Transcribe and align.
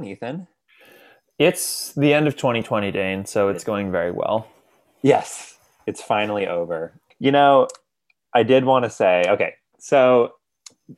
going, 0.00 0.12
Ethan? 0.12 0.46
It's 1.38 1.92
the 1.94 2.12
end 2.12 2.26
of 2.26 2.36
2020, 2.36 2.90
Dane, 2.90 3.24
so 3.24 3.48
it's 3.48 3.64
going 3.64 3.90
very 3.90 4.10
well. 4.10 4.48
Yes, 5.02 5.56
it's 5.86 6.02
finally 6.02 6.46
over. 6.46 6.92
You 7.18 7.32
know, 7.32 7.68
I 8.34 8.42
did 8.42 8.64
want 8.64 8.84
to 8.84 8.90
say, 8.90 9.24
okay, 9.26 9.54
so 9.78 10.34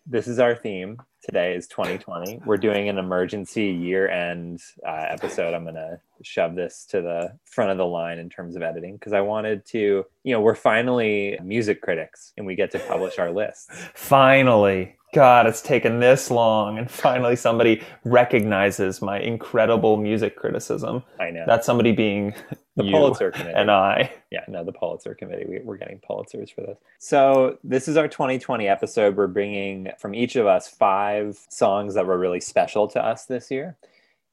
this 0.07 0.27
is 0.27 0.39
our 0.39 0.55
theme. 0.55 1.01
Today 1.23 1.55
is 1.55 1.69
2020. 1.69 2.41
We're 2.45 2.57
doing 2.57 2.89
an 2.89 2.99
emergency 2.99 3.67
year 3.67 4.09
end 4.09 4.61
uh, 4.85 5.07
episode. 5.09 5.55
I'm 5.55 5.63
going 5.63 5.77
to 5.77 6.01
shove 6.23 6.57
this 6.57 6.85
to 6.91 7.01
the 7.01 7.39
front 7.45 7.71
of 7.71 7.79
the 7.79 7.87
line 7.87 8.19
in 8.19 8.29
terms 8.29 8.57
of 8.57 8.63
editing 8.63 8.97
because 8.97 9.13
I 9.13 9.21
wanted 9.21 9.65
to, 9.67 10.05
you 10.25 10.33
know, 10.33 10.41
we're 10.41 10.57
finally 10.57 11.39
music 11.45 11.81
critics 11.81 12.33
and 12.37 12.45
we 12.45 12.57
get 12.57 12.73
to 12.73 12.81
publish 12.81 13.21
our 13.21 13.31
lists. 13.31 13.69
Finally. 13.95 14.97
God, 15.13 15.47
it's 15.47 15.61
taken 15.61 16.01
this 16.01 16.31
long, 16.31 16.79
and 16.79 16.91
finally 16.91 17.37
somebody 17.37 17.83
recognizes 18.05 19.03
my 19.03 19.21
incredible 19.21 19.99
music 19.99 20.37
criticism. 20.37 21.03
I 21.21 21.31
know. 21.31 21.45
That 21.47 21.67
somebody 21.67 21.93
being 21.93 22.35
the 22.77 22.85
Pulitzer 22.85 23.31
Committee. 23.31 23.53
and 23.55 23.71
I. 23.71 24.11
Yeah, 24.31 24.45
no, 24.49 24.65
the 24.65 24.73
Pulitzer 24.73 25.15
Committee. 25.15 25.45
We, 25.47 25.61
we're 25.61 25.77
getting 25.77 25.99
Pulitzers 25.99 26.55
for 26.55 26.63
this. 26.63 26.79
So, 26.99 27.59
this 27.63 27.89
is 27.89 27.99
our 27.99 28.09
2020 28.09 28.67
episode. 28.67 29.15
We're 29.15 29.27
bringing 29.27 29.91
from 29.99 30.15
each 30.15 30.37
of 30.37 30.47
us 30.47 30.69
five 30.69 31.39
songs 31.51 31.93
that 31.95 32.07
were 32.07 32.19
really 32.19 32.41
special 32.41 32.89
to 32.89 33.05
us 33.05 33.27
this 33.27 33.51
year. 33.51 33.77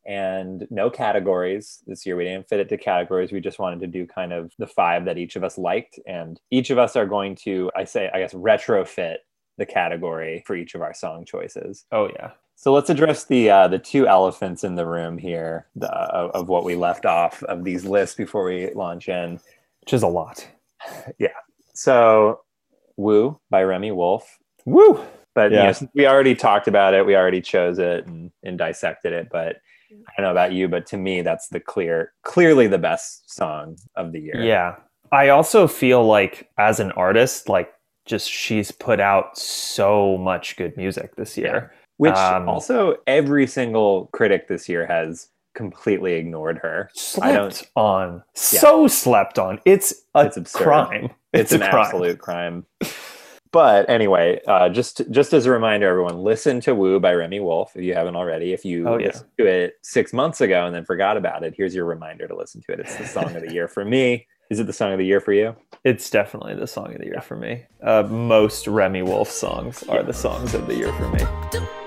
And 0.05 0.65
no 0.71 0.89
categories 0.89 1.83
this 1.85 2.05
year. 2.05 2.15
We 2.15 2.23
didn't 2.23 2.47
fit 2.47 2.61
it 2.61 2.69
to 2.69 2.77
categories. 2.77 3.33
We 3.33 3.41
just 3.41 3.59
wanted 3.59 3.81
to 3.81 3.87
do 3.87 4.07
kind 4.07 4.31
of 4.31 4.53
the 4.57 4.65
five 4.65 5.03
that 5.05 5.17
each 5.17 5.35
of 5.35 5.43
us 5.43 5.57
liked. 5.57 5.99
And 6.07 6.39
each 6.49 6.69
of 6.69 6.77
us 6.77 6.95
are 6.95 7.05
going 7.05 7.35
to, 7.43 7.69
I 7.75 7.83
say, 7.83 8.09
I 8.11 8.19
guess, 8.19 8.33
retrofit 8.33 9.17
the 9.59 9.65
category 9.65 10.43
for 10.47 10.55
each 10.55 10.73
of 10.73 10.81
our 10.81 10.93
song 10.93 11.25
choices. 11.25 11.85
Oh, 11.91 12.09
yeah. 12.15 12.31
So 12.55 12.73
let's 12.73 12.89
address 12.89 13.25
the 13.25 13.49
uh, 13.49 13.67
the 13.69 13.79
two 13.79 14.07
elephants 14.07 14.63
in 14.65 14.75
the 14.75 14.85
room 14.85 15.17
here 15.17 15.67
the, 15.75 15.89
of, 15.93 16.31
of 16.31 16.49
what 16.49 16.65
we 16.65 16.75
left 16.75 17.05
off 17.05 17.41
of 17.43 17.63
these 17.63 17.85
lists 17.85 18.15
before 18.15 18.43
we 18.43 18.73
launch 18.73 19.07
in. 19.07 19.39
Which 19.81 19.93
is 19.93 20.03
a 20.03 20.07
lot. 20.07 20.47
Yeah. 21.19 21.29
So, 21.73 22.41
"Woo" 22.97 23.39
by 23.49 23.63
Remi 23.63 23.91
Wolf. 23.91 24.37
Woo! 24.65 24.99
But 25.35 25.51
Yeah. 25.51 25.67
you 25.79 25.85
know, 25.85 25.89
we 25.95 26.07
already 26.07 26.35
talked 26.35 26.67
about 26.67 26.93
it, 26.93 27.05
we 27.05 27.15
already 27.15 27.41
chose 27.41 27.79
it 27.79 28.05
and, 28.07 28.31
and 28.43 28.57
dissected 28.57 29.13
it. 29.13 29.29
But 29.31 29.57
I 29.91 29.95
don't 30.17 30.23
know 30.25 30.31
about 30.31 30.51
you, 30.53 30.67
but 30.67 30.85
to 30.87 30.97
me, 30.97 31.21
that's 31.21 31.47
the 31.49 31.59
clear, 31.59 32.13
clearly 32.23 32.67
the 32.67 32.77
best 32.77 33.29
song 33.33 33.77
of 33.95 34.11
the 34.11 34.19
year. 34.19 34.41
Yeah. 34.41 34.75
I 35.11 35.29
also 35.29 35.67
feel 35.67 36.05
like 36.05 36.49
as 36.57 36.79
an 36.79 36.91
artist, 36.93 37.49
like 37.49 37.71
just 38.09 38.29
she's 38.29 38.71
put 38.71 38.99
out 38.99 39.37
so 39.37 40.17
much 40.17 40.57
good 40.57 40.75
music 40.75 41.15
this 41.15 41.37
year. 41.37 41.71
Which 41.97 42.15
Um, 42.15 42.49
also 42.49 42.95
every 43.07 43.45
single 43.45 44.07
critic 44.13 44.47
this 44.47 44.67
year 44.67 44.85
has 44.87 45.27
completely 45.53 46.13
ignored 46.13 46.57
her. 46.59 46.89
I 47.21 47.31
don't- 47.33 47.53
Slept 47.53 47.71
on. 47.75 48.23
So 48.33 48.87
slept 48.87 49.37
on. 49.37 49.59
It's 49.65 49.93
a 50.15 50.25
It's 50.25 50.37
absurd. 50.37 50.63
crime. 50.63 51.09
it's, 51.33 51.51
a 51.51 51.55
an 51.55 51.61
crime. 51.61 51.75
absolute 51.85 52.19
crime. 52.19 52.65
But 53.51 53.89
anyway, 53.89 54.39
uh, 54.47 54.69
just 54.69 55.01
just 55.09 55.33
as 55.33 55.45
a 55.47 55.51
reminder, 55.51 55.87
everyone, 55.89 56.19
listen 56.19 56.59
to 56.61 56.75
"Woo" 56.75 56.99
by 56.99 57.13
Remi 57.15 57.39
Wolf 57.39 57.75
if 57.75 57.83
you 57.83 57.95
haven't 57.95 58.15
already. 58.15 58.53
If 58.53 58.63
you 58.63 58.87
Oh, 58.87 58.97
yeah. 58.97 59.07
listened 59.07 59.29
to 59.39 59.45
it 59.47 59.73
six 59.81 60.13
months 60.13 60.39
ago 60.39 60.65
and 60.67 60.75
then 60.75 60.85
forgot 60.85 61.17
about 61.17 61.43
it, 61.43 61.55
here's 61.57 61.73
your 61.73 61.85
reminder 61.85 62.27
to 62.27 62.35
listen 62.35 62.61
to 62.67 62.73
it. 62.73 62.79
It's 62.79 62.95
the 62.95 63.05
song 63.07 63.35
of 63.35 63.41
the 63.41 63.51
year 63.51 63.67
for 63.67 63.83
me. 63.83 64.27
Is 64.49 64.59
it 64.59 64.65
the 64.65 64.73
song 64.73 64.93
of 64.93 64.97
the 64.97 65.05
year 65.05 65.21
for 65.21 65.31
you? 65.31 65.55
It's 65.83 66.09
definitely 66.09 66.55
the 66.55 66.65
song 66.65 66.91
of 66.93 66.97
the 66.97 67.05
year 67.05 67.21
for 67.21 67.35
me. 67.35 67.65
Uh, 67.83 68.01
most 68.09 68.67
Remi 68.67 69.03
Wolf 69.03 69.29
songs 69.29 69.83
are 69.83 70.01
the 70.01 70.11
songs 70.11 70.55
of 70.55 70.65
the 70.65 70.75
year 70.75 70.91
for 70.93 71.07
me. 71.09 71.78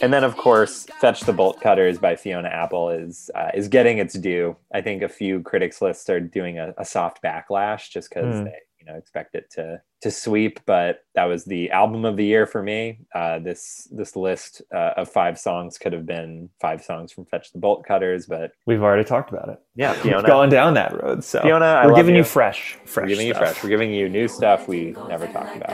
And 0.00 0.12
then, 0.12 0.22
of 0.22 0.36
course, 0.36 0.86
"Fetch 1.00 1.20
the 1.22 1.32
Bolt 1.32 1.60
Cutters" 1.60 1.98
by 1.98 2.14
Fiona 2.14 2.48
Apple 2.48 2.90
is 2.90 3.30
uh, 3.34 3.50
is 3.54 3.66
getting 3.68 3.98
its 3.98 4.14
due. 4.14 4.56
I 4.72 4.80
think 4.80 5.02
a 5.02 5.08
few 5.08 5.40
critics 5.42 5.82
lists 5.82 6.08
are 6.08 6.20
doing 6.20 6.58
a, 6.58 6.72
a 6.78 6.84
soft 6.84 7.22
backlash 7.22 7.90
just 7.90 8.08
because 8.10 8.38
Hmm. 8.38 8.44
they 8.44 8.58
you 8.80 8.86
know 8.86 8.96
expect 8.98 9.34
it 9.34 9.50
to 9.52 9.80
to 10.00 10.10
sweep. 10.10 10.60
But 10.66 11.00
that 11.14 11.24
was 11.24 11.44
the 11.44 11.70
album 11.70 12.04
of 12.04 12.16
the 12.16 12.24
year 12.24 12.46
for 12.46 12.62
me. 12.62 13.00
Uh, 13.14 13.38
this 13.38 13.88
this 13.90 14.16
list 14.16 14.62
uh, 14.74 14.92
of 14.96 15.10
five 15.10 15.38
songs 15.38 15.78
could 15.78 15.92
have 15.92 16.06
been 16.06 16.48
five 16.60 16.82
songs 16.82 17.12
from 17.12 17.24
Fetch 17.26 17.52
the 17.52 17.58
Bolt 17.58 17.84
Cutters, 17.86 18.26
but 18.26 18.52
We've 18.66 18.82
already 18.82 19.04
talked 19.04 19.32
about 19.32 19.48
it. 19.48 19.60
yeah, 19.74 19.92
We've 20.02 20.24
gone 20.24 20.48
down 20.48 20.74
that 20.74 21.02
road. 21.02 21.24
So 21.24 21.40
Fiona, 21.42 21.64
I 21.66 21.86
we're 21.86 21.94
giving 21.94 22.14
you, 22.14 22.20
you. 22.20 22.24
fresh, 22.24 22.78
fresh. 22.84 23.04
we're 23.04 23.08
giving 23.08 23.26
you 23.26 23.34
fresh. 23.34 23.62
We're 23.62 23.70
giving 23.70 23.92
you 23.92 24.08
new 24.08 24.28
stuff 24.28 24.68
we 24.68 24.94
never 25.08 25.26
talked 25.26 25.56
about. 25.56 25.70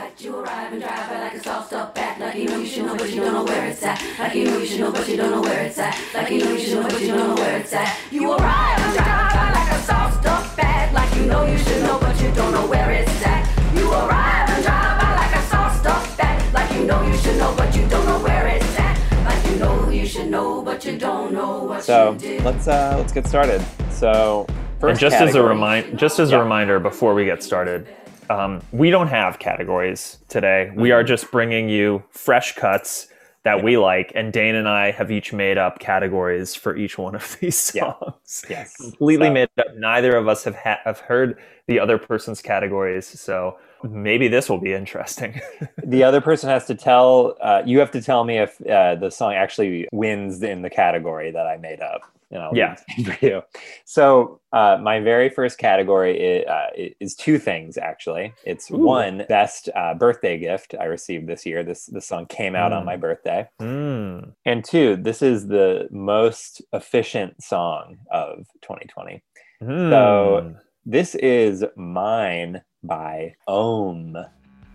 That 12.35 12.43
you 12.43 12.59
arrive 12.59 12.89
and 12.89 13.01
drive 13.01 13.01
it 13.01 13.05
like 13.15 13.35
a 13.35 13.41
soft 13.47 13.47
up 13.47 13.47
back. 13.47 13.47
Like 13.47 13.49
you 13.51 13.55
know 13.55 13.61
you 13.63 13.77
should 13.77 13.77
know, 13.77 13.85
but 13.85 13.85
you 13.85 13.87
don't 13.87 13.95
know 13.95 13.95
where 13.95 13.95
it's 13.95 13.95
at. 13.95 13.95
You 13.95 13.95
know 13.95 13.95
you 13.95 13.95
should 13.95 13.95
know, 13.95 13.95
but 13.95 14.03
you 14.05 14.11
don't 14.11 14.11
know 14.11 14.11
where 14.11 14.11
it's 14.11 14.11
at. 14.11 14.13
Like 14.13 14.13
you 14.13 14.19
know 14.19 14.19
you 14.19 14.19
should 14.19 14.19
know, 14.19 14.21
but 14.21 14.25
you 14.25 14.27
don't 14.27 14.27
know 14.27 14.27
where 14.27 14.27
it's 14.27 14.27
at. 14.27 14.27
You 14.27 14.27
arrive 14.27 14.49
and 14.49 14.63
drive 14.63 15.01
it 15.01 15.15
like 15.15 15.33
a 15.35 15.49
soft 15.49 15.85
up 15.85 16.17
bag. 16.17 16.53
Like 16.53 16.71
you 16.71 16.83
know 16.83 17.01
you 17.01 17.17
should 17.17 17.37
know, 17.37 17.55
but 17.55 17.73
you 17.73 17.77
don't 17.77 17.77
know 17.77 17.77
where 17.77 17.77
it's 17.77 17.77
at. 17.77 17.77
You 17.77 17.77
arrive 17.77 17.77
and 17.77 17.77
drive 17.77 17.77
it 17.77 17.77
like 17.77 17.77
a 17.77 17.77
soft 17.77 17.77
up 17.77 17.77
bag. 17.77 17.77
Like 17.77 17.77
you 17.77 17.77
know 17.77 17.77
you 17.77 17.77
should 17.77 17.77
know, 17.77 17.77
but 17.77 17.77
you 17.77 17.87
don't 17.87 18.05
know 18.05 18.19
where 18.19 18.47
it's 18.47 18.79
at. 18.79 19.25
Like 19.25 19.51
you 19.51 19.55
know 19.59 19.89
you 19.89 20.05
should 20.05 20.27
know, 20.27 20.61
but 20.61 20.85
you 20.85 20.97
don't 20.97 21.33
know 21.33 21.63
what 21.63 21.83
So 21.83 22.13
you 22.13 22.19
did. 22.19 22.43
let's 22.43 22.67
uh, 22.67 22.95
let's 22.97 23.13
get 23.13 23.27
started. 23.27 23.61
So 23.91 24.45
first, 24.79 24.89
and 24.91 24.99
just 24.99 25.15
as 25.15 25.21
a 25.21 25.25
category- 25.25 25.49
remind, 25.49 25.97
just 25.99 26.19
as 26.19 26.31
Yeah. 26.31 26.37
a 26.37 26.43
reminder 26.43 26.79
before 26.79 27.13
we 27.13 27.25
get 27.25 27.41
started, 27.43 27.87
um, 28.29 28.61
we 28.71 28.89
don't 28.89 29.07
have 29.07 29.39
categories 29.39 30.17
today. 30.27 30.71
We 30.75 30.91
are 30.91 31.03
just 31.03 31.31
bringing 31.31 31.69
you 31.69 32.03
fresh 32.11 32.55
cuts 32.55 33.07
that 33.45 33.63
we 33.63 33.77
like, 33.77 34.11
and 34.15 34.33
Dane 34.33 34.55
and 34.55 34.67
I 34.67 34.89
have 34.91 35.11
each 35.11 35.31
made 35.31 35.57
up 35.57 35.77
categories 35.79 36.55
for 36.55 36.75
each 36.75 36.97
one 36.97 37.15
of 37.15 37.37
these 37.39 37.71
Yeah. 37.73 37.93
songs. 37.99 38.45
yes, 38.49 38.75
Completely 38.75 39.27
So- 39.27 39.33
made 39.33 39.49
up. 39.57 39.67
Neither 39.77 40.17
of 40.17 40.27
us 40.27 40.43
have 40.43 40.55
ha- 40.55 40.79
have 40.83 40.99
heard 40.99 41.37
the 41.67 41.79
other 41.79 41.97
person's 41.97 42.41
categories, 42.41 43.07
so 43.07 43.57
maybe 43.83 44.27
this 44.27 44.49
will 44.49 44.57
be 44.59 44.73
interesting. 44.73 45.39
the 45.83 46.03
other 46.03 46.21
person 46.21 46.49
has 46.49 46.65
to 46.65 46.75
tell 46.75 47.37
uh, 47.39 47.61
you 47.65 47.79
have 47.79 47.91
to 47.91 48.01
tell 48.01 48.23
me 48.23 48.39
if 48.39 48.59
uh, 48.67 48.95
the 48.95 49.11
song 49.11 49.33
actually 49.35 49.87
wins 49.91 50.41
in 50.43 50.61
the 50.63 50.69
category 50.69 51.29
that 51.31 51.45
i 51.47 51.57
made 51.57 51.81
up 51.81 52.01
and 52.35 52.43
i'll 52.43 52.55
Yeah. 52.55 52.75
the 52.97 53.03
for 53.11 53.25
you 53.25 53.41
so 53.85 54.39
uh, 54.53 54.77
my 54.81 54.99
very 54.99 55.29
first 55.29 55.57
category 55.57 56.13
is, 56.19 56.45
uh, 56.47 56.67
is 56.99 57.15
two 57.15 57.37
things 57.39 57.77
actually 57.77 58.33
it's 58.45 58.69
Ooh. 58.71 58.77
one 58.77 59.25
best 59.27 59.69
uh, 59.75 59.93
birthday 59.95 60.37
gift 60.37 60.75
i 60.79 60.85
received 60.85 61.25
this 61.27 61.45
year 61.45 61.63
this 61.63 61.87
this 61.87 62.05
song 62.07 62.25
came 62.27 62.55
out 62.55 62.71
on 62.71 62.83
Mm. 62.83 62.85
my 62.85 62.97
birthday 62.97 63.47
Mm. 63.61 64.33
and 64.45 64.63
two 64.63 64.95
this 64.97 65.21
is 65.21 65.47
the 65.47 65.87
most 65.91 66.61
efficient 66.73 67.41
song 67.41 67.97
of 68.11 68.45
2020 68.61 69.23
Mm. 69.63 70.57
this 70.85 71.15
is 71.15 71.63
mine 71.77 72.61
by 72.83 73.33
Ohmme 73.47 74.29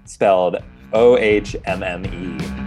spelled 0.06 0.56
o-h-m-m-e 0.92 2.36
Welcome 2.38 2.59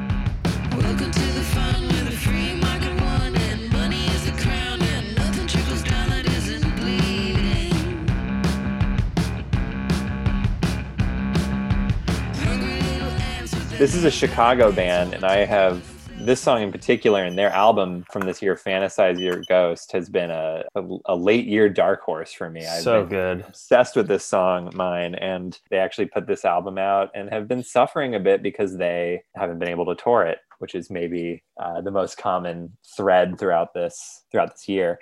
this 13.84 13.96
is 13.96 14.06
a 14.06 14.12
Chicago 14.12 14.72
band, 14.72 15.14
and 15.14 15.26
I 15.26 15.44
have 15.44 15.84
this 16.26 16.40
song 16.40 16.62
in 16.62 16.72
particular, 16.72 17.26
and 17.26 17.38
their 17.38 17.50
album 17.50 18.06
from 18.10 18.22
this 18.22 18.42
year, 18.42 18.56
"Fantasize 18.56 19.20
Your 19.20 19.42
Ghost," 19.50 19.92
has 19.92 20.08
been 20.08 20.32
a, 20.32 20.64
a, 20.74 20.98
a 21.08 21.16
late 21.18 21.46
year 21.46 21.68
dark 21.68 22.02
horse 22.02 22.32
for 22.32 22.50
me. 22.50 22.66
I've 22.66 22.82
so 22.82 23.02
been 23.02 23.10
good. 23.10 23.46
obsessed 23.46 23.98
with 23.98 24.08
this 24.08 24.24
song, 24.24 24.72
mine, 24.74 25.16
and 25.16 25.60
they 25.70 25.80
actually 25.80 26.06
put 26.06 26.28
this 26.28 26.46
album 26.46 26.78
out 26.78 27.10
and 27.14 27.30
have 27.30 27.50
been 27.50 27.62
suffering 27.62 28.16
a 28.16 28.22
bit 28.22 28.42
because 28.42 28.78
they 28.78 29.24
haven't 29.36 29.60
been 29.60 29.68
able 29.68 29.86
to 29.88 30.02
tour 30.02 30.24
it, 30.24 30.38
which 30.60 30.76
is 30.76 30.90
maybe 30.90 31.44
uh, 31.62 31.82
the 31.82 31.92
most 31.92 32.18
common 32.18 32.78
thread 32.96 33.38
throughout 33.38 33.74
this 33.74 34.24
throughout 34.32 34.54
this 34.54 34.70
year. 34.70 34.98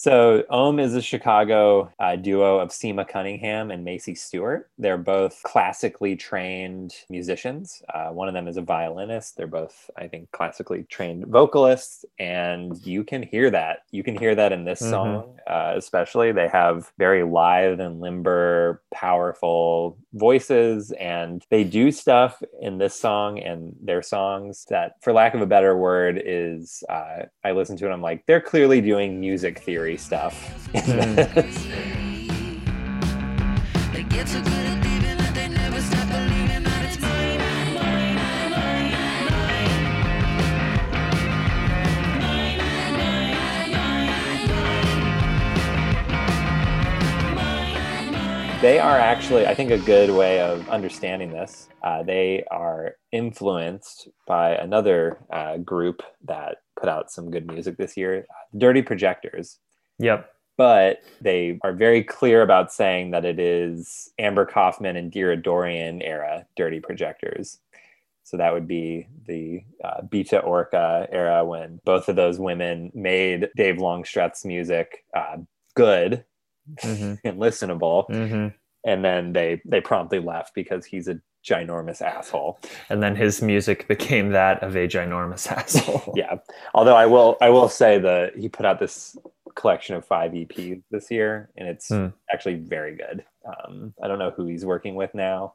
So 0.00 0.44
Ohmme 0.50 0.80
is 0.80 0.94
a 0.94 1.02
Chicago 1.02 1.92
uh, 1.98 2.16
duo 2.16 2.58
of 2.58 2.70
Sima 2.70 3.06
Cunningham 3.06 3.70
and 3.70 3.86
Macie 3.86 4.16
Stewart. 4.16 4.70
They're 4.78 4.96
both 4.96 5.42
classically 5.42 6.16
trained 6.16 6.94
musicians. 7.10 7.82
Uh, 7.92 8.08
one 8.08 8.26
of 8.26 8.32
them 8.32 8.48
is 8.48 8.56
a 8.56 8.62
violinist. 8.62 9.36
They're 9.36 9.46
both, 9.46 9.90
I 9.98 10.08
think, 10.08 10.30
classically 10.30 10.84
trained 10.84 11.26
vocalists, 11.26 12.06
and 12.18 12.78
you 12.86 13.04
can 13.04 13.22
hear 13.22 13.50
that. 13.50 13.80
You 13.90 14.02
can 14.02 14.16
hear 14.16 14.34
that 14.34 14.52
in 14.52 14.64
this 14.64 14.80
Mhm. 14.80 14.88
song, 14.88 15.38
uh, 15.46 15.74
especially. 15.76 16.32
They 16.32 16.48
have 16.48 16.90
very 16.96 17.22
lithe 17.22 17.78
and 17.78 18.00
limber, 18.00 18.80
powerful 18.94 19.98
voices 20.14 20.90
and 20.92 21.44
they 21.50 21.62
do 21.62 21.90
stuff 21.92 22.42
in 22.60 22.78
this 22.78 22.94
song 22.94 23.38
and 23.38 23.76
their 23.80 24.02
songs 24.02 24.66
that 24.68 24.94
for 25.00 25.12
lack 25.12 25.34
of 25.34 25.40
a 25.40 25.46
better 25.46 25.76
word 25.76 26.20
is 26.24 26.82
uh, 26.88 27.22
i 27.44 27.52
listen 27.52 27.76
to 27.76 27.86
it 27.86 27.92
i'm 27.92 28.02
like 28.02 28.24
they're 28.26 28.40
clearly 28.40 28.80
doing 28.80 29.20
music 29.20 29.60
theory 29.60 29.89
stuff. 29.96 30.68
They 48.60 48.78
are 48.78 48.98
actually 48.98 49.46
i 49.46 49.54
think 49.54 49.70
a 49.70 49.78
good 49.78 50.10
way 50.10 50.38
of 50.40 50.68
understanding 50.68 51.32
this. 51.32 51.70
Uh, 51.82 52.02
they 52.02 52.44
are 52.50 52.96
influenced 53.10 54.08
by 54.26 54.54
another 54.54 55.16
uh, 55.32 55.56
group 55.56 56.02
that 56.26 56.58
put 56.78 56.90
out 56.90 57.10
some 57.10 57.30
good 57.30 57.46
music 57.46 57.78
this 57.78 57.96
year 57.96 58.26
dirty 58.58 58.82
projectors 58.82 59.60
Yep. 60.00 60.32
but 60.56 61.00
they 61.20 61.58
are 61.62 61.72
very 61.72 62.02
clear 62.04 62.42
about 62.42 62.72
saying 62.72 63.12
that 63.12 63.24
it 63.24 63.38
is 63.38 64.10
Amber 64.18 64.46
Coffman 64.46 64.96
and 64.96 65.12
Deradoorian 65.12 66.02
era 66.02 66.46
Dirty 66.56 66.80
Projectors. 66.80 67.58
So 68.24 68.36
that 68.36 68.52
would 68.52 68.68
be 68.68 69.08
the 69.26 69.62
uh, 69.84 70.02
Bitte 70.02 70.34
Orca 70.44 71.08
era 71.10 71.44
when 71.44 71.80
both 71.84 72.08
of 72.08 72.16
those 72.16 72.38
women 72.38 72.92
made 72.94 73.48
Dave 73.56 73.78
Longstreth's 73.78 74.44
music 74.44 75.04
uh, 75.16 75.38
good 75.74 76.24
hmm 76.82 77.14
and 77.24 77.38
listenable, 77.38 78.06
hmm 78.08 78.48
and 78.84 79.04
then 79.04 79.32
they 79.32 79.60
they 79.64 79.80
promptly 79.80 80.20
left 80.20 80.54
because 80.54 80.84
he's 80.86 81.08
a 81.08 81.20
ginormous 81.44 82.02
asshole. 82.02 82.60
And 82.90 83.02
then 83.02 83.16
his 83.16 83.42
music 83.42 83.88
became 83.88 84.30
that 84.32 84.62
of 84.62 84.76
a 84.76 84.86
ginormous 84.88 85.50
asshole. 85.52 86.12
yeah. 86.16 86.36
Although 86.74 86.96
I 86.96 87.06
will 87.06 87.36
I 87.40 87.50
will 87.50 87.68
say 87.68 87.98
that 87.98 88.36
he 88.36 88.48
put 88.48 88.66
out 88.66 88.78
this 88.78 89.16
collection 89.54 89.94
of 89.96 90.04
five 90.04 90.32
EPs 90.32 90.82
this 90.90 91.10
year, 91.10 91.50
and 91.56 91.68
it's 91.68 91.88
Hmm. 91.88 92.08
actually 92.32 92.56
very 92.56 92.94
good. 92.96 93.24
Um, 93.44 93.94
I 94.02 94.08
don't 94.08 94.18
know 94.18 94.30
who 94.30 94.46
he's 94.46 94.64
working 94.64 94.94
with 94.94 95.14
now. 95.14 95.54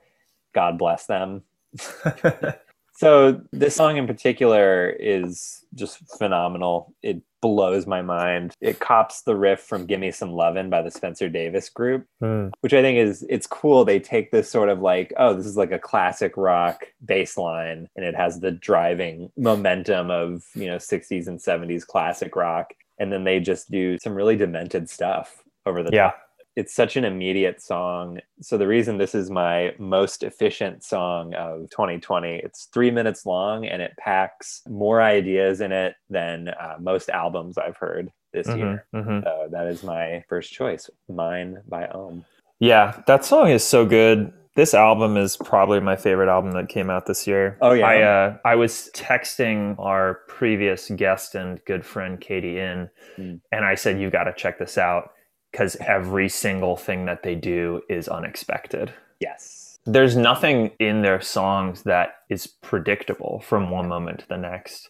God 0.53 0.77
bless 0.77 1.05
them. 1.05 1.43
So 2.97 3.41
this 3.51 3.75
song 3.75 3.97
in 3.97 4.07
particular 4.07 4.89
is 4.89 5.65
just 5.73 5.97
phenomenal. 6.17 6.93
It 7.03 7.21
blows 7.41 7.85
my 7.85 8.01
mind. 8.01 8.53
It 8.61 8.79
cops 8.79 9.23
the 9.23 9.35
riff 9.35 9.59
from 9.59 9.85
"Give 9.85 9.99
Me 9.99 10.11
Some 10.11 10.31
Lovin'" 10.31 10.69
by 10.69 10.81
the 10.81 10.89
Spencer 10.89 11.27
Davis 11.27 11.67
Group, 11.67 12.07
Hmm. 12.21 12.47
which 12.61 12.73
I 12.73 12.81
think 12.81 12.97
is 12.97 13.25
it's 13.27 13.47
cool. 13.47 13.83
They 13.83 13.99
take 13.99 14.31
this 14.31 14.49
sort 14.49 14.69
of 14.69 14.79
like, 14.81 15.11
oh, 15.17 15.33
this 15.33 15.45
is 15.45 15.57
like 15.57 15.73
a 15.73 15.77
classic 15.77 16.37
rock 16.37 16.85
bass 17.05 17.37
line, 17.37 17.89
and 17.97 18.05
it 18.05 18.15
has 18.15 18.39
the 18.39 18.51
driving 18.51 19.29
momentum 19.35 20.09
of 20.09 20.45
you 20.55 20.67
know 20.67 20.77
60s 20.77 21.27
and 21.27 21.37
70s 21.37 21.85
classic 21.85 22.33
rock, 22.37 22.73
and 22.99 23.11
then 23.11 23.23
they 23.23 23.39
just 23.39 23.69
do 23.71 23.97
some 23.99 24.13
really 24.13 24.35
demented 24.35 24.89
stuff 24.89 25.43
over 25.65 25.83
the 25.83 25.89
Yeah. 25.93 26.11
it's 26.55 26.73
such 26.73 26.95
an 26.95 27.03
immediate 27.03 27.61
song. 27.61 28.19
So 28.41 28.57
the 28.57 28.67
reason 28.67 28.97
this 28.97 29.13
is 29.13 29.29
my 29.29 29.75
most 29.77 30.23
efficient 30.23 30.83
song 30.85 31.33
of 31.33 31.69
2020, 31.71 32.37
it's 32.37 32.65
three 32.73 32.91
minutes 32.91 33.25
long 33.25 33.65
and 33.65 33.81
it 33.81 33.91
packs 33.97 34.61
more 34.69 35.01
ideas 35.01 35.59
in 35.59 35.71
it 35.73 35.95
than 36.09 36.47
uh, 36.49 36.77
most 36.79 37.09
albums 37.09 37.57
I've 37.57 37.75
heard 37.77 38.09
this 38.31 38.47
Mhm, 38.47 38.57
year. 38.57 38.85
mhm. 38.95 39.23
So 39.23 39.47
that 39.51 39.67
is 39.67 39.83
my 39.83 40.23
first 40.29 40.53
choice, 40.53 40.89
"Mine" 41.09 41.61
by 41.67 41.87
Ohmme. 41.87 42.23
Yeah, 42.59 43.01
that 43.07 43.25
song 43.25 43.49
is 43.49 43.63
so 43.65 43.85
good. 43.85 44.31
This 44.55 44.73
album 44.73 45.17
is 45.17 45.35
probably 45.35 45.81
my 45.81 45.97
favorite 45.97 46.29
album 46.29 46.51
that 46.53 46.69
came 46.69 46.89
out 46.89 47.05
this 47.07 47.27
year. 47.27 47.57
Oh, 47.61 47.73
yeah? 47.73 47.85
I 47.85 48.01
uh, 48.01 48.37
I 48.45 48.55
was 48.55 48.89
texting 48.93 49.75
our 49.79 50.19
previous 50.29 50.89
guest 50.89 51.35
and 51.35 51.59
good 51.65 51.85
friend 51.85 52.19
Katie 52.19 52.57
in, 52.59 52.89
Mm. 53.17 53.39
and 53.51 53.65
I 53.65 53.75
said 53.75 53.99
you've 53.99 54.11
got 54.11 54.25
to 54.25 54.33
check 54.33 54.57
this 54.59 54.77
out 54.77 55.11
because 55.51 55.75
every 55.77 56.27
single 56.29 56.75
thing 56.75 57.05
that 57.05 57.23
they 57.23 57.35
do 57.35 57.81
is 57.89 58.07
unexpected. 58.09 58.93
Yes. 59.21 59.77
There's 59.85 60.17
nothing 60.17 60.71
in 60.79 61.01
their 61.01 61.21
songs 61.21 61.83
that 61.83 62.15
is 62.29 62.47
predictable 62.47 63.41
from 63.45 63.69
one 63.69 63.87
moment 63.87 64.19
to 64.21 64.27
the 64.27 64.37
next. 64.37 64.89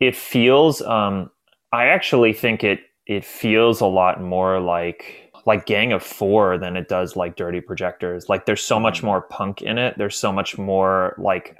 It 0.00 0.16
feels 0.16 0.82
um 0.82 1.30
I 1.72 1.86
actually 1.86 2.32
think 2.32 2.64
it 2.64 2.80
it 3.06 3.24
feels 3.24 3.80
a 3.80 3.86
lot 3.86 4.20
more 4.22 4.58
like 4.60 5.21
like 5.46 5.66
Gang 5.66 5.92
of 5.92 6.02
4 6.02 6.58
than 6.58 6.76
it 6.76 6.88
does 6.88 7.16
like 7.16 7.36
Dirty 7.36 7.60
Projectors. 7.60 8.28
Like 8.28 8.46
there's 8.46 8.62
so 8.62 8.78
much 8.78 9.00
Mhm. 9.00 9.04
more 9.04 9.20
punk 9.22 9.62
in 9.62 9.78
it. 9.78 9.96
There's 9.98 10.16
so 10.16 10.32
much 10.32 10.58
more 10.58 11.14
like 11.18 11.56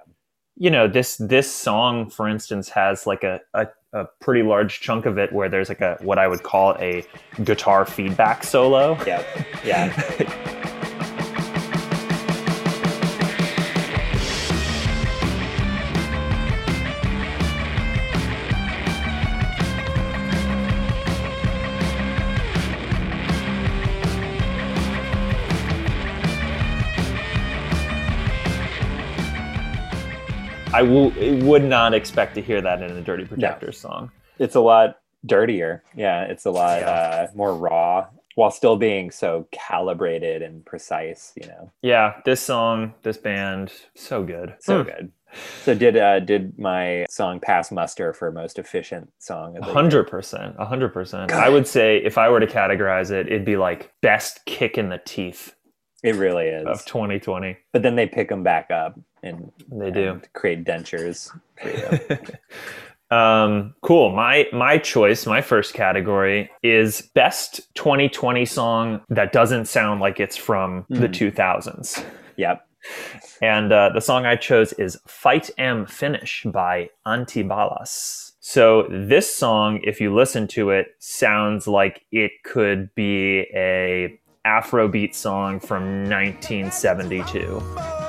you 0.57 0.71
know, 0.71 0.87
this 0.87 1.17
this 1.17 1.51
song 1.53 2.11
for 2.11 2.29
instance 2.29 2.69
has 2.69 3.07
like 3.07 3.25
a 3.25 3.41
a 3.55 3.67
a 3.95 4.05
pretty 4.21 4.43
large 4.43 4.81
chunk 4.81 5.07
of 5.07 5.19
it 5.19 5.33
where 5.33 5.49
there's 5.49 5.69
like 5.71 5.81
a 5.81 5.97
what 6.03 6.19
I 6.19 6.29
would 6.29 6.43
call 6.43 6.77
a 6.79 7.05
guitar 7.43 7.85
feedback 7.87 8.45
solo. 8.45 8.97
Yeah. 9.07 9.23
Yeah. 9.65 10.59
I 30.75 30.83
would 30.83 31.65
not 31.65 31.95
expect 31.95 32.35
to 32.37 32.43
hear 32.43 32.61
that 32.63 32.83
in 32.83 32.91
a 32.91 33.01
Dirty 33.03 33.25
Projectors 33.25 33.79
song. 33.79 34.11
it's 34.39 34.55
a 34.55 34.61
lot 34.61 34.99
dirtier. 35.27 35.83
Yeah. 35.95 36.25
It's 36.25 36.47
a 36.47 36.51
lot 36.51 36.81
Yeah. 36.81 36.91
uh, 36.91 37.27
more 37.35 37.55
raw 37.55 38.07
while 38.35 38.51
still 38.51 38.77
being 38.77 39.11
so 39.11 39.47
calibrated 39.53 40.41
and 40.43 40.65
precise, 40.65 41.33
you 41.37 41.47
know. 41.47 41.71
Yeah, 41.83 42.15
this 42.25 42.41
song, 42.41 42.95
this 43.03 43.19
band, 43.19 43.73
so 43.95 44.23
good. 44.25 44.55
So 44.59 44.83
Hmm. 44.83 44.89
good. 44.89 45.13
So 45.63 45.75
did 45.75 45.97
uh 45.97 46.21
did 46.21 46.59
my 46.59 47.07
song 47.09 47.41
pass 47.41 47.71
muster 47.71 48.13
for 48.13 48.31
most 48.33 48.59
efficient 48.59 49.11
song 49.19 49.57
of 49.57 49.65
the 49.65 49.73
hundred 49.73 50.05
percent, 50.09 50.57
a 50.59 50.65
hundred 50.67 50.93
percent. 50.93 51.33
I 51.33 51.49
would 51.49 51.67
say 51.67 51.99
if 51.99 52.19
I 52.19 52.29
were 52.31 52.41
to 52.41 52.47
categorize 52.47 53.11
it, 53.11 53.27
it'd 53.29 53.45
be 53.45 53.57
like 53.57 53.93
best 54.03 54.45
kick 54.47 54.77
in 54.77 54.89
the 54.91 55.01
teeth? 55.05 55.55
It 56.03 56.17
really 56.17 56.47
is. 56.49 56.67
of 56.67 56.85
2020. 56.85 57.57
But 57.73 57.83
then 57.83 57.95
they 57.97 58.07
pick 58.07 58.29
them 58.29 58.43
back 58.43 58.71
up 58.71 58.99
and 59.23 59.53
They 59.71 59.91
do. 59.91 60.21
create 60.33 60.65
dentures. 60.65 61.31
Um, 63.11 63.75
cool. 63.83 64.11
My 64.11 64.47
my 64.55 64.79
choice, 64.79 65.27
my 65.27 65.43
first 65.43 65.75
category 65.75 66.51
is 66.63 67.03
best 67.15 67.61
2020 67.75 68.47
song 68.47 69.03
that 69.11 69.33
doesn't 69.33 69.67
sound 69.67 70.01
like 70.01 70.19
it's 70.19 70.39
from 70.39 70.87
the 70.89 71.09
Hmm. 71.09 71.13
2000s. 71.13 72.03
yep. 72.39 72.67
And 73.43 73.71
uh, 73.71 73.91
the 73.93 74.01
song 74.01 74.25
I 74.25 74.37
chose 74.37 74.73
is 74.75 74.99
Fight 75.07 75.51
Am 75.59 75.85
Finish 75.85 76.47
by 76.51 76.89
Antibalas. 77.07 78.31
So, 78.41 78.89
this 78.91 79.33
song, 79.33 79.81
if 79.85 80.01
you 80.01 80.13
listen 80.15 80.49
to 80.49 80.71
it, 80.71 80.87
sounds 80.99 81.69
like 81.69 82.05
it 82.11 82.33
could 82.45 82.93
be 82.95 83.41
a 83.55 84.19
Afrobeat 84.45 85.15
song 85.15 85.61
from 85.61 86.09
1972. 86.09 88.02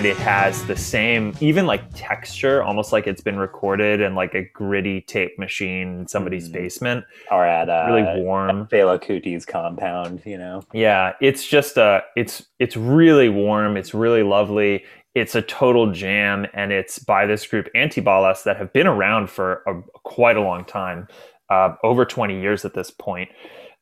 And 0.00 0.06
it 0.06 0.16
has 0.16 0.64
the 0.66 0.74
same 0.74 1.34
even 1.42 1.66
like 1.66 1.82
texture 1.94 2.62
almost 2.62 2.90
like 2.90 3.06
it's 3.06 3.20
been 3.20 3.38
recorded 3.38 4.00
in 4.00 4.14
like 4.14 4.34
a 4.34 4.42
gritty 4.54 5.02
tape 5.02 5.38
machine 5.38 5.98
in 6.00 6.08
somebody's 6.08 6.48
Mhm. 6.48 6.52
basement 6.54 7.04
Or 7.30 7.44
at 7.44 7.68
uh 7.68 7.84
really 7.86 8.22
warm 8.22 8.66
Fela 8.68 8.98
Kuti's 8.98 9.44
compound, 9.44 10.22
you 10.24 10.38
know. 10.38 10.62
yeah 10.72 11.12
it's 11.20 11.46
just 11.46 11.76
a 11.76 12.02
it's 12.16 12.46
it's 12.58 12.78
really 12.78 13.28
warm 13.28 13.76
it's 13.76 13.92
really 13.92 14.22
lovely 14.22 14.84
it's 15.14 15.34
a 15.34 15.42
total 15.42 15.92
jam 15.92 16.46
and 16.54 16.72
it's 16.72 16.98
by 16.98 17.26
this 17.26 17.46
group 17.46 17.68
antibalas 17.74 18.42
that 18.44 18.56
have 18.56 18.72
been 18.72 18.86
around 18.86 19.28
for 19.28 19.62
a, 19.66 19.82
quite 20.02 20.38
a 20.38 20.40
long 20.40 20.64
time 20.64 21.08
uh, 21.50 21.74
over 21.84 22.06
20 22.06 22.40
years 22.40 22.64
at 22.64 22.72
this 22.72 22.90
point 22.90 23.28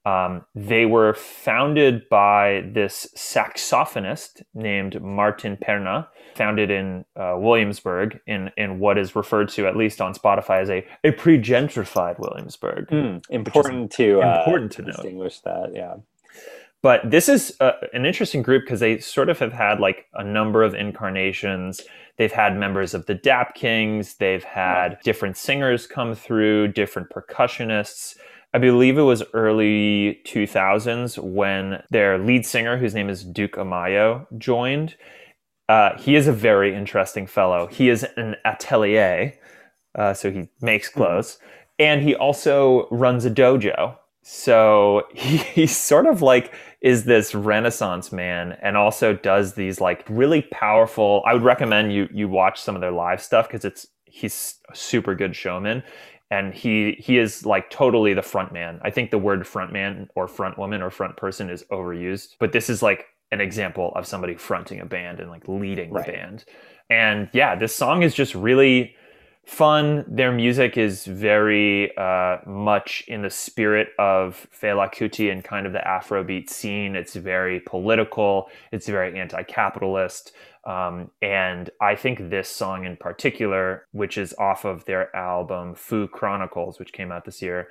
um, 0.04 0.44
they 0.54 0.86
were 0.86 1.14
founded 1.14 2.08
by 2.08 2.62
this 2.72 3.08
saxophonist 3.16 4.42
named 4.54 5.02
Martin 5.02 5.56
Perna, 5.56 6.08
founded 6.34 6.70
in 6.70 7.04
uh, 7.16 7.34
Williamsburg, 7.36 8.20
in, 8.26 8.50
in 8.56 8.78
what 8.78 8.96
is 8.96 9.14
referred 9.14 9.48
to, 9.50 9.66
at 9.66 9.76
least 9.76 10.00
on 10.00 10.14
Spotify, 10.14 10.62
as 10.62 10.70
a, 10.70 10.86
a 11.04 11.10
pre 11.12 11.38
gentrified 11.38 12.18
Williamsburg. 12.18 12.88
Hmm, 12.88 13.18
important 13.30 13.90
to 13.92 14.22
uh, 14.22 14.38
important 14.38 14.72
to 14.72 14.82
note. 14.82 14.92
distinguish 14.92 15.40
that. 15.40 15.72
Yeah. 15.74 15.96
But 16.80 17.10
this 17.10 17.28
is 17.28 17.56
uh, 17.60 17.72
an 17.92 18.06
interesting 18.06 18.42
group 18.42 18.64
because 18.64 18.80
they 18.80 18.98
sort 18.98 19.28
of 19.28 19.38
have 19.40 19.52
had 19.52 19.80
like 19.80 20.06
a 20.14 20.22
number 20.22 20.62
of 20.62 20.74
incarnations. 20.74 21.80
They've 22.18 22.32
had 22.32 22.56
members 22.56 22.94
of 22.94 23.06
the 23.06 23.14
Dap 23.14 23.54
Kings. 23.54 24.14
They've 24.14 24.44
had 24.44 24.98
different 25.02 25.36
singers 25.36 25.86
come 25.86 26.14
through, 26.14 26.68
different 26.68 27.10
percussionists. 27.10 28.16
I 28.54 28.58
believe 28.58 28.96
it 28.96 29.02
was 29.02 29.22
early 29.34 30.20
2000s 30.26 31.18
when 31.18 31.82
their 31.90 32.18
lead 32.18 32.46
singer, 32.46 32.78
whose 32.78 32.94
name 32.94 33.10
is 33.10 33.22
Duke 33.22 33.56
Amayo, 33.56 34.26
joined. 34.38 34.96
Uh, 35.68 35.98
he 35.98 36.16
is 36.16 36.26
a 36.26 36.32
very 36.32 36.74
interesting 36.74 37.26
fellow. 37.26 37.66
He 37.66 37.90
is 37.90 38.06
an 38.16 38.36
atelier, 38.46 39.34
uh, 39.94 40.14
so 40.14 40.30
he 40.30 40.48
makes 40.62 40.88
clothes, 40.88 41.38
and 41.78 42.02
he 42.02 42.14
also 42.14 42.88
runs 42.90 43.26
a 43.26 43.30
dojo. 43.30 43.96
So 44.22 45.02
he, 45.14 45.36
he's 45.38 45.76
sort 45.76 46.06
of 46.06 46.22
like 46.22 46.52
is 46.80 47.04
this 47.04 47.34
renaissance 47.34 48.12
man 48.12 48.56
and 48.62 48.76
also 48.76 49.12
does 49.12 49.54
these 49.54 49.80
like 49.80 50.04
really 50.08 50.42
powerful 50.52 51.24
i 51.26 51.34
would 51.34 51.42
recommend 51.42 51.92
you 51.92 52.08
you 52.12 52.28
watch 52.28 52.60
some 52.60 52.76
of 52.76 52.80
their 52.80 52.92
live 52.92 53.20
stuff 53.20 53.48
because 53.48 53.64
it's 53.64 53.84
he's 54.04 54.60
a 54.70 54.76
super 54.76 55.16
good 55.16 55.34
showman 55.34 55.82
and 56.30 56.54
he 56.54 56.96
he 56.98 57.18
is 57.18 57.46
like 57.46 57.70
totally 57.70 58.14
the 58.14 58.22
front 58.22 58.52
man 58.52 58.78
i 58.82 58.90
think 58.90 59.10
the 59.10 59.18
word 59.18 59.46
front 59.46 59.72
man 59.72 60.08
or 60.14 60.28
front 60.28 60.58
woman 60.58 60.82
or 60.82 60.90
front 60.90 61.16
person 61.16 61.50
is 61.50 61.64
overused 61.70 62.34
but 62.38 62.52
this 62.52 62.68
is 62.68 62.82
like 62.82 63.06
an 63.32 63.40
example 63.40 63.92
of 63.94 64.06
somebody 64.06 64.34
fronting 64.34 64.80
a 64.80 64.86
band 64.86 65.20
and 65.20 65.30
like 65.30 65.46
leading 65.48 65.90
Right. 65.90 66.06
the 66.06 66.12
band 66.12 66.44
and 66.90 67.28
yeah 67.32 67.54
this 67.54 67.74
song 67.74 68.02
is 68.02 68.14
just 68.14 68.34
really 68.34 68.94
fun. 69.46 70.04
Their 70.06 70.30
music 70.30 70.76
is 70.76 71.06
very 71.06 71.96
uh, 71.96 72.36
much 72.46 73.02
in 73.08 73.22
the 73.22 73.30
spirit 73.30 73.88
of 73.98 74.46
Fela 74.54 74.92
Kuti 74.92 75.32
and 75.32 75.42
kind 75.42 75.66
of 75.66 75.72
the 75.72 75.78
Afrobeat 75.78 76.50
scene. 76.50 76.94
It's 76.94 77.14
very 77.16 77.60
political. 77.60 78.50
It's 78.72 78.86
very 78.86 79.18
anti-capitalist. 79.18 80.32
Um, 80.68 81.10
and 81.22 81.70
I 81.80 81.96
think 81.96 82.28
this 82.28 82.46
song 82.46 82.84
in 82.84 82.98
particular, 82.98 83.86
which 83.92 84.18
is 84.18 84.34
off 84.38 84.66
of 84.66 84.84
their 84.84 85.14
album 85.16 85.74
Fu 85.74 86.06
Chronicles, 86.06 86.78
which 86.78 86.92
came 86.92 87.10
out 87.10 87.24
this 87.24 87.40
year, 87.40 87.68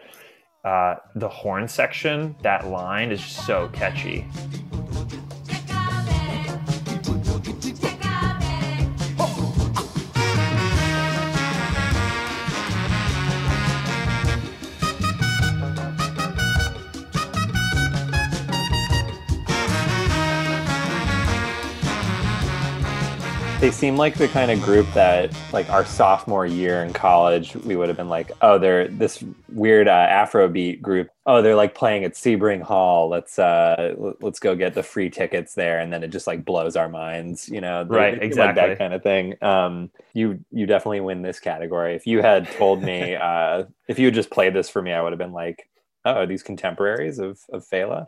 uh, 0.66 0.96
the 1.16 1.30
horn 1.30 1.68
section, 1.68 2.36
that 2.42 2.68
line 2.68 3.12
is 3.12 3.24
so 3.24 3.70
catchy. 3.70 4.26
They 23.60 23.72
seem 23.72 23.98
like 23.98 24.14
the 24.16 24.28
kind 24.28 24.52
of 24.52 24.62
group 24.62 24.86
that, 24.94 25.36
like 25.52 25.68
our 25.72 25.84
sophomore 25.84 26.46
year 26.46 26.84
in 26.84 26.94
college, 26.94 27.56
we 27.56 27.76
would 27.76 27.88
have 27.88 27.98
been 27.98 28.08
like, 28.08 28.32
oh, 28.44 28.60
they're 28.60 28.88
this 28.88 29.24
weird 29.52 29.88
uh, 29.88 30.08
Afrobeat 30.08 30.80
group. 30.80 31.10
Oh, 31.26 31.42
they're 31.42 31.56
like 31.56 31.74
playing 31.74 32.04
at 32.04 32.14
Sebring 32.14 32.62
Hall. 32.62 33.10
Let's 33.10 33.40
uh, 33.40 33.96
let's 34.22 34.38
go 34.40 34.56
get 34.56 34.76
the 34.76 34.84
free 34.84 35.10
tickets 35.10 35.56
there, 35.56 35.80
and 35.80 35.92
then 35.92 36.04
it 36.04 36.10
just 36.10 36.28
like 36.28 36.46
blows 36.46 36.76
our 36.76 36.88
minds, 36.88 37.50
you 37.50 37.60
know? 37.60 37.84
They- 37.84 37.96
Right, 37.96 38.20
they 38.20 38.26
exactly. 38.28 38.62
Like 38.62 38.70
that 38.72 38.78
kind 38.78 38.94
of 38.94 39.02
thing. 39.02 39.44
Um, 39.44 39.90
you 40.14 40.40
you 40.52 40.68
definitely 40.68 41.02
win 41.02 41.24
this 41.24 41.40
category. 41.40 41.96
If 41.96 42.06
you 42.06 42.22
had 42.22 42.50
told 42.52 42.84
me, 42.84 43.16
uh, 43.20 43.64
if 43.88 43.98
you 43.98 44.06
had 44.06 44.14
just 44.14 44.30
played 44.30 44.54
this 44.54 44.70
for 44.70 44.84
me, 44.84 44.94
I 44.94 45.02
would 45.02 45.14
have 45.14 45.20
been 45.20 45.34
like, 45.34 45.68
oh, 46.06 46.12
are 46.14 46.26
these 46.28 46.44
contemporaries 46.44 47.18
of 47.18 47.40
of 47.52 47.68
Fela? 47.68 48.06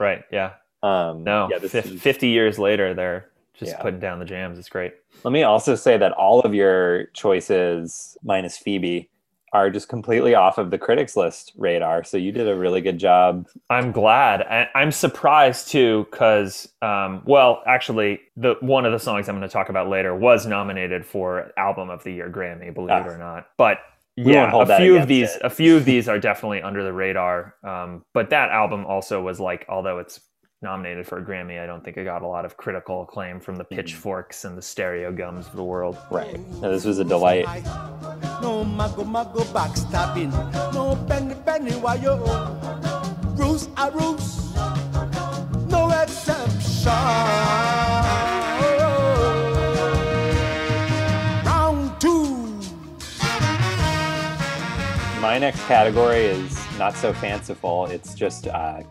Right. 0.00 0.22
Yeah. 0.32 0.54
Um, 0.82 1.22
No. 1.22 1.48
yeah, 1.50 1.58
this 1.58 1.74
is- 1.74 2.00
50 2.00 2.28
years 2.28 2.58
later, 2.58 2.94
they're 2.94 3.28
just 3.58 3.72
Yeah. 3.72 3.82
putting 3.82 4.00
down 4.00 4.18
the 4.18 4.24
jams. 4.24 4.58
It's 4.58 4.68
great. 4.68 4.94
Let 5.24 5.32
me 5.32 5.42
also 5.42 5.74
say 5.74 5.96
that 5.96 6.12
all 6.12 6.40
of 6.40 6.54
your 6.54 7.06
choices, 7.14 8.16
minus 8.22 8.56
Phoebe, 8.58 9.08
are 9.52 9.70
just 9.70 9.88
completely 9.88 10.34
off 10.34 10.58
of 10.58 10.70
the 10.70 10.76
critics 10.76 11.16
list 11.16 11.52
radar. 11.56 12.04
So 12.04 12.16
you 12.18 12.32
did 12.32 12.46
a 12.48 12.54
really 12.54 12.80
good 12.82 12.98
job. 12.98 13.46
I'm 13.70 13.92
glad. 13.92 14.42
I, 14.42 14.68
I'm 14.74 14.92
surprised 14.92 15.68
too, 15.68 16.06
because 16.10 16.68
um, 16.82 17.22
well, 17.24 17.62
actually, 17.66 18.20
the 18.36 18.56
one 18.60 18.84
of 18.84 18.92
the 18.92 18.98
songs 18.98 19.28
I'm 19.28 19.36
going 19.38 19.48
to 19.48 19.52
talk 19.52 19.68
about 19.70 19.88
later 19.88 20.14
was 20.14 20.46
nominated 20.46 21.06
for 21.06 21.52
Album 21.56 21.88
of 21.90 22.02
the 22.04 22.12
Year 22.12 22.28
Grammy, 22.28 22.74
believe 22.74 22.90
Ah. 22.90 23.00
it 23.00 23.06
or 23.06 23.16
not. 23.18 23.46
But 23.56 23.78
We 24.18 24.32
yeah, 24.34 24.50
a 24.52 24.76
few 24.78 24.98
of 24.98 25.06
these, 25.06 25.36
it. 25.36 25.42
a 25.44 25.48
few 25.50 25.76
of 25.76 25.84
these 25.84 26.08
are 26.08 26.18
definitely 26.18 26.60
under 26.60 26.82
the 26.82 26.92
radar. 26.92 27.54
Um, 27.64 28.04
but 28.12 28.30
that 28.30 28.50
album 28.50 28.84
also 28.84 29.22
was 29.22 29.40
like, 29.40 29.64
although 29.68 29.98
it's 30.00 30.20
nominated 30.62 31.06
for 31.06 31.18
a 31.18 31.24
Grammy, 31.24 31.60
I 31.62 31.66
don't 31.66 31.84
think 31.84 31.96
it 31.96 32.04
got 32.04 32.22
a 32.22 32.26
lot 32.26 32.44
of 32.44 32.56
critical 32.56 33.02
acclaim 33.02 33.40
from 33.40 33.56
the 33.56 33.64
Mm-hmm. 33.64 33.76
pitchforks 33.76 34.44
and 34.44 34.56
the 34.56 34.62
stereo 34.62 35.12
gums 35.12 35.46
of 35.46 35.56
the 35.56 35.64
world. 35.64 35.98
Right. 36.10 36.38
Now, 36.60 36.70
this 36.70 36.84
was 36.84 36.98
a 36.98 37.04
delight. 37.04 37.46
No 38.40 38.64
mago 38.64 39.04
mago 39.04 39.40
backstabbing. 39.52 40.30
No 40.72 40.96
penny 41.06 41.34
penny 41.44 41.72
why 41.72 41.96
you 41.96 42.14
Roos 43.36 43.68
a 43.76 43.90
roos. 43.90 44.54
No 45.68 45.90
exemption. 45.90 46.92
Round 51.44 52.00
two. 52.00 52.24
My 55.20 55.38
next 55.38 55.60
category 55.66 56.24
is 56.24 56.58
not 56.78 56.94
so 56.94 57.12
fanciful. 57.12 57.86
It's 57.86 58.14
just 58.14 58.46
uh, 58.48 58.82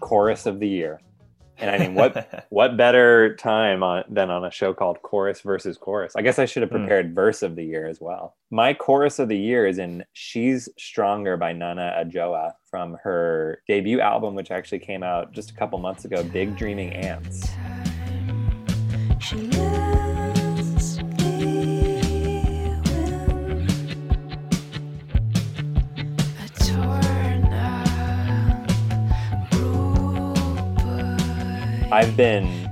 chorus 0.00 0.46
of 0.46 0.60
the 0.60 0.68
year. 0.68 1.00
And 1.60 1.70
I 1.70 1.78
mean, 1.78 1.94
what 1.94 2.46
what 2.50 2.76
better 2.76 3.36
time 3.36 3.82
on, 3.82 4.04
than 4.08 4.30
on 4.30 4.44
a 4.44 4.50
show 4.50 4.72
called 4.72 5.02
Chorus 5.02 5.40
versus 5.42 5.76
Chorus? 5.76 6.14
I 6.16 6.22
guess 6.22 6.38
I 6.38 6.44
should 6.46 6.62
have 6.62 6.70
Hmm. 6.70 6.78
prepared 6.78 7.14
verse 7.14 7.42
of 7.42 7.56
the 7.56 7.64
year 7.64 7.86
as 7.86 8.00
well. 8.00 8.36
My 8.50 8.72
chorus 8.74 9.18
of 9.18 9.28
the 9.28 9.36
year 9.38 9.66
is 9.66 9.78
in 9.78 10.04
"She's 10.12 10.68
Stronger" 10.78 11.36
by 11.36 11.52
Nana 11.52 12.02
Adjoa 12.04 12.52
from 12.70 12.96
her 13.02 13.62
debut 13.68 14.00
album, 14.00 14.34
which 14.34 14.50
actually 14.50 14.80
came 14.80 15.02
out 15.02 15.32
just 15.32 15.50
a 15.50 15.54
couple 15.54 15.78
months 15.78 16.04
ago. 16.04 16.22
Big 16.22 16.56
Dreaming 16.56 16.92
Ants. 16.92 17.48
I've 31.92 32.16
been 32.16 32.70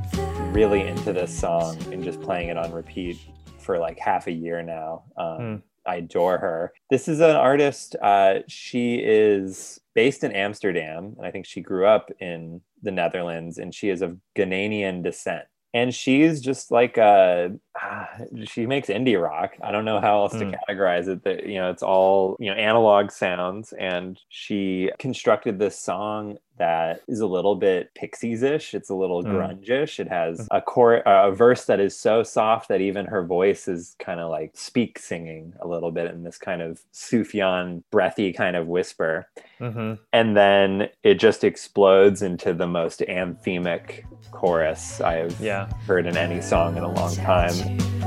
really 0.52 0.86
into 0.86 1.12
this 1.12 1.36
song 1.36 1.76
and 1.92 2.04
just 2.04 2.20
playing 2.20 2.50
it 2.50 2.56
on 2.56 2.70
repeat 2.72 3.18
for 3.58 3.78
like 3.78 3.98
half 3.98 4.26
a 4.28 4.32
year 4.32 4.62
now. 4.62 5.02
Um, 5.16 5.36
Hmm. 5.38 5.56
I 5.86 5.96
adore 5.96 6.36
her. 6.38 6.72
This 6.90 7.08
is 7.08 7.20
an 7.20 7.34
artist. 7.34 7.96
Uh, 8.02 8.40
she 8.46 8.96
is 8.96 9.80
based 9.94 10.22
in 10.22 10.32
Amsterdam, 10.32 11.14
and 11.16 11.26
I 11.26 11.30
think 11.30 11.46
she 11.46 11.62
grew 11.62 11.86
up 11.86 12.10
in 12.20 12.60
the 12.82 12.90
Netherlands, 12.90 13.56
and 13.58 13.74
she 13.74 13.88
is 13.88 14.02
of 14.02 14.18
Ghanaian 14.36 15.02
descent. 15.02 15.44
And 15.74 15.94
she's 15.94 16.40
just 16.40 16.70
like 16.70 16.96
uh 16.98 17.48
ah, 17.76 18.08
she 18.44 18.66
makes 18.66 18.88
indie 18.88 19.20
rock. 19.20 19.54
I 19.62 19.70
don't 19.72 19.84
know 19.84 20.00
how 20.00 20.18
else 20.22 20.32
to 20.38 20.44
Hmm. 20.46 20.54
categorize 20.68 21.08
it. 21.08 21.24
That 21.24 21.46
you 21.46 21.54
know, 21.56 21.70
it's 21.70 21.82
all 21.82 22.36
you 22.38 22.50
know 22.50 22.56
analog 22.56 23.10
sounds, 23.10 23.72
and 23.72 24.18
she 24.28 24.90
constructed 24.98 25.58
this 25.58 25.78
song 25.78 26.36
that 26.58 27.02
is 27.08 27.20
a 27.20 27.26
little 27.26 27.54
bit 27.56 27.92
Pixies-ish. 27.94 28.74
It's 28.74 28.90
a 28.90 28.94
little 28.94 29.22
Hmm. 29.22 29.28
grunge-ish. 29.30 30.00
It 30.00 30.08
has 30.08 30.46
a 30.50 30.60
core, 30.60 30.96
a 31.06 31.32
verse 31.32 31.64
that 31.66 31.80
is 31.80 31.96
so 31.98 32.22
soft 32.22 32.68
that 32.68 32.80
even 32.80 33.06
her 33.06 33.24
voice 33.24 33.68
is 33.68 33.96
kind 33.98 34.20
of 34.20 34.30
like 34.30 34.50
speak 34.54 34.98
singing 34.98 35.54
a 35.60 35.66
little 35.68 35.90
bit 35.90 36.10
in 36.12 36.22
this 36.24 36.38
kind 36.38 36.62
of 36.62 36.80
Sufjan 36.92 37.82
breathy 37.90 38.32
kind 38.32 38.56
of 38.56 38.66
whisper 38.68 39.28
hmm 39.58 39.94
and 40.12 40.36
then 40.36 40.88
it 41.02 41.14
just 41.14 41.42
explodes 41.44 42.22
into 42.22 42.52
the 42.54 42.66
most 42.66 43.00
anthemic 43.00 44.04
chorus 44.30 45.00
I've 45.00 45.38
Yeah. 45.40 45.68
heard 45.86 46.06
in 46.06 46.16
any 46.16 46.40
song 46.40 46.76
in 46.76 46.82
a 46.84 46.92
long 46.92 47.14
time. 47.16 47.97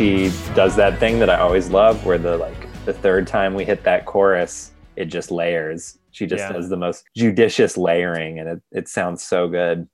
She 0.00 0.32
does 0.54 0.76
that 0.76 0.98
thing 0.98 1.18
that 1.18 1.28
I 1.28 1.38
always 1.40 1.68
love 1.68 2.06
where 2.06 2.16
the 2.16 2.38
like 2.38 2.56
the 2.86 2.92
third 2.94 3.26
time 3.26 3.52
we 3.52 3.66
hit 3.66 3.84
that 3.84 4.06
chorus 4.06 4.72
it 4.96 5.04
just 5.06 5.30
layers 5.30 5.98
she 6.10 6.26
just 6.26 6.40
Yeah. 6.40 6.52
does 6.52 6.70
the 6.70 6.78
most 6.78 7.04
judicious 7.14 7.76
layering 7.76 8.38
and 8.38 8.48
it, 8.48 8.62
it 8.72 8.88
sounds 8.88 9.22
so 9.22 9.46
good 9.46 9.86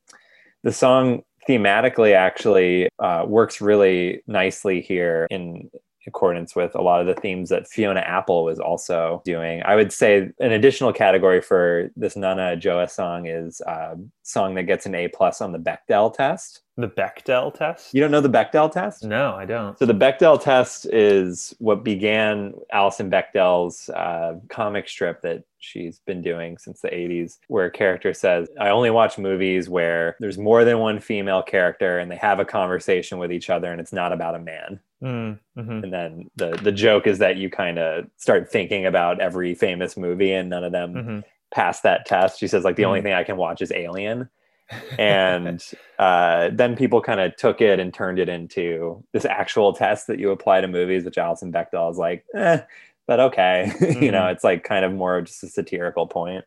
the 0.62 0.70
song 0.70 1.22
thematically 1.48 2.14
actually 2.14 2.88
uh, 3.00 3.24
works 3.26 3.60
really 3.60 4.22
nicely 4.28 4.80
here 4.80 5.26
in 5.28 5.68
accordance 6.06 6.54
with 6.54 6.74
a 6.74 6.82
lot 6.82 7.00
of 7.00 7.06
the 7.06 7.20
themes 7.20 7.48
that 7.50 7.68
Fiona 7.68 8.00
Apple 8.00 8.44
was 8.44 8.58
also 8.58 9.22
doing. 9.24 9.62
I 9.64 9.74
would 9.74 9.92
say 9.92 10.30
an 10.40 10.52
additional 10.52 10.92
category 10.92 11.40
for 11.40 11.90
this 11.96 12.16
Nana 12.16 12.56
Adjoa 12.56 12.90
song 12.90 13.26
is 13.26 13.60
a 13.62 13.96
song 14.22 14.54
that 14.54 14.64
gets 14.64 14.86
an 14.86 14.94
A 14.94 15.08
plus 15.08 15.40
on 15.40 15.52
the 15.52 15.58
Bechdel 15.58 16.14
test. 16.14 16.62
The 16.76 16.88
Bechdel 16.88 17.54
test? 17.54 17.94
You 17.94 18.02
don't 18.02 18.10
know 18.10 18.20
the 18.20 18.28
Bechdel 18.28 18.70
test? 18.70 19.02
No, 19.02 19.34
I 19.34 19.46
don't. 19.46 19.78
So 19.78 19.86
the 19.86 19.94
Bechdel 19.94 20.40
test 20.42 20.86
is 20.86 21.54
what 21.58 21.82
began 21.82 22.52
Alison 22.70 23.10
Bechdel's 23.10 23.88
uh, 23.90 24.34
comic 24.50 24.88
strip 24.88 25.22
that 25.22 25.44
she's 25.58 26.00
been 26.00 26.20
doing 26.20 26.58
since 26.58 26.80
the 26.80 26.88
80s, 26.88 27.38
where 27.48 27.64
a 27.64 27.70
character 27.70 28.12
says, 28.12 28.48
I 28.60 28.68
only 28.68 28.90
watch 28.90 29.16
movies 29.16 29.70
where 29.70 30.16
there's 30.20 30.36
more 30.36 30.64
than 30.64 30.78
one 30.78 31.00
female 31.00 31.42
character 31.42 31.98
and 31.98 32.10
they 32.10 32.16
have 32.16 32.40
a 32.40 32.44
conversation 32.44 33.18
with 33.18 33.32
each 33.32 33.48
other 33.48 33.72
and 33.72 33.80
it's 33.80 33.92
not 33.92 34.12
about 34.12 34.34
a 34.34 34.40
man. 34.40 34.80
Mm, 35.02 35.38
mhm. 35.58 35.82
And 35.84 35.92
then 35.92 36.30
the 36.36 36.50
the 36.62 36.72
joke 36.72 37.06
is 37.06 37.18
that 37.18 37.36
you 37.36 37.50
kind 37.50 37.78
of 37.78 38.06
start 38.16 38.50
thinking 38.50 38.86
about 38.86 39.20
every 39.20 39.54
famous 39.54 39.96
movie 39.96 40.32
and 40.32 40.48
none 40.48 40.64
of 40.64 40.72
them 40.72 40.94
Mhm. 40.94 41.24
pass 41.52 41.80
that 41.82 42.06
test. 42.06 42.38
She 42.40 42.48
says 42.48 42.64
like 42.64 42.76
the 42.76 42.86
only 42.86 43.00
Mhm. 43.00 43.02
thing 43.04 43.12
I 43.12 43.24
can 43.24 43.36
watch 43.36 43.60
is 43.60 43.70
Alien. 43.72 44.30
and 44.98 45.62
uh, 45.98 46.50
then 46.52 46.74
people 46.76 47.00
kind 47.00 47.20
of 47.20 47.36
took 47.36 47.60
it 47.60 47.78
and 47.78 47.94
turned 47.94 48.18
it 48.18 48.28
into 48.28 49.04
this 49.12 49.24
actual 49.24 49.72
test 49.72 50.06
that 50.08 50.18
you 50.18 50.30
apply 50.32 50.60
to 50.60 50.66
movies, 50.66 51.04
which 51.04 51.18
Alison 51.18 51.52
Bechdel 51.52 51.88
is 51.90 51.98
like, 51.98 52.24
eh, 52.34 52.60
but 53.06 53.20
okay. 53.20 53.70
you 54.00 54.10
know, 54.10 54.22
Mhm. 54.22 54.32
it's 54.32 54.42
like 54.44 54.64
kind 54.64 54.84
of 54.84 54.92
more 54.92 55.20
just 55.22 55.44
a 55.44 55.48
satirical 55.48 56.06
point. 56.08 56.44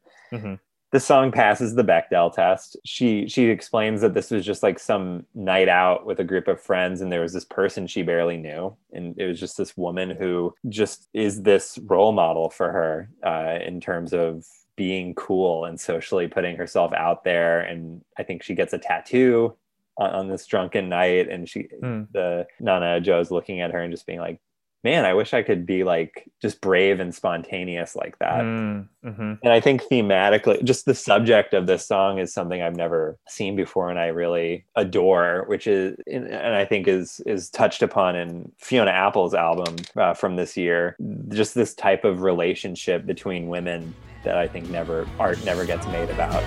The 0.91 0.99
song 0.99 1.31
passes 1.31 1.75
the 1.75 1.83
Bechdel 1.83 2.33
test. 2.33 2.75
She 2.83 3.27
she 3.27 3.45
explains 3.45 4.01
that 4.01 4.15
this 4.15 4.31
was 4.31 4.43
just 4.43 4.63
like 4.63 4.79
some 4.79 5.25
night 5.35 5.69
out 5.69 6.05
with 6.05 6.19
a 6.19 6.23
group 6.23 6.47
of 6.47 6.59
friends, 6.59 7.01
and 7.01 7.11
there 7.11 7.21
was 7.21 7.33
this 7.33 7.45
person 7.45 7.85
she 7.85 8.01
barely 8.01 8.37
knew, 8.37 8.75
and 8.91 9.15
it 9.19 9.27
was 9.27 9.39
just 9.39 9.55
this 9.57 9.77
woman 9.77 10.09
who 10.09 10.55
just 10.67 11.07
is 11.13 11.43
this 11.43 11.77
role 11.85 12.11
model 12.11 12.49
for 12.49 12.71
her 12.71 13.09
uh, 13.23 13.59
in 13.63 13.79
terms 13.79 14.13
of 14.13 14.45
being 14.75 15.13
cool 15.13 15.65
and 15.65 15.79
socially 15.79 16.27
putting 16.27 16.55
herself 16.55 16.91
out 16.93 17.23
there. 17.23 17.59
And 17.59 18.01
I 18.17 18.23
think 18.23 18.41
she 18.41 18.55
gets 18.55 18.73
a 18.73 18.77
tattoo 18.79 19.55
on, 19.97 20.09
on 20.11 20.27
this 20.29 20.47
drunken 20.47 20.89
night, 20.89 21.29
and 21.29 21.47
she 21.47 21.67
Hmm. 21.81 22.03
the 22.13 22.47
Nana 22.59 22.99
Joe's 22.99 23.29
looking 23.29 23.61
at 23.61 23.71
her 23.71 23.79
and 23.79 23.93
just 23.93 24.07
being 24.07 24.19
like, 24.19 24.39
"Man, 24.83 25.05
I 25.05 25.13
wish 25.13 25.33
I 25.33 25.43
could 25.43 25.65
be 25.65 25.83
like 25.83 26.29
just 26.41 26.61
brave 26.61 26.99
and 26.99 27.13
spontaneous 27.13 27.95
like 27.95 28.17
that." 28.19 28.41
Mm, 28.41 28.87
mhm. 29.05 29.39
and 29.41 29.53
I 29.53 29.59
think 29.59 29.83
thematically, 29.83 30.63
just 30.63 30.85
the 30.85 30.95
subject 30.95 31.53
of 31.53 31.67
this 31.67 31.85
song 31.85 32.19
is 32.19 32.33
something 32.33 32.61
I've 32.61 32.75
never 32.75 33.17
seen 33.27 33.55
before, 33.55 33.89
and 33.89 33.99
I 33.99 34.07
really 34.07 34.65
adore. 34.75 35.45
Which 35.47 35.67
is, 35.67 35.97
and 36.07 36.33
I 36.33 36.65
think 36.65 36.87
is 36.87 37.21
is 37.25 37.49
touched 37.49 37.81
upon 37.81 38.15
in 38.15 38.51
Fiona 38.57 38.91
Apple's 38.91 39.33
album 39.33 39.75
uh, 39.95 40.13
from 40.13 40.35
this 40.35 40.57
year. 40.57 40.95
Just 41.29 41.55
this 41.55 41.73
type 41.73 42.03
of 42.03 42.21
relationship 42.21 43.05
between 43.05 43.47
women 43.47 43.93
that 44.23 44.37
I 44.37 44.47
think 44.47 44.69
never 44.69 45.07
art 45.19 45.43
never 45.45 45.65
gets 45.65 45.87
made 45.87 46.09
about. 46.09 46.43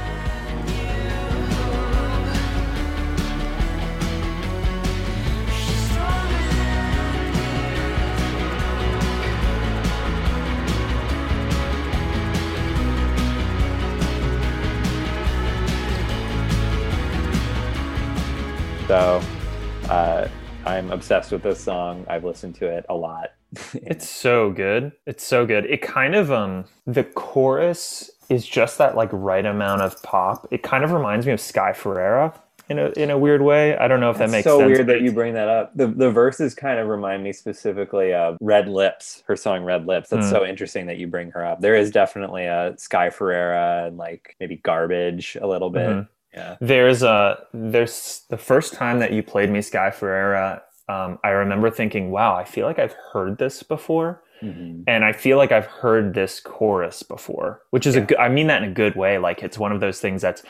Obsessed 20.92 21.33
with 21.33 21.42
this 21.42 21.61
song. 21.61 22.05
I've 22.09 22.24
listened 22.24 22.55
to 22.57 22.66
it 22.66 22.85
a 22.88 22.94
lot. 22.94 23.33
It's 23.74 24.09
so 24.09 24.50
good. 24.50 24.92
It's 25.07 25.24
so 25.26 25.44
good. 25.46 25.66
It 25.66 25.83
kind 25.83 26.14
of 26.14 26.31
um 26.33 26.64
the 26.87 27.05
chorus 27.05 28.11
is 28.28 28.46
just 28.46 28.78
that 28.78 28.96
like 28.96 29.11
right 29.12 29.44
amount 29.44 29.83
of 29.83 30.02
pop. 30.02 30.48
It 30.50 30.62
kind 30.62 30.85
of 30.85 30.92
reminds 30.92 31.26
me 31.26 31.33
of 31.33 31.40
Sky 31.40 31.72
Ferreira 31.74 32.33
in 32.70 32.78
a 32.78 32.87
in 32.92 33.11
a 33.11 33.18
weird 33.18 33.42
way. 33.42 33.76
I 33.76 33.88
don't 33.88 34.00
know 34.00 34.09
if 34.11 34.16
that 34.18 34.31
makes 34.31 34.44
so 34.44 34.59
sense. 34.61 34.68
weird 34.70 34.87
that 34.87 35.02
you 35.02 35.12
bring 35.12 35.35
that 35.35 35.48
up. 35.48 35.76
The 35.76 35.87
the 35.88 36.11
verses 36.11 36.55
kind 36.55 36.78
of 36.78 36.88
remind 36.88 37.22
me 37.24 37.33
specifically 37.35 38.14
of 38.14 38.38
Red 38.40 38.68
Lips, 38.68 39.22
her 39.26 39.37
song 39.37 39.64
Red 39.64 39.85
Lips. 39.87 40.09
That's 40.09 40.26
Hmm. 40.26 40.33
so 40.33 40.46
interesting 40.46 40.87
that 40.87 40.96
you 40.96 41.07
bring 41.07 41.31
her 41.33 41.44
up. 41.44 41.61
There 41.61 41.74
is 41.74 41.90
definitely 41.90 42.46
a 42.46 42.74
Sky 42.78 43.11
Ferreira 43.11 43.85
and 43.88 43.98
like 43.98 44.35
maybe 44.40 44.57
Garbage 44.57 45.37
a 45.42 45.46
little 45.46 45.68
bit. 45.68 45.90
Mhm. 45.90 46.09
Yeah. 46.33 46.57
There's 46.62 47.02
a 47.02 47.44
there's 47.52 48.22
the 48.31 48.38
first 48.38 48.72
time 48.72 49.00
that 49.00 49.12
you 49.12 49.22
played 49.22 49.50
me 49.50 49.61
Sky 49.61 49.90
Ferreira. 49.90 50.62
Um, 50.88 51.18
I 51.25 51.31
remember 51.31 51.71
thinking, 51.71 52.11
"Wow, 52.11 52.35
I 52.35 52.45
feel 52.45 52.66
like 52.66 52.79
I've 52.79 52.97
heard 53.12 53.38
this 53.38 53.62
before." 53.62 54.23
Mhm. 54.42 54.83
and 54.88 55.05
I 55.05 55.12
feel 55.12 55.37
like 55.37 55.53
I've 55.53 55.66
heard 55.66 56.14
this 56.14 56.40
chorus 56.40 57.05
before, 57.05 57.62
which 57.71 57.87
is 57.87 57.95
a 57.95 58.01
good. 58.01 58.18
I 58.18 58.29
mean 58.29 58.49
that 58.49 58.61
in 58.61 58.68
a 58.71 58.73
good 58.75 58.97
way. 58.97 59.16
Like 59.18 59.40
it's 59.40 59.57
one 59.57 59.71
of 59.71 59.79
those 59.81 60.01
things 60.01 60.21
that's 60.21 60.42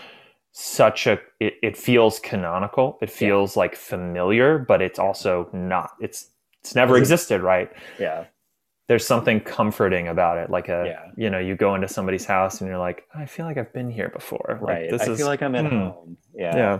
such 0.52 1.06
a. 1.06 1.20
It, 1.40 1.54
it 1.62 1.76
feels 1.76 2.18
canonical. 2.18 2.96
It 3.02 3.10
feels 3.10 3.54
like 3.54 3.76
familiar, 3.76 4.58
but 4.58 4.80
it's 4.80 4.98
also 4.98 5.50
not. 5.52 5.90
It's 6.00 6.30
it's 6.60 6.74
never 6.74 6.96
existed, 6.96 7.42
right? 7.42 7.70
Yeah. 7.98 8.24
There's 8.88 9.06
something 9.06 9.40
comforting 9.40 10.08
about 10.08 10.38
it. 10.38 10.48
Like 10.48 10.68
a, 10.68 10.84
Yeah. 10.86 11.10
you 11.16 11.28
know, 11.28 11.38
you 11.38 11.54
go 11.56 11.74
into 11.74 11.88
somebody's 11.88 12.24
house 12.24 12.60
and 12.60 12.68
you're 12.70 12.78
like, 12.78 13.04
I 13.14 13.26
feel 13.26 13.46
like 13.46 13.58
I've 13.58 13.72
been 13.72 13.90
here 13.90 14.08
before. 14.08 14.58
Like, 14.62 14.68
Right. 14.76 14.90
this 14.90 15.02
I 15.02 15.12
is, 15.12 15.18
feel 15.18 15.26
like 15.26 15.42
I'm 15.42 15.54
at 15.54 15.66
hmm, 15.66 15.76
home. 15.78 16.16
Yeah. 16.34 16.56
Yeah. 16.56 16.78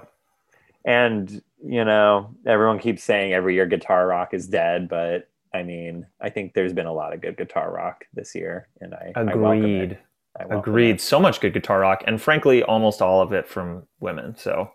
And, 0.85 1.43
you 1.65 1.85
know, 1.85 2.35
everyone 2.47 2.79
keeps 2.79 3.03
saying 3.05 3.33
every 3.33 3.55
year 3.55 3.67
guitar 3.67 4.07
rock 4.07 4.35
is 4.35 4.47
dead, 4.49 4.89
but 4.89 5.29
I 5.55 5.63
mean, 5.63 6.07
I 6.21 6.31
think 6.31 6.55
there's 6.55 6.73
been 6.73 6.87
a 6.87 6.93
lot 6.93 7.13
of 7.13 7.21
good 7.21 7.37
guitar 7.37 7.73
rock 7.73 8.05
this 8.15 8.35
year, 8.35 8.69
and 8.81 8.95
I 8.95 9.13
I. 9.17 9.21
Agreed. 9.23 9.99
I 10.41 10.47
welcome 10.47 10.73
Agreed. 10.73 10.91
it. 10.93 11.01
So 11.03 11.21
much 11.21 11.41
good 11.41 11.53
guitar 11.53 11.81
rock, 11.81 12.03
and 12.07 12.21
frankly, 12.21 12.63
almost 12.63 13.03
all 13.03 13.21
of 13.21 13.33
it 13.33 13.47
from 13.47 13.83
women. 14.01 14.35
So, 14.37 14.71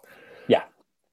Yeah. 0.47 0.63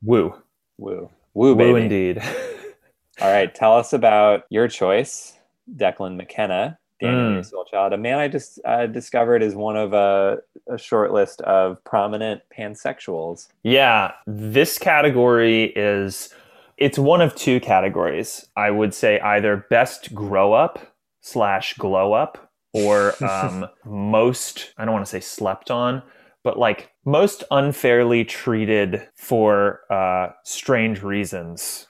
woo, 0.02 0.34
Woo, 0.76 1.08
woo, 1.32 1.54
woo, 1.54 1.76
indeed. 1.76 2.22
All 3.20 3.32
right, 3.32 3.54
tell 3.54 3.76
us 3.76 3.92
about 3.92 4.42
your 4.50 4.66
choice, 4.68 5.38
Declan 5.76 6.16
McKenna, 6.16 6.78
Daniel 7.04 7.42
Mm. 7.42 7.92
A 7.92 7.96
man 7.96 8.18
I 8.18 8.28
just 8.28 8.60
uh, 8.64 8.86
discovered 8.86 9.42
is 9.42 9.54
one 9.54 9.76
of 9.76 9.92
a, 9.92 10.38
a 10.68 10.78
short 10.78 11.12
list 11.12 11.40
of 11.42 11.82
prominent 11.84 12.42
pansexuals. 12.56 13.48
Yeah, 13.62 14.12
this 14.26 14.78
category 14.78 15.64
is 15.76 16.32
it's 16.76 16.98
one 16.98 17.20
of 17.20 17.34
two 17.34 17.60
categories. 17.60 18.46
I 18.56 18.70
would 18.70 18.94
say 18.94 19.20
either 19.20 19.66
best 19.70 20.14
grow 20.14 20.52
up 20.52 20.94
slash 21.20 21.74
glow 21.74 22.12
up 22.12 22.50
or 22.72 23.14
um, 23.24 23.66
most 23.84 24.72
I 24.76 24.84
don't 24.84 24.94
want 24.94 25.06
to 25.06 25.10
say 25.10 25.20
slept 25.20 25.70
on, 25.70 26.02
but 26.42 26.58
like 26.58 26.90
most 27.04 27.44
unfairly 27.50 28.24
treated 28.24 29.06
for 29.14 29.80
uh, 29.90 30.32
strange 30.44 31.02
reasons. 31.02 31.86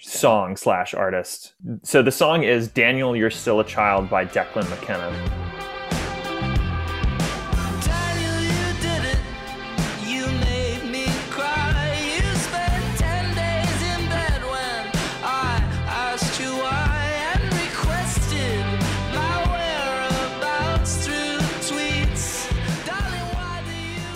Song 0.00 0.56
slash 0.56 0.94
artist. 0.94 1.54
So 1.82 2.02
the 2.02 2.12
song 2.12 2.42
is 2.42 2.68
Daniel, 2.68 3.14
You're 3.14 3.30
Still 3.30 3.60
a 3.60 3.64
Child 3.64 4.10
by 4.10 4.24
Declan 4.24 4.68
McKenna. 4.70 5.47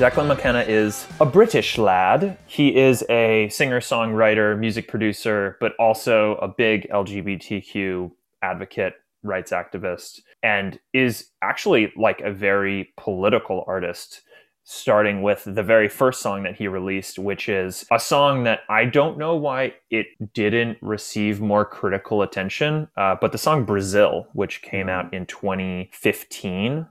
Declan 0.02 0.26
McKenna 0.26 0.62
is 0.62 1.06
a 1.20 1.24
British 1.24 1.78
lad. 1.78 2.36
He 2.48 2.74
is 2.76 3.04
a 3.08 3.48
singer, 3.50 3.78
songwriter, 3.78 4.58
music 4.58 4.88
producer, 4.88 5.56
but 5.60 5.76
also 5.78 6.34
a 6.42 6.48
big 6.48 6.88
LGBTQ 6.90 8.10
advocate, 8.42 8.94
rights 9.22 9.52
activist, 9.52 10.22
and 10.42 10.80
is 10.92 11.28
actually 11.40 11.92
like 11.96 12.20
a 12.20 12.32
very 12.32 12.92
political 12.96 13.62
artist. 13.68 14.22
Starting 14.64 15.22
with 15.22 15.44
the 15.44 15.62
very 15.62 15.88
first 15.88 16.20
song 16.20 16.42
that 16.42 16.56
he 16.56 16.66
released, 16.66 17.16
which 17.16 17.48
is 17.48 17.86
a 17.92 18.00
song 18.00 18.42
that 18.42 18.60
I 18.68 18.86
don't 18.86 19.18
know 19.18 19.36
why 19.36 19.74
it 19.90 20.06
didn't 20.34 20.78
receive 20.80 21.40
more 21.40 21.64
critical 21.64 22.22
attention, 22.22 22.88
uh, 22.96 23.14
but 23.20 23.30
the 23.30 23.38
song 23.38 23.64
Brazil, 23.64 24.26
which 24.32 24.62
came 24.62 24.88
out 24.88 25.14
in 25.14 25.26
2015, 25.26 26.86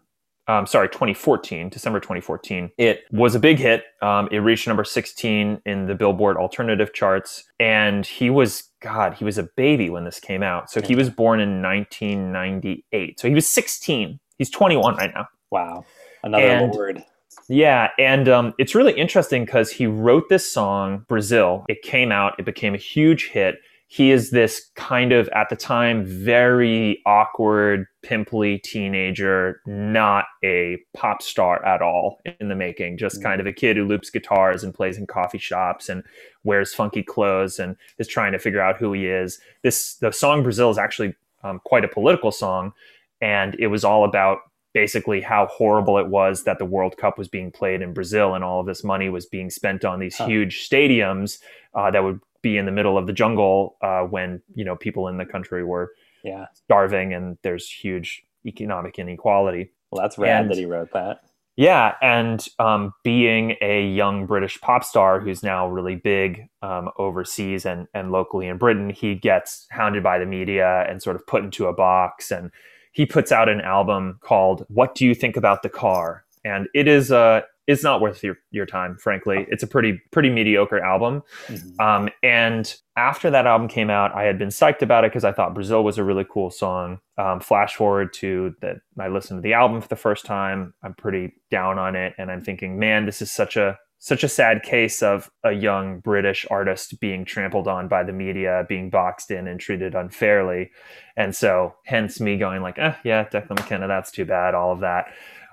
um, 0.48 0.66
sorry, 0.66 0.90
2014, 0.90 1.70
December 1.70 2.00
2014. 2.00 2.72
It 2.78 3.04
was 3.12 3.36
a 3.36 3.40
big 3.40 3.58
hit. 3.58 3.84
Um, 4.02 4.28
it 4.32 4.40
reached 4.40 4.68
number 4.68 4.84
16 4.84 5.62
in 5.66 5.86
the 5.86 5.96
Billboard 5.96 6.38
alternative 6.38 6.94
charts. 6.94 7.44
And 7.60 8.06
he 8.06 8.30
was, 8.30 8.70
God, 8.82 9.14
he 9.14 9.24
was 9.24 9.38
a 9.38 9.44
baby 9.56 9.90
when 9.90 10.04
this 10.04 10.20
came 10.20 10.44
out. 10.44 10.70
So 10.70 10.82
he 10.82 10.96
was 10.96 11.10
born 11.10 11.40
in 11.40 11.62
1998. 11.62 13.20
So 13.20 13.28
he 13.28 13.36
was 13.36 13.48
16. 13.48 14.20
He's 14.38 14.50
21 14.50 14.96
right 14.96 15.12
now. 15.14 15.28
Wow. 15.52 15.86
Another 16.24 16.44
And- 16.44 16.74
Lorde. 16.74 17.04
Yeah, 17.48 17.90
and 18.00 18.30
um, 18.30 18.54
it's 18.60 18.76
really 18.76 18.94
interesting 18.94 19.44
because 19.44 19.72
he 19.72 19.86
wrote 19.86 20.30
this 20.30 20.50
song, 20.52 21.06
Brazil. 21.10 21.66
It 21.68 21.82
came 21.82 22.12
out, 22.12 22.34
it 22.40 22.46
became 22.46 22.74
a 22.74 22.78
huge 22.78 23.30
hit. 23.30 23.56
He 23.94 24.12
is 24.12 24.32
this 24.32 24.72
kind 24.76 25.12
of, 25.12 25.28
at 25.36 25.50
the 25.50 25.58
time, 25.58 26.06
very 26.06 27.02
awkward, 27.06 27.88
pimply 28.04 28.58
teenager, 28.60 29.60
not 29.66 30.28
a 30.46 30.78
pop 30.94 31.22
star 31.22 31.62
at 31.66 31.82
all 31.82 32.22
in 32.40 32.48
the 32.48 32.56
making, 32.56 32.98
just 32.98 33.22
kind 33.22 33.42
of 33.42 33.48
a 33.48 33.52
kid 33.52 33.76
who 33.76 33.84
loops 33.84 34.10
guitars 34.10 34.64
and 34.64 34.74
plays 34.74 34.98
in 34.98 35.08
coffee 35.08 35.38
shops 35.38 35.90
and 35.90 36.04
wears 36.46 36.74
funky 36.74 37.04
clothes 37.04 37.60
and 37.60 37.76
is 37.98 38.08
trying 38.08 38.32
to 38.32 38.40
figure 38.40 38.62
out 38.62 38.78
who 38.78 38.94
he 38.94 39.08
is. 39.08 39.42
This 39.62 39.96
the 39.96 40.14
song 40.14 40.42
Brazil 40.42 40.70
is 40.70 40.78
actually 40.78 41.14
um, 41.44 41.60
quite 41.66 41.84
a 41.84 41.90
political 41.90 42.32
song, 42.32 42.72
and 43.20 43.56
it 43.60 43.68
was 43.68 43.84
all 43.84 44.06
about 44.06 44.38
basically 44.74 45.20
how 45.20 45.48
horrible 45.48 45.98
it 45.98 46.08
was 46.08 46.46
that 46.46 46.60
the 46.60 46.66
World 46.66 46.96
Cup 46.96 47.18
was 47.18 47.28
being 47.28 47.52
played 47.52 47.82
in 47.82 47.94
Brazil 47.94 48.36
and 48.36 48.44
all 48.46 48.62
of 48.62 48.68
this 48.68 48.86
money 48.86 49.10
was 49.10 49.26
being 49.26 49.50
spent 49.50 49.84
on 49.84 50.00
these 50.00 50.18
Huh. 50.18 50.28
huge 50.28 50.70
stadiums 50.70 51.40
uh, 51.74 51.92
that 51.92 52.06
would 52.06 52.22
be 52.42 52.58
in 52.58 52.66
the 52.66 52.72
middle 52.72 52.98
of 52.98 53.08
the 53.08 53.14
jungle 53.14 53.78
uh, 53.82 54.02
when 54.02 54.42
you 54.56 54.66
know 54.66 54.76
people 54.76 55.08
in 55.08 55.18
the 55.18 55.26
country 55.26 55.64
were 55.64 55.92
Yeah. 56.24 56.46
starving 56.54 57.14
and 57.14 57.38
there's 57.44 57.70
huge 57.70 58.24
economic 58.46 58.98
inequality. 59.00 59.72
Well, 59.92 60.02
that's 60.02 60.18
rad 60.18 60.42
And- 60.44 60.52
that 60.52 60.58
he 60.58 60.66
wrote 60.66 60.92
that. 60.94 61.22
Yeah, 61.58 61.96
and 62.02 62.48
um, 62.60 62.94
being 63.04 63.56
a 63.62 63.86
young 63.86 64.26
British 64.26 64.60
pop 64.62 64.86
star 64.86 65.20
who's 65.20 65.44
now 65.44 65.68
really 65.68 65.96
big 65.98 66.48
um, 66.62 66.90
overseas 66.98 67.66
and, 67.66 67.88
and 67.94 68.12
locally 68.12 68.48
in 68.48 68.58
Britain, 68.58 68.90
he 68.90 69.16
gets 69.16 69.68
hounded 69.70 70.02
by 70.02 70.18
the 70.18 70.26
media 70.26 70.86
and 70.90 71.04
sort 71.04 71.18
of 71.18 71.28
put 71.28 71.44
into 71.44 71.66
a 71.68 71.74
box. 71.74 72.32
And 72.32 72.52
he 72.94 73.06
puts 73.06 73.34
out 73.34 73.50
an 73.50 73.60
album 73.62 74.18
called 74.22 74.66
"What 74.70 74.96
Do 74.96 75.06
You 75.06 75.14
Think 75.14 75.36
About 75.36 75.62
the 75.62 75.70
Car?" 75.70 76.24
And 76.46 76.70
it 76.74 76.88
is 76.88 77.12
uh, 77.12 77.42
it's 77.72 77.84
not 77.84 78.02
worth 78.02 78.24
your, 78.24 78.38
your 78.52 78.66
time, 78.66 78.98
frankly. 78.98 79.46
It's 79.50 79.64
a 79.64 79.68
pretty 79.68 80.02
pretty 80.12 80.30
mediocre 80.30 80.80
album. 80.80 81.24
Mhm. 81.48 81.80
Um, 81.80 82.10
and 82.22 82.74
after 82.98 83.30
that 83.30 83.48
album 83.48 83.68
came 83.68 83.90
out, 83.90 84.14
I 84.14 84.24
had 84.24 84.38
been 84.38 84.50
psyched 84.50 84.82
about 84.82 85.06
it 85.06 85.12
because 85.12 85.24
I 85.24 85.32
thought 85.32 85.54
Brazil 85.54 85.84
was 85.84 85.98
a 85.98 86.04
really 86.04 86.26
cool 86.30 86.52
song. 86.52 87.00
Um, 87.18 87.40
flash 87.40 87.76
forward 87.76 88.14
to 88.16 88.54
that, 88.62 88.78
I 89.00 89.08
listened 89.08 89.38
to 89.40 89.42
the 89.42 89.54
album 89.54 89.82
for 89.82 89.88
the 89.88 89.96
first 89.96 90.26
time. 90.26 90.74
I'm 90.84 90.94
pretty 90.96 91.34
down 91.50 91.80
on 91.80 91.96
it, 91.96 92.14
and 92.18 92.30
I'm 92.30 92.44
thinking, 92.44 92.78
man, 92.78 93.06
this 93.06 93.22
is 93.22 93.32
such 93.32 93.56
a 93.58 93.78
such 94.04 94.24
a 94.24 94.28
sad 94.28 94.64
case 94.64 95.04
of 95.04 95.30
a 95.44 95.52
young 95.52 96.00
British 96.00 96.44
artist 96.50 97.00
being 97.00 97.24
trampled 97.24 97.68
on 97.68 97.88
by 97.88 98.04
the 98.04 98.12
media, 98.12 98.66
being 98.68 98.90
boxed 98.90 99.30
in 99.30 99.48
and 99.48 99.60
treated 99.60 99.94
unfairly. 99.94 100.72
And 101.16 101.36
so, 101.36 101.76
hence 101.86 102.20
me 102.20 102.36
going 102.38 102.64
like, 102.64 102.80
eh, 102.80 102.96
yeah, 103.04 103.26
Declan 103.26 103.60
McKenna, 103.60 103.88
that's 103.88 104.10
too 104.12 104.26
bad. 104.26 104.56
All 104.56 104.72
of 104.74 104.80
that. 104.80 105.06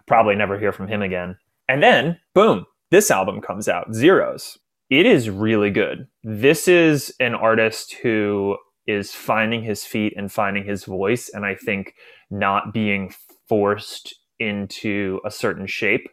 Probably 0.07 0.35
never 0.35 0.59
hear 0.59 0.73
from 0.73 0.89
him 0.89 1.03
again. 1.03 1.37
And 1.69 1.83
then, 1.83 2.19
boom, 2.35 2.67
this 2.91 3.11
album 3.11 3.41
comes 3.41 3.69
out, 3.69 3.93
Zeros. 3.95 4.59
It 4.91 5.05
is 5.05 5.29
really 5.29 5.71
good. 5.71 6.09
This 6.25 6.67
is 6.67 7.15
an 7.21 7.35
artist 7.35 7.95
who 8.03 8.57
is 8.87 9.13
finding 9.13 9.63
his 9.63 9.85
feet 9.85 10.15
and 10.17 10.33
finding 10.33 10.65
his 10.65 10.85
voice, 10.85 11.29
and 11.29 11.45
I 11.45 11.55
think 11.55 11.93
not 12.31 12.73
being 12.73 13.13
forced 13.49 14.15
into 14.39 15.21
a 15.27 15.31
certain 15.31 15.67
shape, 15.67 16.09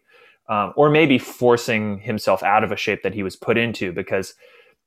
um, 0.50 0.74
or 0.76 0.90
maybe 0.90 1.18
forcing 1.18 2.00
himself 2.00 2.44
out 2.44 2.66
of 2.66 2.72
a 2.72 2.76
shape 2.76 3.02
that 3.04 3.14
he 3.14 3.24
was 3.24 3.38
put 3.38 3.58
into. 3.58 3.94
Because, 3.94 4.34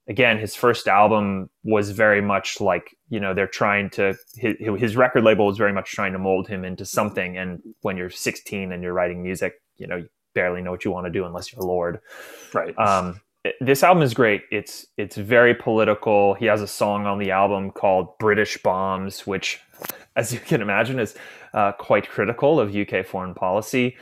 again, 0.06 0.38
his 0.38 0.54
first 0.54 0.86
album 0.86 1.48
was 1.64 1.90
very 1.92 2.20
much 2.20 2.60
like 2.60 2.94
you 3.08 3.20
know 3.20 3.32
they're 3.32 3.46
trying 3.46 3.88
to 3.90 4.14
his, 4.34 4.56
his 4.78 4.96
record 4.96 5.24
label 5.24 5.46
was 5.46 5.56
very 5.56 5.72
much 5.72 5.92
trying 5.92 6.12
to 6.12 6.18
mold 6.18 6.46
him 6.46 6.62
into 6.66 6.84
something. 6.84 7.38
And 7.38 7.60
when 7.80 7.96
you're 7.96 8.10
16 8.10 8.70
and 8.70 8.82
you're 8.82 8.92
writing 8.92 9.22
music, 9.22 9.54
you 9.78 9.86
know 9.86 10.04
barely 10.38 10.62
know 10.62 10.70
what 10.70 10.84
you 10.84 10.92
want 10.92 11.06
to 11.06 11.10
do 11.10 11.24
unless 11.24 11.52
you're 11.52 11.62
Lorde. 11.62 12.00
Right. 12.54 12.78
Um, 12.78 13.20
this 13.60 13.82
album 13.82 14.02
is 14.02 14.14
great. 14.14 14.42
It's 14.52 14.86
it's 14.96 15.16
very 15.16 15.54
political. 15.54 16.34
He 16.34 16.46
has 16.46 16.62
a 16.62 16.66
song 16.66 17.06
on 17.06 17.18
the 17.18 17.30
album 17.32 17.72
called 17.72 18.16
"British 18.18 18.56
Bombs," 18.62 19.26
which, 19.26 19.60
as 20.16 20.32
you 20.32 20.38
can 20.38 20.62
imagine, 20.62 21.00
is 21.00 21.16
uh, 21.54 21.72
quite 21.72 22.08
critical 22.08 22.60
of 22.60 22.74
UK 22.74 23.04
foreign 23.04 23.34
policy. 23.34 23.96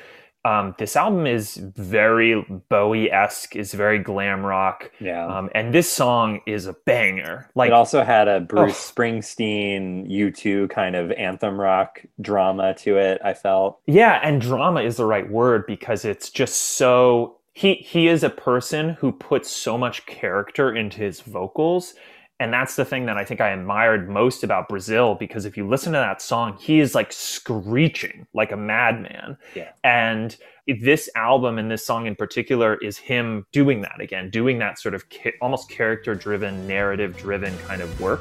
Um, 0.47 0.75
this 0.79 0.95
album 0.95 1.27
is 1.27 1.57
very 1.57 2.41
Bowie 2.69 3.11
esque. 3.11 3.57
It's 3.57 3.75
very 3.75 3.99
glam 3.99 4.47
rock, 4.47 4.93
yeah. 5.01 5.27
um, 5.27 5.51
and 5.55 5.75
this 5.75 5.91
song 5.91 6.41
is 6.47 6.67
a 6.67 6.73
banger. 6.73 7.51
Like 7.57 7.69
it 7.69 7.73
also 7.73 8.05
had 8.05 8.29
a 8.29 8.41
Bruce 8.41 8.91
Oh. 8.91 8.93
Springsteen 8.95 10.09
U2 10.09 10.71
kind 10.71 10.95
of 10.95 11.11
anthem 11.13 11.61
rock 11.61 12.03
drama 12.21 12.75
to 12.75 12.97
it, 12.97 13.21
I 13.25 13.35
felt. 13.35 13.81
Yeah, 13.87 14.21
and 14.23 14.41
drama 14.41 14.83
is 14.83 14.99
the 14.99 15.05
right 15.05 15.29
word 15.29 15.67
because 15.67 16.05
it's 16.05 16.31
just 16.31 16.61
so 16.61 17.37
he 17.53 17.75
he 17.75 18.07
is 18.07 18.23
a 18.23 18.31
person 18.31 18.91
who 18.91 19.11
puts 19.13 19.51
so 19.51 19.77
much 19.77 20.07
character 20.07 20.73
into 20.75 20.99
his 20.99 21.23
vocals. 21.23 21.95
And 22.39 22.53
that's 22.53 22.77
the 22.77 22.85
thing 22.85 23.07
that 23.07 23.17
I 23.17 23.25
think 23.25 23.41
I 23.41 23.49
admired 23.49 24.11
most 24.11 24.45
about 24.45 24.69
Brazil 24.69 25.15
because 25.15 25.47
if 25.47 25.57
you 25.57 25.67
listen 25.67 25.95
to 25.95 25.99
that 25.99 26.21
song, 26.21 26.59
he 26.61 26.81
is 26.81 26.95
like 26.95 27.11
screeching 27.11 28.27
like 28.35 28.53
a 28.53 28.57
madman. 28.59 29.39
Yeah. 29.55 29.71
And 29.83 30.37
this 30.67 31.09
album 31.17 31.57
and 31.57 31.71
this 31.71 31.87
song 31.87 32.07
in 32.07 32.15
particular 32.15 32.75
is 32.75 32.99
him 32.99 33.47
doing 33.53 33.81
that 33.83 34.01
again, 34.03 34.29
doing 34.29 34.59
that 34.59 34.79
sort 34.79 34.95
of 34.95 35.09
ca- 35.09 35.33
almost 35.41 35.71
character 35.71 36.15
driven, 36.15 36.67
narrative 36.67 37.17
driven 37.17 37.57
kind 37.61 37.81
of 37.81 38.01
work. 38.01 38.21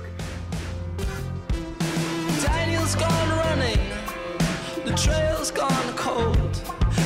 Daniel's 2.42 2.96
gone 2.96 3.30
running, 3.30 3.80
the 4.86 4.94
trail's 4.96 5.52
gone 5.52 5.94
cold. 5.98 6.62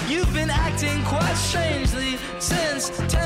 You've 0.08 0.32
been 0.32 0.52
acting 0.52 1.04
quite 1.06 1.34
strangely 1.34 2.18
since 2.38 2.90
10 3.08 3.19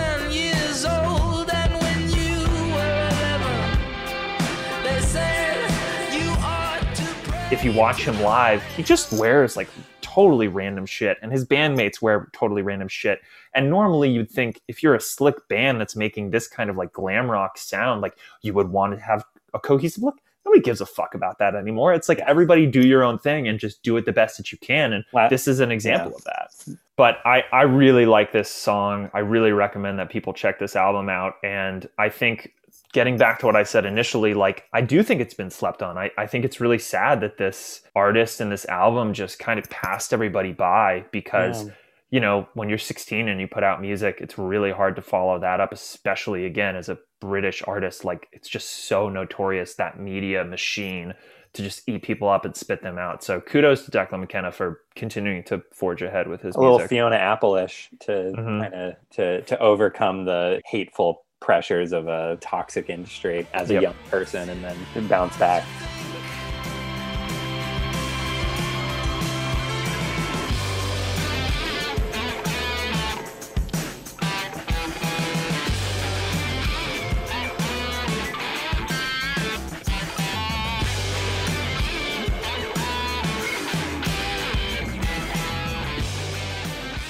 if 7.53 7.63
you 7.63 7.71
watch 7.71 8.03
him 8.03 8.19
live, 8.21 8.63
he 8.75 8.81
just 8.81 9.13
wears 9.13 9.55
like 9.55 9.69
totally 10.01 10.47
random 10.47 10.87
shit, 10.87 11.17
and 11.21 11.31
his 11.31 11.45
bandmates 11.45 12.01
wear 12.01 12.29
totally 12.33 12.63
random 12.63 12.87
shit. 12.87 13.21
And 13.53 13.69
normally, 13.69 14.09
you'd 14.09 14.29
think 14.29 14.59
if 14.67 14.81
you're 14.81 14.95
a 14.95 14.99
slick 14.99 15.47
band 15.49 15.79
that's 15.79 15.95
making 15.95 16.31
this 16.31 16.47
kind 16.47 16.71
of 16.71 16.77
like 16.77 16.91
glam 16.91 17.29
rock 17.29 17.59
sound, 17.59 18.01
like 18.01 18.17
you 18.41 18.53
would 18.55 18.69
want 18.69 18.95
to 18.95 18.99
have 18.99 19.23
a 19.53 19.59
cohesive 19.59 20.01
look. 20.01 20.15
Nobody 20.45 20.61
gives 20.61 20.81
a 20.81 20.85
fuck 20.85 21.13
about 21.13 21.37
that 21.37 21.53
anymore. 21.55 21.93
It's 21.93 22.09
like 22.09 22.19
everybody 22.19 22.65
do 22.65 22.85
your 22.85 23.03
own 23.03 23.19
thing 23.19 23.47
and 23.47 23.59
just 23.59 23.83
do 23.83 23.95
it 23.97 24.05
the 24.05 24.11
best 24.11 24.37
that 24.37 24.51
you 24.51 24.57
can. 24.57 24.91
And 24.91 25.05
Well, 25.13 25.29
this 25.29 25.47
is 25.47 25.59
an 25.59 25.71
example 25.71 26.11
yeah. 26.11 26.15
of 26.15 26.23
that. 26.23 26.77
But 26.97 27.19
I, 27.23 27.43
I 27.53 27.61
really 27.61 28.05
like 28.05 28.33
this 28.33 28.49
song. 28.49 29.09
I 29.13 29.19
really 29.19 29.51
recommend 29.51 29.99
that 29.99 30.09
people 30.09 30.33
check 30.33 30.59
this 30.59 30.75
album 30.75 31.07
out. 31.07 31.35
And 31.43 31.87
I 31.97 32.09
think 32.09 32.51
getting 32.93 33.17
back 33.17 33.39
to 33.39 33.45
what 33.45 33.55
I 33.55 33.63
said 33.63 33.85
initially, 33.85 34.33
like 34.33 34.63
I 34.71 34.81
do 34.81 35.03
think 35.03 35.19
it's 35.19 35.33
been 35.33 35.49
slept 35.49 35.83
on. 35.83 35.97
I, 35.97 36.11
I 36.17 36.25
think 36.27 36.45
it's 36.45 36.61
really 36.61 36.79
sad 36.79 37.19
that 37.21 37.37
this 37.37 37.81
artist 37.95 38.39
and 38.39 38.51
this 38.51 38.65
album 38.65 39.13
just 39.13 39.39
kind 39.39 39.59
of 39.59 39.69
passed 39.69 40.13
everybody 40.13 40.53
by 40.53 41.03
because 41.11 41.65
Yeah. 41.65 41.71
you 42.11 42.19
know, 42.19 42.47
when 42.53 42.69
you're 42.69 42.77
16 42.77 43.27
and 43.27 43.41
you 43.41 43.47
put 43.47 43.63
out 43.63 43.81
music, 43.81 44.19
it's 44.21 44.37
really 44.37 44.71
hard 44.71 44.95
to 44.95 45.01
follow 45.01 45.39
that 45.39 45.59
up, 45.59 45.73
especially 45.73 46.45
again 46.45 46.75
as 46.75 46.87
a 46.87 46.97
British 47.19 47.63
artist. 47.67 48.05
Like 48.05 48.27
it's 48.31 48.47
just 48.47 48.69
so 48.87 49.09
notorious 49.09 49.73
that 49.75 49.99
media 49.99 50.43
machine 50.45 51.13
to 51.53 51.61
just 51.61 51.87
eat 51.87 52.01
people 52.01 52.27
up 52.27 52.45
and 52.45 52.55
spit 52.55 52.81
them 52.81 52.97
out. 52.97 53.23
So 53.23 53.39
kudos 53.39 53.85
to 53.85 53.91
Declan 53.91 54.19
McKenna 54.21 54.51
for 54.51 54.81
continuing 54.95 55.43
to 55.43 55.61
forge 55.71 56.01
ahead 56.01 56.27
with 56.27 56.41
his 56.41 56.55
a 56.55 56.59
little 56.59 56.77
music. 56.79 56.89
Fiona 56.89 57.15
Apple-ish 57.15 57.89
to 58.01 58.11
Mhm. 58.11 58.61
kind 58.61 58.73
of 58.73 58.95
to 59.11 59.41
to 59.43 59.59
overcome 59.59 60.25
the 60.25 60.61
hateful 60.65 61.22
pressures 61.43 61.91
of 61.91 62.07
a 62.07 62.37
toxic 62.39 62.89
industry 62.89 63.45
as 63.53 63.69
a 63.69 63.73
Yep. 63.73 63.83
young 63.83 63.95
person 64.09 64.49
and 64.49 64.63
then 64.63 65.07
bounce 65.07 65.35
back. 65.37 65.65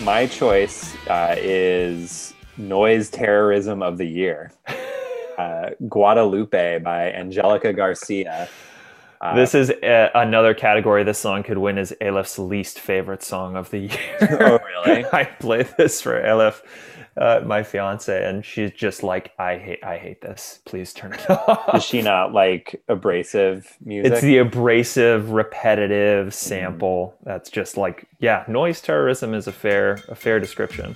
My 0.01 0.27
choice 0.27 0.95
uh, 1.07 1.35
is 1.37 2.22
noise 2.57 3.09
terrorism 3.09 3.81
of 3.81 3.97
the 3.97 4.05
year. 4.05 4.51
Uh, 5.35 5.71
Guadalupe 5.89 6.77
by 6.77 7.11
Angelica 7.11 7.73
Garcia. 7.73 8.47
Uh, 9.19 9.35
this 9.35 9.55
is 9.55 9.71
uh 9.71 10.09
another 10.13 10.53
category 10.53 11.03
this 11.03 11.17
song 11.17 11.41
could 11.41 11.57
win 11.57 11.79
as 11.79 11.91
Elif's 11.99 12.37
least 12.37 12.79
favorite 12.79 13.23
song 13.23 13.55
of 13.55 13.71
the 13.71 13.79
year. 13.79 14.19
Oh, 14.39 14.59
really? 14.85 15.05
I 15.11 15.23
play 15.23 15.63
this 15.75 16.01
for 16.01 16.21
Elif 16.21 16.61
uh, 17.15 17.41
my 17.45 17.61
fiance, 17.63 18.25
and 18.27 18.43
she's 18.43 18.71
just 18.71 19.03
like, 19.03 19.31
"I 19.37 19.57
hate, 19.57 19.83
I 19.83 19.97
hate 19.97 20.21
this. 20.21 20.59
Please 20.65 20.93
turn 20.93 21.13
it 21.13 21.29
off." 21.29 21.75
Is 21.75 21.83
she 21.83 22.01
not 22.01 22.33
like 22.33 22.81
abrasive 22.87 23.77
music? 23.83 24.13
It's 24.13 24.21
the 24.21 24.37
abrasive, 24.39 25.31
repetitive 25.31 26.33
sample. 26.33 27.15
That's 27.23 27.49
just 27.49 27.77
like, 27.77 28.07
yeah, 28.19 28.43
noise 28.47 28.81
terrorism 28.81 29.33
is 29.33 29.47
a 29.47 29.51
fair, 29.51 29.99
a 30.09 30.15
fair 30.15 30.39
description. 30.39 30.95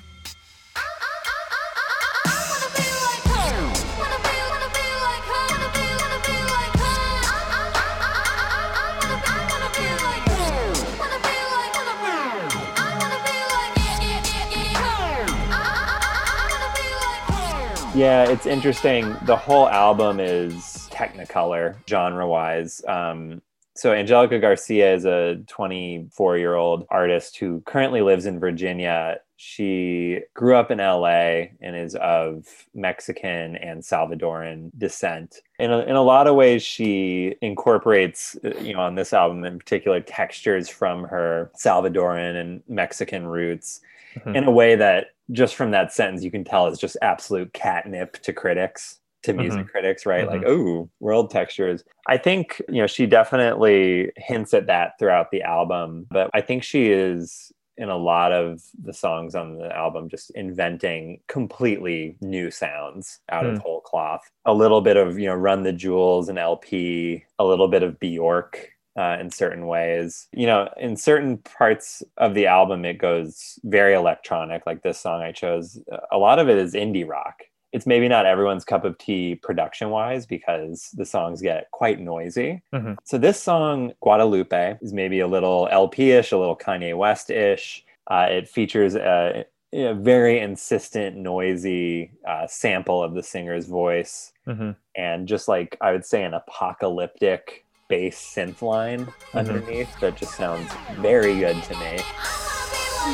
Yeah, 17.97 18.29
it's 18.29 18.45
interesting. 18.45 19.15
The 19.25 19.36
whole 19.36 19.67
album 19.67 20.19
is 20.19 20.88
technicolor 20.91 21.77
genre 21.89 22.27
wise. 22.27 22.79
Um, 22.88 23.41
so 23.75 23.91
Angelica 23.91 24.38
Garcia 24.38 24.93
is 24.93 25.05
a 25.05 25.38
24 25.47 26.38
year 26.38 26.53
old 26.53 26.86
artist 26.91 27.38
who 27.38 27.62
currently 27.62 28.01
lives 28.03 28.27
in 28.27 28.39
Virginia. 28.39 29.17
She 29.38 30.19
grew 30.36 30.55
up 30.55 30.69
in 30.69 30.77
LA 30.77 31.47
and 31.60 31.75
is 31.75 31.95
of 31.95 32.45
Mexican 32.75 33.55
and 33.55 33.81
Salvadoran 33.81 34.69
descent. 34.77 35.41
In 35.57 35.71
a, 35.71 35.79
in 35.79 35.95
a 35.95 36.01
lot 36.03 36.27
of 36.27 36.36
ways, 36.36 36.62
she 36.62 37.33
incorporates, 37.41 38.38
uh, 38.45 38.49
you 38.62 38.73
know, 38.73 38.81
on 38.81 38.93
this 38.93 39.12
album 39.12 39.43
in 39.43 39.57
particular, 39.57 40.01
textures 40.01 40.69
from 40.69 41.03
her 41.05 41.51
Salvadoran 41.57 42.39
and 42.39 42.62
Mexican 42.67 43.25
roots 43.25 43.81
Mhm. 44.17 44.36
in 44.36 44.43
a 44.45 44.51
way 44.51 44.75
that 44.75 45.07
just 45.32 45.56
from 45.56 45.72
that 45.72 45.92
sentence 45.92 46.24
you 46.24 46.32
can 46.32 46.44
tell 46.44 46.68
it's 46.68 46.80
just 46.80 46.98
absolute 47.02 47.52
catnip 47.54 48.13
to 48.24 48.32
critics 48.34 49.00
to 49.24 49.34
music 49.34 49.68
critics 49.70 50.06
right? 50.06 50.28
Like 50.28 50.44
oh 50.46 50.90
world 51.00 51.32
textures. 51.32 51.84
I 52.08 52.18
think 52.18 52.62
you 52.70 52.82
know 52.82 52.88
she 52.88 53.06
definitely 53.06 54.12
hints 54.16 54.54
at 54.54 54.68
that 54.68 54.94
throughout 55.00 55.32
the 55.32 55.42
album 55.42 56.06
but 56.10 56.30
i 56.34 56.40
think 56.42 56.63
she 56.63 56.88
is 56.92 57.52
in 57.78 57.90
a 57.90 57.98
lot 57.98 58.32
of 58.32 58.63
the 58.84 58.94
songs 58.94 59.36
on 59.36 59.58
the 59.58 59.76
album 59.76 60.10
just 60.10 60.32
inventing 60.32 61.20
completely 61.28 62.16
new 62.22 62.50
sounds 62.50 63.20
out 63.30 63.46
of 63.46 63.56
Hmm. 63.56 63.62
whole 63.62 63.82
cloth. 63.82 64.22
A 64.46 64.54
little 64.54 64.82
bit 64.82 64.98
of 64.98 65.20
you 65.20 65.28
know 65.28 65.36
run 65.36 65.63
the 65.63 65.74
jewels 65.74 66.30
and 66.30 66.40
lp 66.40 67.24
a 67.38 67.46
little 67.46 67.68
bit 67.68 67.84
of 67.84 68.00
bjork 68.00 68.70
uh, 68.97 69.17
in 69.19 69.29
certain 69.29 69.67
ways. 69.67 70.27
You 70.33 70.47
know, 70.47 70.69
in 70.77 70.97
certain 70.97 71.38
parts 71.38 72.03
of 72.17 72.33
the 72.33 72.47
album, 72.47 72.83
it 72.86 72.97
goes 72.97 73.60
very 73.63 73.93
electronic, 73.93 74.65
like 74.65 74.81
this 74.81 74.99
song 74.99 75.21
I 75.21 75.31
chose. 75.31 75.79
A 76.12 76.17
lot 76.17 76.39
of 76.39 76.49
it 76.49 76.57
is 76.57 76.73
indie 76.73 77.07
rock. 77.07 77.43
It's 77.73 77.86
maybe 77.86 78.07
not 78.07 78.25
everyone's 78.25 78.63
cup 78.65 78.86
of 78.86 78.97
tea 78.97 79.36
production 79.36 79.89
wise 79.89 80.25
because 80.25 80.89
the 80.93 81.05
songs 81.05 81.41
get 81.41 81.69
quite 81.71 81.99
noisy. 81.99 82.62
Mhm. 82.73 82.97
So, 83.03 83.17
this 83.17 83.41
song, 83.41 83.93
Guadalupe, 84.01 84.77
is 84.81 84.93
maybe 84.93 85.19
a 85.19 85.27
little 85.27 85.67
LP 85.71 86.12
ish, 86.12 86.31
a 86.31 86.38
little 86.38 86.55
Kanye 86.55 86.97
West 86.97 87.29
ish. 87.29 87.83
Uh, 88.10 88.27
it 88.29 88.47
features 88.47 88.95
a, 88.95 89.45
a 89.73 89.93
very 89.93 90.39
insistent, 90.39 91.17
noisy 91.17 92.10
uh, 92.25 92.47
sample 92.47 93.03
of 93.03 93.13
the 93.13 93.21
singer's 93.23 93.67
voice 93.67 94.31
hmm 94.45 94.71
and 94.95 95.27
just 95.27 95.47
like 95.49 95.77
I 95.81 95.91
would 95.91 96.05
say 96.05 96.23
an 96.23 96.33
apocalyptic 96.33 97.65
bass 97.88 98.17
synth 98.17 98.62
line 98.62 99.06
mm-hmm. 99.06 99.38
underneath 99.38 100.00
that 100.00 100.17
just 100.17 100.36
sounds 100.36 100.71
very 100.95 101.39
good 101.39 101.62
to 101.63 101.73
me. 101.76 102.00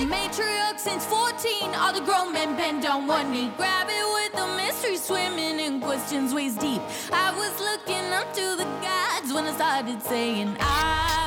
Matriarch 0.10 0.80
since 0.80 1.06
14, 1.06 1.76
all 1.76 1.94
the 1.94 2.02
grown 2.02 2.34
men 2.34 2.56
bend 2.58 2.84
on 2.86 3.06
one 3.06 3.32
knee. 3.32 3.52
Grab 3.56 3.88
it 3.90 4.06
with 4.16 4.34
the 4.34 4.48
mystery 4.58 4.98
swimming 4.98 5.60
in 5.60 5.80
questions 5.80 6.34
waist 6.34 6.60
deep. 6.60 6.82
I 7.12 7.32
was 7.38 7.54
looking 7.60 8.12
up 8.12 8.34
to 8.34 8.56
the 8.58 8.68
gods 8.82 9.32
when 9.32 9.46
I 9.46 9.54
started 9.54 10.02
saying 10.02 10.58
Ave 10.60 11.23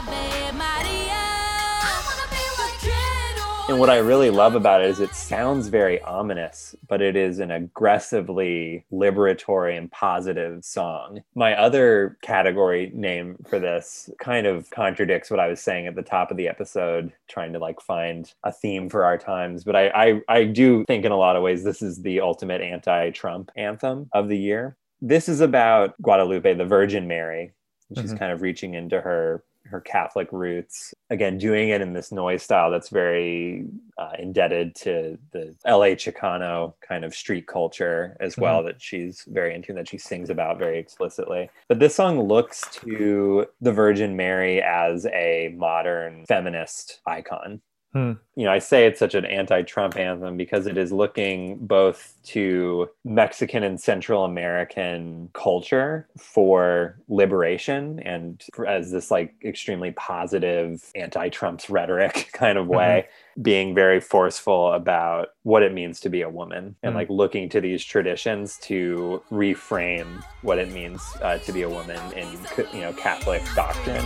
And 3.69 3.81
what 3.81 3.91
I 3.91 3.97
really 3.99 4.31
love 4.31 4.55
about 4.55 4.81
it 4.85 4.91
is 4.91 5.01
it 5.01 5.13
sounds 5.13 5.67
very 5.67 6.01
ominous, 6.03 6.77
but 6.87 7.03
it 7.03 7.17
is 7.17 7.41
an 7.41 7.51
aggressively 7.51 8.85
liberatory 8.93 9.77
and 9.77 9.91
positive 9.91 10.65
song. 10.65 11.25
My 11.35 11.59
other 11.59 12.17
category 12.23 12.93
name 12.95 13.37
for 13.49 13.59
this 13.59 14.09
kind 14.21 14.47
of 14.47 14.71
contradicts 14.71 15.33
what 15.33 15.41
I 15.41 15.49
was 15.49 15.61
saying 15.61 15.89
at 15.89 15.97
the 15.97 16.03
top 16.03 16.31
of 16.31 16.37
the 16.37 16.47
episode, 16.47 17.13
trying 17.29 17.53
to 17.55 17.59
like 17.59 17.81
find 17.81 18.33
a 18.45 18.53
theme 18.53 18.89
for 18.89 19.05
our 19.05 19.19
times. 19.19 19.65
But 19.65 19.75
I, 19.75 19.89
I, 19.89 20.21
I 20.29 20.45
do 20.45 20.85
think 20.87 21.05
in 21.05 21.11
a 21.11 21.17
lot 21.19 21.35
of 21.35 21.43
ways 21.43 21.65
this 21.65 21.83
is 21.83 22.03
the 22.03 22.21
ultimate 22.21 22.61
anti-Trump 22.61 23.51
anthem 23.57 24.09
of 24.13 24.29
the 24.29 24.39
year. 24.39 24.77
This 25.03 25.29
is 25.29 25.41
about 25.41 26.01
Guadalupe, 26.01 26.55
the 26.55 26.65
Virgin 26.65 27.09
Mary. 27.09 27.51
She's 27.97 28.15
Mhm. 28.15 28.19
kind 28.19 28.33
of 28.33 28.43
reaching 28.43 28.75
into 28.75 29.01
her 29.01 29.43
her 29.71 29.81
Catholic 29.81 30.29
roots. 30.33 30.95
Again, 31.11 31.39
doing 31.39 31.71
it 31.71 31.81
in 31.81 31.93
this 31.93 32.13
noise 32.13 32.43
style 32.43 32.71
that's 32.71 32.89
very 32.89 33.67
uh, 33.99 34.13
indebted 34.19 34.75
to 34.77 35.19
the 35.33 35.55
LA 35.67 35.95
Chicano 35.95 36.75
kind 36.87 37.05
of 37.05 37.15
street 37.15 37.47
culture 37.47 38.17
as 38.21 38.37
well, 38.37 38.63
that 38.65 38.81
she's 38.81 39.25
very 39.29 39.55
into, 39.55 39.73
that 39.75 39.89
she 39.89 39.99
sings 39.99 40.31
about 40.31 40.59
very 40.59 40.79
explicitly. 40.79 41.51
But 41.69 41.79
this 41.79 41.95
song 41.95 42.21
looks 42.21 42.63
to 42.85 43.47
the 43.61 43.73
Virgin 43.73 44.17
Mary 44.17 44.63
as 44.63 45.07
a 45.07 45.55
modern 45.57 46.25
feminist 46.27 47.01
icon. 47.07 47.61
Hmm. 47.97 48.13
You 48.35 48.45
know, 48.45 48.53
I 48.53 48.59
say 48.59 48.85
it's 48.85 48.99
such 48.99 49.15
an 49.15 49.25
anti 49.25 49.63
Trump 49.63 49.97
anthem 49.97 50.37
because 50.37 50.67
it 50.67 50.77
is 50.77 50.93
looking 50.93 51.57
both 51.57 52.15
to 52.25 52.91
Mexican 53.07 53.63
and 53.63 53.81
Central 53.81 54.27
American 54.27 55.31
culture 55.33 56.07
for 56.19 56.99
liberation 57.09 57.99
and 58.01 58.45
as 58.69 58.91
this 58.91 59.11
like 59.11 59.33
extremely 59.43 59.93
positive 59.93 60.85
anti 60.95 61.31
Trump's 61.31 61.71
rhetoric 61.71 62.29
kind 62.35 62.59
of 62.59 62.67
way, 62.67 63.09
being 63.41 63.75
very 63.75 64.01
forceful 64.01 64.75
about 64.75 65.29
what 65.45 65.63
it 65.63 65.73
means 65.73 65.99
to 66.01 66.11
be 66.11 66.21
a 66.21 66.29
woman 66.29 66.77
and 66.83 66.93
Mhm. 66.93 66.97
like 66.97 67.09
looking 67.09 67.49
to 67.49 67.63
these 67.63 67.83
traditions 67.83 68.59
to 68.59 69.23
reframe 69.33 70.23
what 70.43 70.59
it 70.59 70.71
means 70.71 71.01
uh, 71.23 71.39
to 71.39 71.51
be 71.51 71.63
a 71.63 71.69
woman 71.71 71.99
in, 72.13 72.29
you 72.75 72.83
know, 72.83 72.93
Catholic 72.93 73.43
doctrine. 73.55 74.05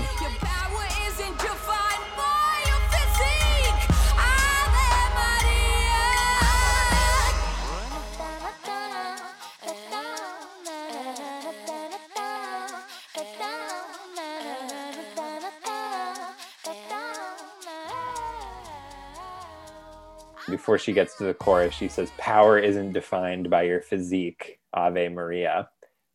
Before 20.61 20.77
she 20.77 20.93
gets 20.93 21.17
to 21.17 21.25
the 21.25 21.33
chorus, 21.33 21.75
she 21.75 21.89
says, 21.89 22.13
Power 22.19 22.59
isn't 22.59 22.93
defined 22.93 23.49
by 23.49 23.63
your 23.63 23.81
physique, 23.81 24.61
Ave 24.75 25.09
Maria. 25.09 25.71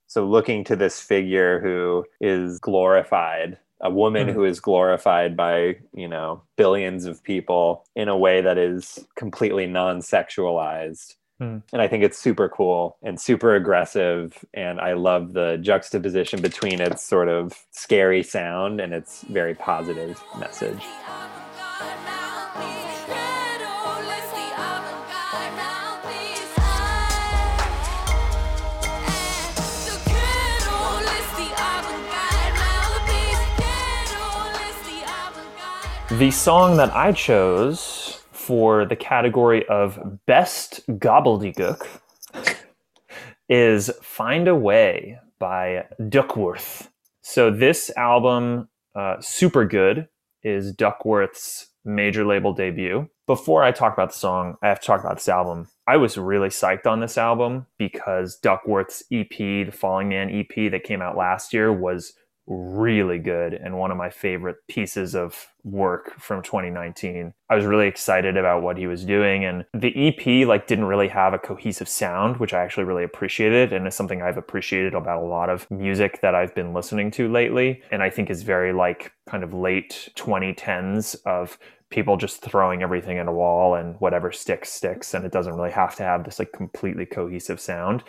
So, 0.05 0.23
looking 0.27 0.63
to 0.65 0.75
this 0.75 1.01
figure 1.01 1.59
who 1.59 2.05
is 2.21 2.59
glorified, 2.59 3.57
a 3.81 3.89
woman 3.89 4.27
Mhm. 4.27 4.33
who 4.33 4.45
is 4.45 4.59
glorified 4.59 5.35
by, 5.35 5.77
you 5.93 6.07
know, 6.07 6.43
billions 6.57 7.05
of 7.05 7.23
people 7.23 7.85
in 7.95 8.07
a 8.07 8.15
way 8.15 8.39
that 8.39 8.59
is 8.59 9.03
completely 9.15 9.65
non 9.65 10.01
sexualized. 10.01 11.15
Mhm. 11.41 11.63
And 11.73 11.81
I 11.81 11.87
think 11.87 12.03
it's 12.03 12.19
super 12.19 12.47
cool 12.47 12.97
and 13.01 13.19
super 13.19 13.55
aggressive. 13.55 14.45
And 14.53 14.79
I 14.79 14.93
love 14.93 15.33
the 15.33 15.57
juxtaposition 15.57 16.39
between 16.39 16.79
its 16.81 17.03
sort 17.03 17.29
of 17.29 17.65
scary 17.71 18.21
sound 18.21 18.79
and 18.79 18.93
its 18.93 19.23
very 19.23 19.55
positive 19.55 20.23
message. 20.39 20.85
The 36.11 36.29
song 36.29 36.77
that 36.77 36.95
I 36.95 37.13
chose 37.13 38.21
for 38.31 38.85
the 38.85 38.95
category 38.95 39.67
of 39.67 40.19
best 40.27 40.85
gobbledygook 40.87 41.87
is 43.49 43.89
Find 44.03 44.47
a 44.47 44.53
Way 44.53 45.17
by 45.39 45.85
Duckwrth. 45.99 46.89
So 47.23 47.49
this 47.49 47.89
album, 47.97 48.69
uh, 48.93 49.15
Super 49.19 49.65
Good, 49.65 50.07
is 50.43 50.75
Duckwrth's 50.75 51.71
major 51.83 52.23
label 52.23 52.53
debut. 52.53 53.09
Before 53.25 53.63
I 53.63 53.71
talk 53.71 53.93
about 53.93 54.11
the 54.11 54.17
song, 54.17 54.57
I 54.61 54.67
have 54.67 54.79
to 54.79 54.85
talk 54.85 54.99
about 54.99 55.15
this 55.15 55.27
album. 55.27 55.69
I 55.87 55.97
was 55.97 56.19
really 56.19 56.49
psyched 56.49 56.85
on 56.85 56.99
this 56.99 57.17
album 57.17 57.65
because 57.79 58.39
Duckwrth's 58.39 59.03
EP, 59.11 59.29
the 59.29 59.71
Falling 59.71 60.09
Man 60.09 60.29
EP 60.29 60.71
that 60.71 60.83
came 60.83 61.01
out 61.01 61.17
last 61.17 61.51
year, 61.51 61.73
was 61.73 62.13
really 62.47 63.17
good 63.17 63.53
and 63.53 63.77
one 63.77 63.91
of 63.91 63.97
my 63.97 64.09
favorite 64.09 64.57
pieces 64.67 65.15
of 65.15 65.47
work 65.63 66.19
from 66.19 66.43
2019. 66.43 67.33
I 67.49 67.55
was 67.55 67.65
really 67.65 67.87
excited 67.87 68.37
about 68.37 68.61
what 68.61 68.77
he 68.77 68.85
was 68.85 69.03
doing 69.03 69.45
and 69.45 69.65
the 69.73 70.09
EP 70.09 70.47
like 70.47 70.67
didn't 70.67 70.85
really 70.85 71.07
have 71.07 71.33
a 71.33 71.39
cohesive 71.39 71.89
sound, 71.89 72.37
which 72.37 72.53
I 72.53 72.63
actually 72.63 72.83
really 72.83 73.03
appreciated 73.03 73.73
and 73.73 73.87
is 73.87 73.95
something 73.95 74.21
I've 74.21 74.37
appreciated 74.37 74.93
about 74.93 75.23
a 75.23 75.25
lot 75.25 75.49
of 75.49 75.69
music 75.71 76.21
that 76.21 76.35
I've 76.35 76.53
been 76.53 76.73
listening 76.73 77.09
to 77.11 77.31
lately 77.31 77.81
and 77.91 78.03
I 78.03 78.09
think 78.09 78.29
is 78.29 78.43
very 78.43 78.73
like 78.73 79.11
kind 79.27 79.43
of 79.43 79.53
late 79.53 80.09
2010s 80.15 81.15
of 81.25 81.57
people 81.89 82.17
just 82.17 82.41
throwing 82.41 82.81
everything 82.81 83.17
at 83.17 83.27
a 83.27 83.31
wall 83.31 83.75
and 83.75 83.95
whatever 83.99 84.31
sticks 84.31 84.71
sticks 84.71 85.13
and 85.13 85.23
it 85.23 85.31
doesn't 85.31 85.53
really 85.53 85.71
have 85.71 85.95
to 85.95 86.03
have 86.03 86.23
this 86.23 86.39
like 86.39 86.51
completely 86.51 87.05
cohesive 87.05 87.59
sound 87.59 88.03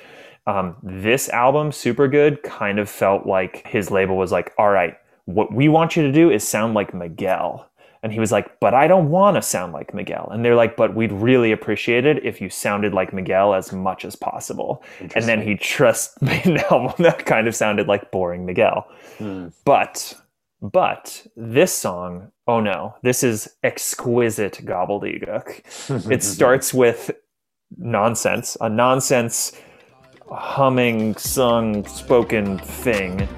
um, 0.47 0.77
this 0.83 1.29
album 1.31 1.73
super 1.73 2.09
good 2.09 2.43
kind 2.43 2.79
of 2.79 2.89
felt 2.89 3.27
like 3.27 3.67
his 3.67 3.91
label 3.91 4.17
was 4.17 4.33
like 4.33 4.53
all 4.59 4.71
right 4.71 4.97
what 5.25 5.53
we 5.53 5.69
want 5.69 5.97
you 5.97 6.03
to 6.05 6.13
do 6.13 6.31
is 6.31 6.47
sound 6.47 6.75
like 6.75 6.95
miguel. 6.95 7.69
And 8.03 8.13
he 8.13 8.21
was 8.21 8.31
like 8.31 8.61
but 8.61 8.73
i 8.73 8.87
don't 8.87 9.11
want 9.11 9.35
to 9.35 9.43
sound 9.43 9.73
like 9.73 9.93
miguel. 9.93 10.29
And 10.31 10.45
they're 10.45 10.55
like 10.55 10.77
but 10.77 10.95
we'd 10.95 11.13
really 11.13 11.51
appreciate 11.51 12.07
it 12.07 12.25
if 12.25 12.41
you 12.41 12.49
sounded 12.49 12.95
like 12.95 13.13
miguel 13.13 13.55
as 13.55 13.73
much 13.73 14.05
as 14.05 14.15
possible. 14.15 14.83
And 15.15 15.25
then 15.25 15.43
he 15.43 15.55
just 15.55 16.21
made 16.23 16.47
an 16.47 16.59
album 16.71 16.95
that 17.03 17.27
kind 17.27 17.49
of 17.49 17.57
sounded 17.57 17.89
like 17.89 18.11
boring 18.13 18.47
miguel. 18.47 18.87
Hmm. 19.19 19.49
but 19.65 20.15
but 20.63 21.27
this 21.37 21.73
song, 21.73 22.33
oh 22.47 22.61
no, 22.61 22.95
this 23.03 23.23
is 23.23 23.49
exquisite 23.63 24.61
gobbledygook. 24.65 26.11
it 26.11 26.23
starts 26.23 26.73
with 26.73 27.11
nonsense, 27.77 28.57
a 28.61 28.69
nonsense 28.69 29.53
humming, 30.31 31.17
sung, 31.17 31.87
spoken 31.87 32.59
thing. 32.59 33.29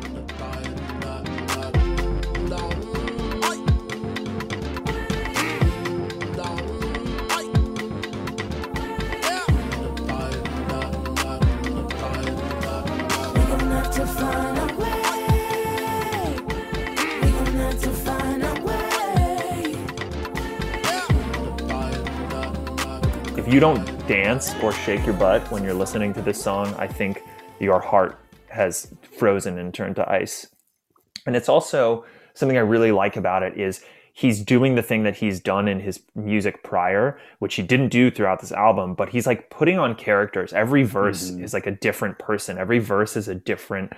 If 23.38 23.46
you 23.46 23.60
don't 23.60 23.86
dance 24.08 24.52
or 24.64 24.72
shake 24.72 25.06
your 25.06 25.14
butt 25.14 25.48
when 25.52 25.62
you're 25.62 25.72
listening 25.72 26.12
to 26.14 26.20
this 26.20 26.42
song, 26.42 26.74
I 26.76 26.88
think 26.88 27.22
your 27.60 27.78
heart 27.78 28.18
has 28.48 28.92
frozen 29.16 29.58
and 29.58 29.72
turned 29.72 29.94
to 29.94 30.10
ice. 30.10 30.48
And 31.24 31.36
it's 31.36 31.48
also 31.48 32.04
something 32.34 32.58
I 32.58 32.62
really 32.62 32.90
like 32.90 33.16
about 33.16 33.44
it 33.44 33.56
is 33.56 33.84
he's 34.12 34.42
doing 34.42 34.74
the 34.74 34.82
thing 34.82 35.04
that 35.04 35.18
he's 35.18 35.38
done 35.38 35.68
in 35.68 35.78
his 35.78 36.00
music 36.16 36.64
prior, 36.64 37.20
which 37.38 37.54
he 37.54 37.62
didn't 37.62 37.90
do 37.90 38.10
throughout 38.10 38.40
this 38.40 38.50
album, 38.50 38.94
but 38.94 39.10
he's 39.10 39.24
like 39.24 39.50
putting 39.50 39.78
on 39.78 39.94
characters. 39.94 40.52
Every 40.52 40.82
verse 40.82 41.30
mm-hmm. 41.30 41.44
is 41.44 41.54
like 41.54 41.68
a 41.68 41.70
different 41.70 42.18
person. 42.18 42.58
Every 42.58 42.80
verse 42.80 43.16
is 43.16 43.28
a 43.28 43.36
different 43.36 43.92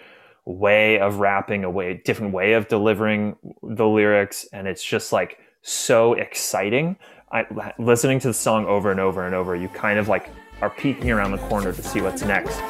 way 0.44 1.00
of 1.00 1.16
rapping, 1.16 1.64
a 1.64 1.70
way 1.70 2.02
different 2.04 2.34
way 2.34 2.52
of 2.52 2.68
delivering 2.68 3.36
the 3.62 3.88
lyrics, 3.88 4.46
and 4.52 4.68
it's 4.68 4.84
just 4.84 5.14
like 5.14 5.38
so 5.62 6.12
exciting. 6.12 6.98
I, 7.32 7.72
listening 7.78 8.18
to 8.20 8.28
the 8.28 8.34
song 8.34 8.66
over 8.66 8.90
and 8.90 8.98
over 8.98 9.24
and 9.24 9.34
over, 9.34 9.54
you 9.54 9.68
kind 9.68 9.98
of 9.98 10.08
like 10.08 10.30
are 10.60 10.70
peeking 10.70 11.10
around 11.10 11.32
the 11.32 11.38
corner 11.38 11.72
to 11.72 11.82
see 11.82 12.00
what's 12.00 12.22
next. 12.22 12.60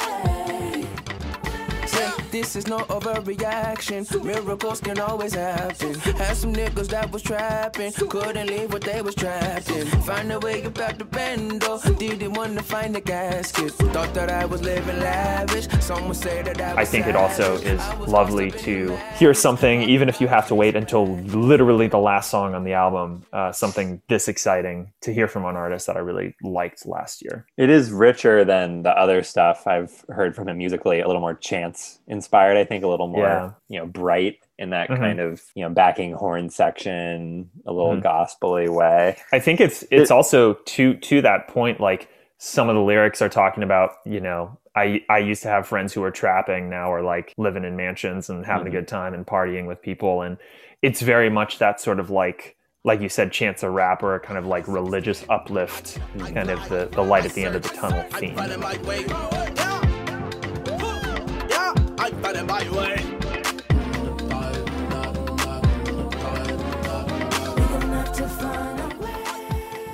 Say, 2.31 2.40
This 2.40 2.57
is 2.57 2.66
no 2.66 2.79
overreaction. 2.79 4.25
Miracles 4.25 4.81
can 4.81 4.99
always 4.99 5.35
happen. 5.35 5.95
Had 5.95 6.37
some 6.37 6.53
niggas 6.53 6.88
that 6.88 7.11
was 7.11 7.23
trapping, 7.23 7.93
couldn't 7.93 8.47
leave 8.47 8.73
what 8.73 8.83
they 8.83 9.03
was 9.03 9.14
trapped 9.14 9.71
in. 9.71 9.87
Find 10.03 10.33
a 10.33 10.38
way 10.38 10.62
about 10.62 10.99
the 10.99 11.05
bendo. 11.05 11.99
Didn't 11.99 12.35
want 12.35 12.57
to 12.57 12.62
find 12.62 12.95
the 12.95 13.01
gasket. 13.01 13.73
Thought 13.73 14.14
that 14.14 14.31
I 14.31 14.45
was 14.45 14.62
living 14.62 14.99
lavish. 14.99 15.69
Someone 15.81 16.14
say 16.14 16.43
that 16.43 16.61
I 16.61 16.75
was 16.75 16.88
I 16.88 16.90
think 16.90 17.07
it 17.07 17.16
also 17.16 17.57
is 17.57 17.81
lovely 18.09 18.51
to 18.51 18.97
hear 19.16 19.35
something, 19.35 19.83
even 19.83 20.09
if 20.09 20.21
you 20.21 20.29
have 20.29 20.49
to 20.49 20.55
wait 20.55 20.77
until 20.77 21.16
literally 21.16 21.88
the 21.88 21.99
last 21.99 22.31
song 22.31 22.55
on 22.55 22.64
the 22.64 22.73
album, 22.73 23.25
uh, 23.33 23.53
something 23.53 24.03
this 24.09 24.29
exciting 24.29 24.93
to 25.03 25.12
hear 25.12 25.29
from 25.29 25.45
an 25.45 25.57
artist 25.57 25.87
that 25.87 25.97
I 25.97 26.01
really 26.01 26.35
liked 26.43 26.87
last 26.87 27.23
year. 27.23 27.47
It 27.57 27.71
is 27.71 27.90
richer 27.90 28.45
than 28.45 28.83
the 28.83 28.90
other 28.90 29.23
stuff 29.23 29.66
I've 29.66 30.05
heard 30.09 30.35
from 30.35 30.49
him 30.49 30.59
musically, 30.59 31.01
a 31.01 31.07
little 31.07 31.21
more 31.21 31.35
chance 31.35 31.99
inspired, 32.20 32.56
I 32.59 32.64
think, 32.64 32.85
a 32.85 32.88
little 32.88 33.09
more, 33.09 33.26
Yeah. 33.26 33.50
you 33.68 33.78
know, 33.78 33.87
bright 33.87 34.37
in 34.59 34.70
that 34.70 34.88
Mhm. 34.90 34.98
kind 34.98 35.20
of, 35.20 35.42
you 35.54 35.64
know, 35.64 35.70
backing 35.70 36.12
horn 36.12 36.50
section, 36.50 37.48
a 37.66 37.72
little 37.72 37.96
Mhm. 37.96 38.02
gospely 38.02 38.68
way. 38.68 39.16
I 39.33 39.38
think 39.38 39.61
it's 39.61 39.85
it's 39.90 40.11
also 40.11 40.54
to 40.54 40.94
to 40.94 41.22
that 41.22 41.48
point, 41.48 41.80
like 41.80 42.09
some 42.38 42.68
of 42.68 42.74
the 42.74 42.83
lyrics 42.83 43.22
are 43.22 43.28
talking 43.30 43.62
about, 43.62 43.90
you 44.04 44.20
know, 44.20 44.59
I 44.76 45.02
I 45.09 45.18
used 45.18 45.42
to 45.44 45.48
have 45.48 45.66
friends 45.66 45.92
who 45.94 46.00
were 46.02 46.11
trapping, 46.11 46.68
now 46.70 46.92
are 46.92 47.02
like 47.02 47.33
living 47.38 47.64
in 47.64 47.74
mansions 47.76 48.28
and 48.30 48.44
having 48.46 48.66
Mhm. 48.66 48.68
a 48.68 48.72
good 48.72 48.88
time 48.88 49.14
and 49.14 49.26
partying 49.26 49.66
with 49.66 49.80
people, 49.83 50.22
and 50.22 50.37
it's 50.83 51.00
very 51.00 51.30
much 51.30 51.59
that 51.59 51.80
sort 51.80 51.98
of 51.98 52.11
like 52.11 52.56
like 52.83 53.02
you 53.02 53.11
said, 53.11 53.30
Chance 53.30 53.61
the 53.61 53.68
Rapper, 53.68 54.18
kind 54.20 54.38
of 54.38 54.46
like 54.46 54.66
religious 54.66 55.22
uplift, 55.28 55.98
kind 56.35 56.48
of 56.48 56.66
the, 56.70 56.88
the 56.92 57.02
light 57.02 57.26
at 57.26 57.33
the 57.33 57.44
end 57.44 57.54
of 57.54 57.62
the 57.62 57.68
tunnel 57.68 58.02
theme. 58.04 58.35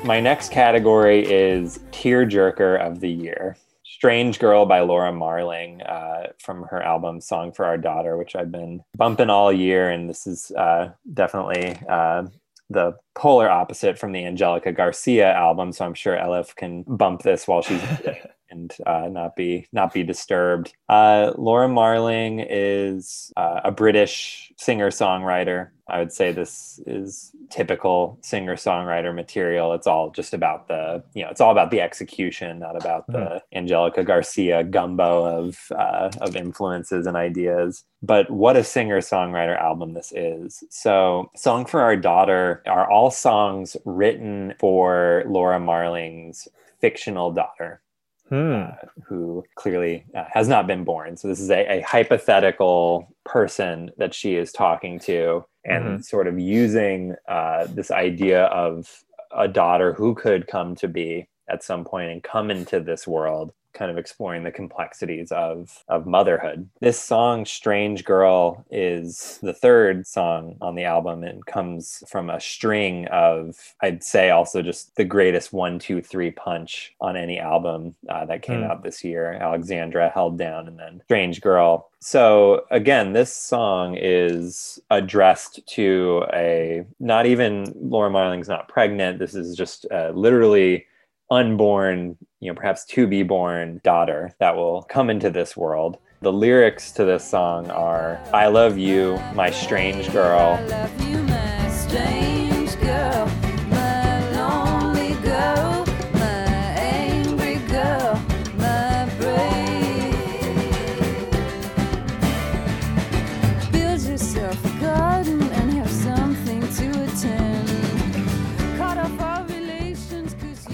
My 0.06 0.20
next 0.20 0.52
category 0.52 1.26
is 1.26 1.80
Tearjerker 1.90 2.80
of 2.80 3.00
the 3.00 3.10
Year. 3.10 3.56
Strange 3.82 4.38
Girl 4.38 4.64
by 4.64 4.78
Laura 4.78 5.12
Marling 5.12 5.82
uh, 5.82 6.28
from 6.38 6.62
her 6.70 6.80
album 6.80 7.20
Song 7.20 7.50
for 7.50 7.64
Our 7.64 7.76
Daughter, 7.76 8.16
which 8.16 8.36
I've 8.36 8.52
been 8.52 8.84
bumping 8.96 9.30
all 9.30 9.52
year. 9.52 9.90
And 9.90 10.08
this 10.08 10.28
is 10.28 10.52
uh, 10.52 10.90
definitely 11.12 11.76
uh, 11.88 12.28
the 12.70 12.94
polar 13.16 13.50
opposite 13.50 13.98
from 13.98 14.12
the 14.12 14.24
Angelica 14.24 14.70
Garcia 14.70 15.32
album. 15.34 15.72
So 15.72 15.84
I'm 15.84 15.94
sure 15.94 16.16
Elif 16.16 16.54
can 16.54 16.84
bump 16.86 17.22
this 17.22 17.48
while 17.48 17.62
she's 17.62 17.82
and 18.50 18.74
uh, 18.86 19.08
not 19.10 19.36
be 19.36 19.66
not 19.72 19.92
be 19.92 20.02
disturbed. 20.02 20.74
Uh, 20.88 21.32
Laura 21.36 21.68
Marling 21.68 22.44
is 22.48 23.32
uh, 23.36 23.60
a 23.64 23.70
British 23.70 24.52
singer 24.56 24.90
songwriter. 24.90 25.70
I 25.88 26.00
would 26.00 26.12
say 26.12 26.32
this 26.32 26.80
is 26.86 27.30
typical 27.48 28.18
singer 28.20 28.56
songwriter 28.56 29.14
material. 29.14 29.72
It's 29.72 29.86
all 29.86 30.10
just 30.10 30.34
about 30.34 30.68
the 30.68 31.02
you 31.14 31.22
know 31.22 31.30
it's 31.30 31.40
all 31.40 31.52
about 31.52 31.70
the 31.70 31.80
execution, 31.80 32.58
not 32.58 32.76
about 32.76 33.06
the 33.06 33.42
Angelica 33.52 34.02
Garcia 34.02 34.64
gumbo 34.64 35.24
of 35.24 35.70
uh, 35.76 36.10
of 36.20 36.36
influences 36.36 37.06
and 37.06 37.16
ideas. 37.16 37.84
But 38.02 38.30
what 38.30 38.56
a 38.56 38.64
singer 38.64 39.00
songwriter 39.00 39.60
album 39.60 39.94
this 39.94 40.12
is! 40.12 40.64
So, 40.70 41.30
"Song 41.36 41.66
for 41.66 41.80
Our 41.80 41.96
Daughter" 41.96 42.62
are 42.66 42.90
all 42.90 43.10
songs 43.10 43.76
written 43.84 44.54
for 44.58 45.24
Laura 45.26 45.60
Marling's 45.60 46.48
fictional 46.80 47.32
daughter 47.32 47.80
Hmm. 48.28 48.64
who 49.06 49.44
clearly 49.54 50.04
uh, 50.12 50.24
has 50.32 50.48
not 50.48 50.66
been 50.66 50.82
born. 50.82 51.16
So 51.16 51.28
this 51.28 51.38
is 51.38 51.48
a, 51.48 51.78
a 51.78 51.80
hypothetical 51.82 53.14
person 53.24 53.92
that 53.98 54.14
she 54.14 54.34
is 54.34 54.50
talking 54.50 54.98
to 55.00 55.44
and 55.64 56.04
sort 56.04 56.26
of 56.26 56.38
using 56.38 57.14
uh, 57.28 57.66
this 57.68 57.92
idea 57.92 58.46
of 58.46 59.04
a 59.36 59.46
daughter 59.46 59.92
who 59.92 60.14
could 60.14 60.48
come 60.48 60.74
to 60.76 60.88
be 60.88 61.28
at 61.48 61.62
some 61.62 61.84
point 61.84 62.10
and 62.10 62.22
come 62.22 62.50
into 62.50 62.80
this 62.80 63.06
world 63.06 63.52
kind 63.76 63.90
of 63.90 63.98
exploring 63.98 64.42
the 64.42 64.50
complexities 64.50 65.30
of 65.32 65.84
of 65.88 66.06
motherhood. 66.06 66.68
This 66.80 66.98
song 66.98 67.44
Strange 67.44 68.04
Girl 68.04 68.64
is 68.70 69.38
the 69.42 69.52
third 69.52 70.06
song 70.06 70.56
on 70.60 70.74
the 70.74 70.84
album 70.84 71.22
and 71.22 71.44
comes 71.46 72.02
from 72.08 72.30
a 72.30 72.40
string 72.40 73.06
of 73.08 73.56
I'd 73.82 74.02
say 74.02 74.30
also 74.30 74.62
just 74.62 74.96
the 74.96 75.04
greatest 75.04 75.52
one 75.52 75.78
two 75.78 76.00
three 76.02 76.30
punch 76.30 76.94
on 77.00 77.16
any 77.16 77.38
album 77.38 77.94
uh, 78.08 78.24
that 78.26 78.42
came 78.42 78.62
Hmm. 78.62 78.70
out 78.70 78.82
this 78.82 79.04
year. 79.04 79.34
Alexandra 79.34 80.08
held 80.08 80.38
down 80.38 80.66
and 80.68 80.78
then 80.78 81.00
Strange 81.04 81.40
Girl. 81.40 81.90
So 82.00 82.64
again, 82.70 83.12
this 83.12 83.36
song 83.36 83.96
is 84.00 84.78
addressed 84.90 85.66
to 85.74 86.24
a 86.32 86.84
not 87.00 87.26
even 87.26 87.72
Laura 87.80 88.10
Marling's 88.10 88.48
not 88.48 88.68
pregnant. 88.68 89.18
This 89.18 89.34
is 89.34 89.56
just 89.56 89.86
uh, 89.90 90.12
literally 90.14 90.86
unborn, 91.30 92.16
you 92.40 92.50
know, 92.50 92.54
perhaps 92.54 92.84
to 92.86 93.06
be 93.06 93.22
born 93.22 93.80
daughter 93.84 94.34
that 94.38 94.56
will 94.56 94.82
come 94.82 95.10
into 95.10 95.30
this 95.30 95.56
world. 95.56 95.98
The 96.22 96.32
lyrics 96.32 96.92
to 96.92 97.04
this 97.04 97.28
song 97.28 97.70
are 97.70 98.20
I 98.32 98.46
love 98.46 98.78
you, 98.78 99.18
my 99.34 99.50
strange 99.50 100.10
girl. 100.12 100.56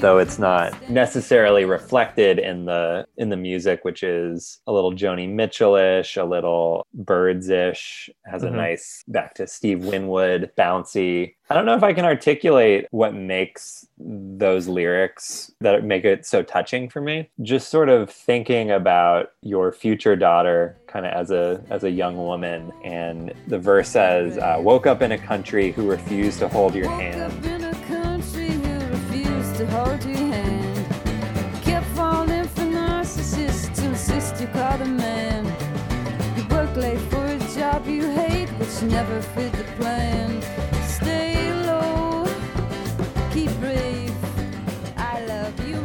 Though 0.02 0.18
it's 0.18 0.36
not 0.36 0.90
necessarily 0.90 1.64
reflected 1.64 2.40
in 2.40 2.64
the 2.64 3.06
in 3.16 3.28
the 3.28 3.36
music, 3.36 3.84
which 3.84 4.02
is 4.02 4.60
a 4.66 4.72
little 4.72 4.92
Joni 4.92 5.28
Mitchell-ish, 5.32 6.16
a 6.16 6.24
little 6.24 6.88
Byrds-ish, 6.92 8.10
has 8.26 8.42
Mhm. 8.42 8.48
a 8.48 8.50
nice 8.50 9.04
back 9.06 9.34
to 9.34 9.46
Steve 9.46 9.84
Winwood, 9.84 10.50
bouncy. 10.58 11.34
I 11.48 11.54
don't 11.54 11.66
know 11.66 11.76
if 11.76 11.84
I 11.84 11.92
can 11.92 12.04
articulate 12.04 12.88
what 12.90 13.14
makes 13.14 13.86
those 13.96 14.66
lyrics 14.66 15.52
that 15.60 15.84
make 15.84 16.04
it 16.04 16.26
so 16.26 16.42
touching 16.42 16.88
for 16.88 17.00
me. 17.00 17.28
Just 17.40 17.68
sort 17.68 17.88
of 17.88 18.10
thinking 18.10 18.72
about 18.72 19.30
your 19.42 19.70
future 19.70 20.16
daughter, 20.16 20.78
kind 20.88 21.06
of 21.06 21.12
as 21.12 21.30
a 21.30 21.62
as 21.70 21.84
a 21.84 21.90
young 21.90 22.16
woman, 22.16 22.72
and 22.82 23.32
the 23.46 23.58
verse 23.58 23.90
says, 23.90 24.36
uh, 24.36 24.56
"Woke 24.60 24.88
up 24.88 25.00
in 25.00 25.12
a 25.12 25.18
country 25.18 25.70
who 25.70 25.88
refused 25.88 26.40
to 26.40 26.48
hold 26.48 26.74
your 26.74 26.88
hand." 26.90 27.61
To 29.62 29.70
hold 29.70 30.04
your 30.04 30.16
hand. 30.16 30.86
Kept 31.62 31.86
falling 31.94 32.48
for 32.48 32.62
narcissists 32.62 33.72
to 33.76 33.84
insist 33.90 34.40
you 34.40 34.48
call 34.48 34.76
the 34.76 34.84
man. 34.84 35.44
You 36.36 36.44
work 36.48 36.74
late 36.74 36.98
for 36.98 37.24
a 37.24 37.38
job 37.54 37.86
you 37.86 38.10
hate, 38.10 38.48
which 38.58 38.82
never 38.82 39.22
fit 39.22 39.52
the 39.52 39.62
plan. 39.78 40.42
Stay 40.82 41.52
low, 41.64 42.26
keep 43.32 43.50
brave. 43.60 44.12
I 44.96 45.24
love 45.26 45.68
you, 45.68 45.76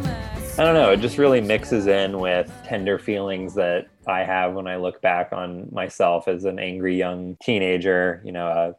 I 0.60 0.64
don't 0.64 0.74
know. 0.74 0.90
It 0.90 1.00
just 1.00 1.16
really 1.16 1.40
mixes 1.40 1.86
in 1.86 2.18
with 2.18 2.52
tender 2.64 2.98
feelings 2.98 3.54
that 3.54 3.86
I 4.08 4.24
have 4.24 4.54
when 4.54 4.66
I 4.66 4.74
look 4.74 5.00
back 5.02 5.32
on 5.32 5.68
myself 5.70 6.26
as 6.26 6.44
an 6.46 6.58
angry 6.58 6.96
young 6.96 7.36
teenager, 7.40 8.22
you 8.24 8.32
know, 8.32 8.48
a 8.48 8.74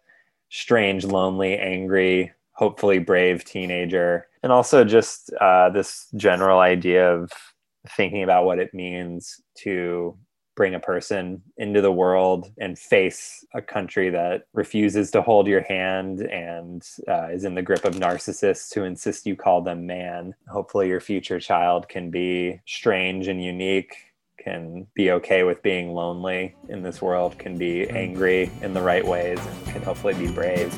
strange, 0.49 1.05
lonely, 1.05 1.57
angry, 1.57 2.33
hopefully 2.59 2.99
brave 2.99 3.45
teenager. 3.45 4.27
And 4.43 4.51
also 4.51 4.83
just 4.83 5.31
uh, 5.39 5.69
this 5.69 6.07
general 6.17 6.59
idea 6.59 7.09
of 7.09 7.31
thinking 7.95 8.21
about 8.21 8.43
what 8.43 8.59
it 8.59 8.73
means 8.73 9.41
to 9.59 10.17
bring 10.57 10.75
a 10.75 10.79
person 10.79 11.41
into 11.55 11.79
the 11.79 11.91
world 11.91 12.51
and 12.57 12.77
face 12.77 13.45
a 13.53 13.61
country 13.61 14.09
that 14.09 14.43
refuses 14.53 15.09
to 15.09 15.21
hold 15.21 15.47
your 15.47 15.61
hand 15.61 16.19
and 16.19 16.83
uh, 17.07 17.29
is 17.31 17.45
in 17.45 17.55
the 17.55 17.61
grip 17.61 17.85
of 17.85 17.95
narcissists 17.95 18.75
who 18.75 18.83
insist 18.83 19.25
you 19.25 19.37
call 19.37 19.61
them 19.61 19.87
man. 19.87 20.35
Hopefully, 20.49 20.89
your 20.89 20.99
future 20.99 21.39
child 21.39 21.87
can 21.87 22.11
be 22.11 22.59
strange 22.67 23.29
and 23.29 23.41
unique, 23.41 23.95
can 24.37 24.85
be 24.95 25.11
okay 25.11 25.43
with 25.43 25.63
being 25.63 25.93
lonely 25.93 26.57
in 26.67 26.83
this 26.83 27.01
world, 27.01 27.39
can 27.39 27.57
be 27.57 27.89
angry 27.89 28.51
in 28.61 28.73
the 28.73 28.81
right 28.81 29.05
ways, 29.05 29.39
and 29.39 29.67
can 29.67 29.81
hopefully 29.81 30.13
be 30.15 30.27
brave. 30.29 30.69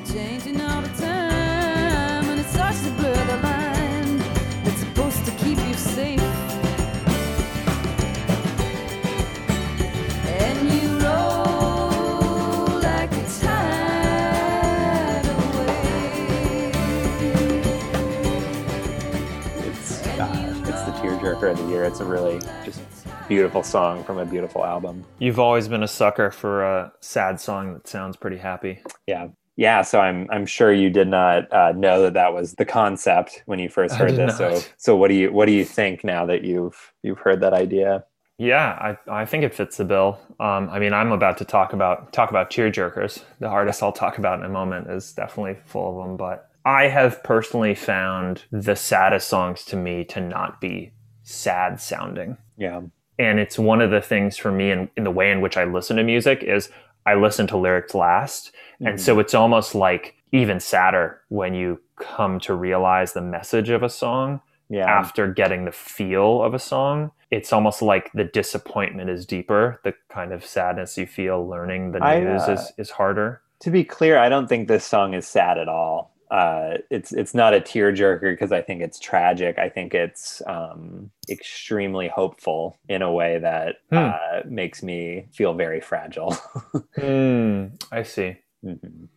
Starts 2.51 2.83
to 2.83 2.91
blur 2.91 3.13
the 3.13 3.37
line 3.37 4.17
that's 4.63 4.79
supposed 4.79 5.25
to 5.25 5.31
keep 5.31 5.57
you 5.67 5.73
safe. 5.73 6.19
And 10.25 10.69
you 10.71 10.99
roll 10.99 12.65
like 12.81 13.11
a 13.13 13.25
tidal 13.39 14.51
wave. 15.57 16.75
It's 19.65 19.91
uh, 20.07 20.63
it's 20.67 20.83
the 20.83 20.91
tearjerker 20.99 21.51
of 21.51 21.57
the 21.57 21.65
year. 21.69 21.83
It's 21.85 22.01
a 22.01 22.05
really 22.05 22.39
just 22.65 22.81
beautiful 23.29 23.63
song 23.63 24.03
from 24.03 24.17
a 24.17 24.25
beautiful 24.25 24.65
album. 24.65 25.05
You've 25.19 25.39
always 25.39 25.69
been 25.69 25.83
a 25.83 25.87
sucker 25.87 26.31
for 26.31 26.63
a 26.65 26.91
sad 26.99 27.39
song 27.39 27.73
that 27.73 27.87
sounds 27.87 28.17
pretty 28.17 28.37
happy. 28.37 28.81
Yeah. 29.07 29.29
Yeah, 29.61 29.83
so 29.83 29.99
I'm 29.99 30.27
I'm 30.31 30.47
sure 30.47 30.73
you 30.73 30.89
did 30.89 31.07
not 31.07 31.53
uh, 31.53 31.71
know 31.73 32.01
that 32.01 32.15
that 32.15 32.33
was 32.33 32.55
the 32.55 32.65
concept 32.65 33.43
when 33.45 33.59
you 33.59 33.69
first 33.69 33.93
heard 33.93 34.15
this. 34.15 34.35
So 34.35 34.49
not. 34.49 34.73
so 34.77 34.95
what 34.95 35.09
do 35.09 35.13
you 35.13 35.31
what 35.31 35.45
do 35.45 35.51
you 35.51 35.63
think 35.63 36.03
now 36.03 36.25
that 36.25 36.43
you've 36.43 36.91
you've 37.03 37.19
heard 37.19 37.41
that 37.41 37.53
idea? 37.53 38.03
Yeah, 38.39 38.95
I, 39.07 39.21
I 39.21 39.25
think 39.25 39.43
it 39.43 39.53
fits 39.53 39.77
the 39.77 39.85
bill. 39.85 40.19
Um, 40.39 40.67
I 40.71 40.79
mean, 40.79 40.93
I'm 40.93 41.11
about 41.11 41.37
to 41.37 41.45
talk 41.45 41.73
about 41.73 42.11
talk 42.11 42.31
about 42.31 42.49
tearjerkers. 42.49 43.23
The 43.37 43.45
artist 43.45 43.83
I'll 43.83 43.91
talk 43.91 44.17
about 44.17 44.39
in 44.39 44.45
a 44.45 44.49
moment 44.49 44.89
is 44.89 45.13
definitely 45.13 45.57
full 45.67 46.01
of 46.01 46.07
them. 46.07 46.17
But 46.17 46.49
I 46.65 46.87
have 46.87 47.23
personally 47.23 47.75
found 47.75 48.45
the 48.51 48.75
saddest 48.75 49.27
songs 49.27 49.63
to 49.65 49.75
me 49.75 50.03
to 50.05 50.21
not 50.21 50.59
be 50.59 50.91
sad 51.21 51.79
sounding. 51.79 52.35
Yeah. 52.57 52.81
and 53.19 53.39
it's 53.39 53.59
one 53.59 53.81
of 53.81 53.91
the 53.91 54.01
things 54.01 54.37
for 54.37 54.51
me 54.51 54.71
in, 54.71 54.89
in 54.97 55.03
the 55.03 55.11
way 55.11 55.31
in 55.31 55.41
which 55.41 55.57
i 55.57 55.63
listen 55.63 55.97
to 55.97 56.03
music 56.03 56.43
is 56.43 56.69
i 57.05 57.15
listen 57.15 57.47
to 57.47 57.57
lyrics 57.57 57.93
last. 57.95 58.51
And 58.83 58.99
so 58.99 59.19
it's 59.19 59.33
almost 59.35 59.75
like 59.75 60.15
even 60.31 60.59
sadder 60.59 61.21
when 61.29 61.53
you 61.53 61.79
come 61.97 62.39
to 62.41 62.55
realize 62.55 63.13
the 63.13 63.21
message 63.21 63.69
of 63.69 63.83
a 63.83 63.89
song 63.89 64.41
Yeah. 64.69 64.85
after 64.89 65.27
getting 65.31 65.65
the 65.65 65.71
feel 65.71 66.41
of 66.41 66.53
a 66.53 66.59
song. 66.59 67.11
It's 67.29 67.53
almost 67.53 67.81
like 67.81 68.11
the 68.13 68.23
disappointment 68.23 69.09
is 69.09 69.25
deeper. 69.25 69.79
The 69.83 69.93
kind 70.09 70.33
of 70.33 70.45
sadness 70.45 70.97
you 70.97 71.05
feel 71.05 71.47
learning 71.47 71.91
the 71.91 72.03
I, 72.03 72.19
news 72.21 72.41
uh, 72.43 72.53
is, 72.53 72.71
is 72.77 72.89
harder. 72.91 73.41
To 73.59 73.69
be 73.71 73.83
clear, 73.83 74.17
I 74.17 74.29
don't 74.29 74.47
think 74.47 74.67
this 74.67 74.83
song 74.85 75.13
is 75.13 75.27
sad 75.27 75.57
at 75.57 75.67
all. 75.67 76.10
Uh, 76.31 76.77
it's 76.89 77.11
it's 77.11 77.33
not 77.33 77.53
a 77.53 77.59
tearjerker 77.59 78.31
because 78.31 78.53
I 78.53 78.61
think 78.61 78.81
it's 78.81 78.97
tragic. 78.99 79.59
I 79.59 79.67
think 79.67 79.93
it's 79.93 80.41
um, 80.47 81.11
extremely 81.29 82.07
hopeful 82.07 82.77
in 82.87 83.01
a 83.01 83.11
way 83.11 83.37
that 83.39 83.75
Hmm. 83.89 83.97
uh, 83.97 84.41
makes 84.45 84.81
me 84.81 85.27
feel 85.33 85.53
very 85.53 85.81
fragile. 85.81 86.35
Hmm, 86.97 87.65
i 87.91 88.03
see 88.03 88.37
Mhm. 88.65 89.07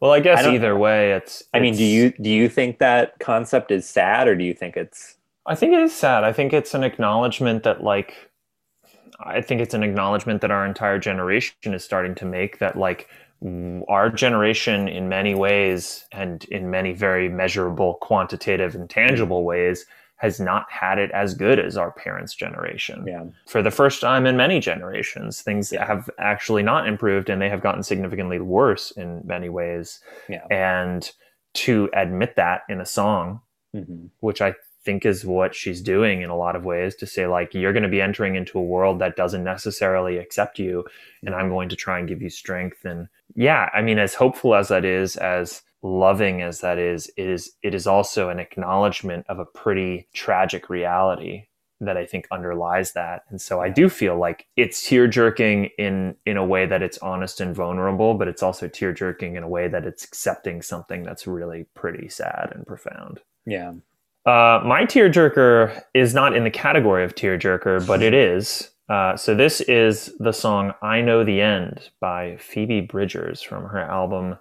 well 0.00 0.12
i 0.12 0.20
guess 0.20 0.44
I 0.44 0.54
either 0.54 0.76
way 0.76 1.12
it's 1.12 1.42
I 1.54 1.60
mean, 1.60 1.74
do 1.74 1.84
you 1.84 2.12
do 2.20 2.28
you 2.30 2.48
think 2.48 2.78
that 2.80 3.18
concept 3.20 3.70
is 3.70 3.88
sad, 3.88 4.28
or 4.28 4.36
do 4.36 4.44
you 4.44 4.54
think 4.54 4.76
it's 4.76 5.16
I 5.46 5.54
think 5.54 5.72
it 5.72 5.80
is 5.80 5.94
sad. 5.94 6.22
I 6.24 6.32
think 6.32 6.52
it's 6.52 6.74
an 6.74 6.84
acknowledgement 6.84 7.62
that 7.64 7.82
like 7.82 8.14
I 9.24 9.40
think 9.40 9.60
it's 9.60 9.74
an 9.74 9.82
acknowledgement 9.82 10.40
that 10.42 10.50
our 10.50 10.66
entire 10.66 10.98
generation 10.98 11.74
is 11.74 11.84
starting 11.84 12.14
to 12.16 12.24
make 12.26 12.58
that 12.58 12.76
like 12.76 13.08
our 13.88 14.08
generation 14.10 14.88
in 14.88 15.08
many 15.08 15.34
ways 15.34 16.04
and 16.12 16.44
in 16.44 16.70
many 16.70 16.92
very 16.92 17.28
measurable 17.28 17.94
quantitative 17.94 18.74
and 18.74 18.88
tangible 18.88 19.44
ways 19.44 19.84
has 20.16 20.38
not 20.38 20.70
had 20.70 20.98
it 20.98 21.10
as 21.10 21.34
good 21.34 21.58
as 21.58 21.76
our 21.76 21.90
parents 21.90 22.32
generation. 22.34 23.04
Yeah. 23.06 23.24
For 23.48 23.60
the 23.60 23.72
first 23.72 24.00
time 24.00 24.24
in 24.26 24.36
many 24.36 24.60
generations 24.60 25.42
things 25.42 25.70
have 25.70 26.08
actually 26.18 26.62
not 26.62 26.86
improved 26.86 27.28
and 27.28 27.42
they 27.42 27.48
have 27.48 27.60
gotten 27.62 27.82
significantly 27.82 28.38
worse 28.38 28.92
in 28.92 29.22
many 29.24 29.48
ways. 29.48 29.98
Yeah. 30.28 30.46
And 30.48 31.10
to 31.54 31.90
admit 31.94 32.36
that 32.36 32.62
in 32.68 32.80
a 32.80 32.86
song 32.86 33.40
Mhm. 33.74 34.10
which 34.20 34.40
I 34.42 34.54
think 34.84 35.06
is 35.06 35.24
what 35.24 35.54
she's 35.54 35.80
doing 35.80 36.22
in 36.22 36.28
a 36.30 36.36
lot 36.36 36.56
of 36.56 36.64
ways 36.64 36.94
to 36.96 37.06
say 37.06 37.26
like 37.26 37.54
you're 37.54 37.72
going 37.72 37.84
to 37.84 37.88
be 37.88 38.00
entering 38.02 38.34
into 38.34 38.58
a 38.58 38.62
world 38.62 38.98
that 38.98 39.16
doesn't 39.16 39.44
necessarily 39.44 40.18
accept 40.18 40.58
you 40.58 40.84
and 41.24 41.34
I'm 41.34 41.48
going 41.48 41.68
to 41.70 41.76
try 41.76 41.98
and 41.98 42.06
give 42.08 42.20
you 42.20 42.28
strength 42.30 42.84
and 42.84 43.08
yeah 43.34 43.68
I 43.74 43.82
mean 43.82 43.98
as 43.98 44.14
hopeful 44.14 44.54
as 44.54 44.68
that 44.68 44.84
is 44.84 45.16
as 45.16 45.62
loving 45.82 46.42
as 46.42 46.60
that 46.60 46.78
is 46.78 47.10
it 47.16 47.28
is 47.28 47.52
it 47.62 47.74
is 47.74 47.86
also 47.86 48.28
an 48.28 48.38
acknowledgement 48.38 49.26
of 49.28 49.38
a 49.38 49.44
pretty 49.44 50.08
tragic 50.14 50.70
reality 50.70 51.46
that 51.82 51.96
I 51.96 52.06
think 52.06 52.28
underlies 52.30 52.92
that. 52.92 53.22
And 53.28 53.40
so 53.40 53.60
I 53.60 53.68
do 53.68 53.88
feel 53.88 54.16
like 54.16 54.46
it's 54.56 54.88
tear 54.88 55.06
jerking 55.08 55.70
in 55.78 56.14
in 56.24 56.36
a 56.36 56.46
way 56.46 56.64
that 56.66 56.82
it's 56.82 56.98
honest 56.98 57.40
and 57.40 57.54
vulnerable 57.54 58.14
but 58.14 58.28
it's 58.28 58.42
also 58.42 58.68
tear 58.68 58.92
jerking 58.92 59.36
in 59.36 59.42
a 59.42 59.48
way 59.48 59.68
that 59.68 59.84
it's 59.84 60.04
accepting 60.04 60.62
something 60.62 61.02
that's 61.02 61.26
really 61.26 61.66
pretty 61.74 62.08
sad 62.08 62.52
and 62.54 62.66
profound. 62.66 63.20
Yeah. 63.44 63.72
Uh, 64.24 64.62
my 64.64 64.84
tearjerker 64.84 65.82
is 65.94 66.14
not 66.14 66.36
in 66.36 66.44
the 66.44 66.50
category 66.50 67.04
of 67.04 67.14
tear 67.16 67.36
jerker, 67.36 67.84
but 67.84 68.02
it 68.02 68.14
is. 68.14 68.70
Uh, 68.88 69.16
so 69.16 69.34
this 69.34 69.60
is 69.62 70.12
the 70.18 70.32
song 70.32 70.74
"I 70.82 71.00
Know 71.00 71.24
the 71.24 71.40
End" 71.40 71.90
by 72.00 72.36
Phoebe 72.38 72.80
Bridgers 72.80 73.40
from 73.42 73.64
her 73.66 73.80
album 73.80 74.38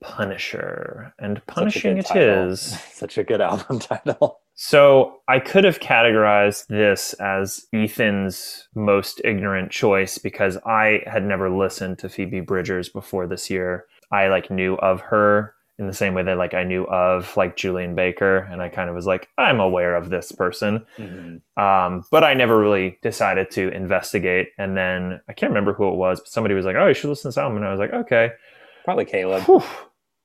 Punisher, 0.00 1.12
and 1.18 1.44
punishing 1.46 1.98
it 1.98 2.14
is. 2.14 2.78
such 2.92 3.18
a 3.18 3.24
good 3.24 3.40
album 3.40 3.78
title. 3.80 4.40
So 4.54 5.20
I 5.28 5.38
could 5.38 5.64
have 5.64 5.80
categorized 5.80 6.66
this 6.66 7.14
as 7.14 7.66
Ethan's 7.72 8.68
most 8.74 9.20
ignorant 9.24 9.70
choice 9.70 10.18
because 10.18 10.56
I 10.66 11.02
had 11.06 11.24
never 11.24 11.50
listened 11.50 11.98
to 12.00 12.08
Phoebe 12.08 12.40
Bridgers 12.40 12.88
before 12.88 13.26
this 13.26 13.50
year. 13.50 13.86
I 14.10 14.28
like 14.28 14.50
knew 14.50 14.74
of 14.76 15.00
her 15.02 15.54
in 15.78 15.86
the 15.86 15.92
same 15.94 16.12
way 16.14 16.22
that 16.24 16.36
like 16.38 16.54
I 16.54 16.64
knew 16.64 16.84
of 16.88 17.36
like 17.36 17.56
Julien 17.56 17.94
Baker 17.94 18.38
and 18.50 18.60
I 18.60 18.68
kind 18.68 18.88
of 18.90 18.96
was 18.96 19.06
like 19.06 19.28
I'm 19.38 19.60
aware 19.60 19.94
of 19.94 20.10
this 20.10 20.32
person. 20.32 20.84
Mhm. 20.98 21.40
Um, 21.56 22.04
but 22.10 22.24
I 22.24 22.34
never 22.34 22.58
really 22.58 22.98
decided 23.02 23.50
to 23.52 23.68
investigate. 23.68 24.48
And 24.58 24.76
then 24.76 25.20
I 25.28 25.32
can't 25.32 25.50
remember 25.50 25.72
who 25.72 25.88
it 25.88 25.94
was, 25.96 26.20
but 26.20 26.28
somebody 26.28 26.54
was 26.54 26.66
like, 26.66 26.76
"Oh, 26.76 26.88
you 26.88 26.94
should 26.94 27.08
listen 27.10 27.22
to 27.22 27.28
this 27.28 27.38
album," 27.38 27.58
and 27.58 27.66
I 27.66 27.70
was 27.70 27.78
like, 27.78 27.92
"Okay." 27.92 28.32
Probably 28.84 29.04
Caleb. 29.04 29.44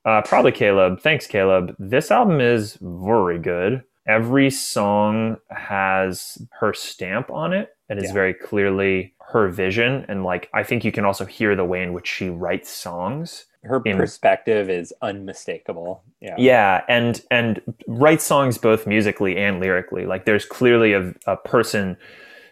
Uh, 0.04 0.20
probably 0.22 0.52
Caleb. 0.52 1.00
Thanks, 1.00 1.26
Caleb. 1.26 1.74
This 1.78 2.10
album 2.10 2.40
is 2.40 2.76
very 2.82 3.38
good. 3.38 3.82
Every 4.06 4.50
song 4.50 5.38
has 5.50 6.36
her 6.60 6.74
stamp 6.74 7.30
on 7.30 7.52
it 7.54 7.70
and 7.88 7.98
is 7.98 8.06
Yeah. 8.08 8.12
very 8.12 8.34
clearly 8.34 9.14
her 9.30 9.48
vision. 9.48 10.04
And 10.08 10.22
like, 10.24 10.50
I 10.52 10.62
think 10.62 10.84
you 10.84 10.92
can 10.92 11.04
also 11.06 11.24
hear 11.24 11.56
the 11.56 11.64
way 11.64 11.82
in 11.82 11.92
which 11.94 12.06
she 12.06 12.28
writes 12.28 12.68
songs 12.68 13.46
her 13.64 13.80
perspective 13.80 14.70
is 14.70 14.92
unmistakable. 15.02 16.02
Yeah. 16.20 16.34
yeah 16.38 16.84
and 16.88 17.22
and 17.30 17.60
writes 17.86 18.24
songs 18.24 18.56
both 18.56 18.86
musically 18.86 19.36
and 19.36 19.60
lyrically 19.60 20.06
like 20.06 20.24
there's 20.24 20.46
clearly 20.46 20.94
a, 20.94 21.14
a 21.26 21.36
person 21.36 21.96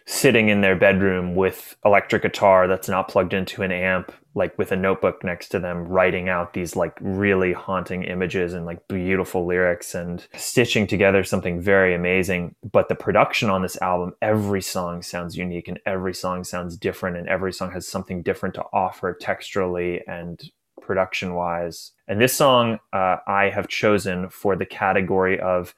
sitting 0.05 0.49
in 0.49 0.61
their 0.61 0.75
bedroom 0.75 1.33
with 1.33 1.75
electric 1.85 2.23
guitar 2.23 2.67
that's 2.67 2.89
not 2.89 3.07
plugged 3.07 3.33
into 3.33 3.63
an 3.63 3.71
amp 3.71 4.11
like 4.35 4.57
with 4.57 4.71
a 4.71 4.75
notebook 4.75 5.23
next 5.23 5.49
to 5.49 5.59
them 5.59 5.87
writing 5.87 6.27
out 6.27 6.53
these 6.53 6.75
like 6.75 6.97
really 6.99 7.53
haunting 7.53 8.03
images 8.03 8.53
and 8.53 8.65
like 8.65 8.85
beautiful 8.87 9.45
lyrics 9.45 9.95
and 9.95 10.27
stitching 10.35 10.85
together 10.87 11.23
something 11.23 11.61
very 11.61 11.95
amazing 11.95 12.53
but 12.69 12.89
the 12.89 12.95
production 12.95 13.49
on 13.49 13.61
this 13.61 13.81
album 13.81 14.13
every 14.21 14.61
song 14.61 15.01
sounds 15.01 15.37
unique 15.37 15.69
and 15.69 15.79
every 15.85 16.13
song 16.13 16.43
sounds 16.43 16.75
different 16.75 17.15
and 17.15 17.29
every 17.29 17.53
song 17.53 17.71
has 17.71 17.87
something 17.87 18.21
different 18.21 18.55
to 18.55 18.63
offer 18.73 19.17
texturally 19.21 20.01
and 20.07 20.51
production 20.81 21.33
wise. 21.35 21.91
And 22.07 22.19
this 22.21 22.35
song 22.35 22.79
uh, 22.91 23.17
I 23.27 23.49
have 23.53 23.67
chosen 23.67 24.29
for 24.29 24.55
the 24.55 24.65
category 24.65 25.39
of 25.39 25.73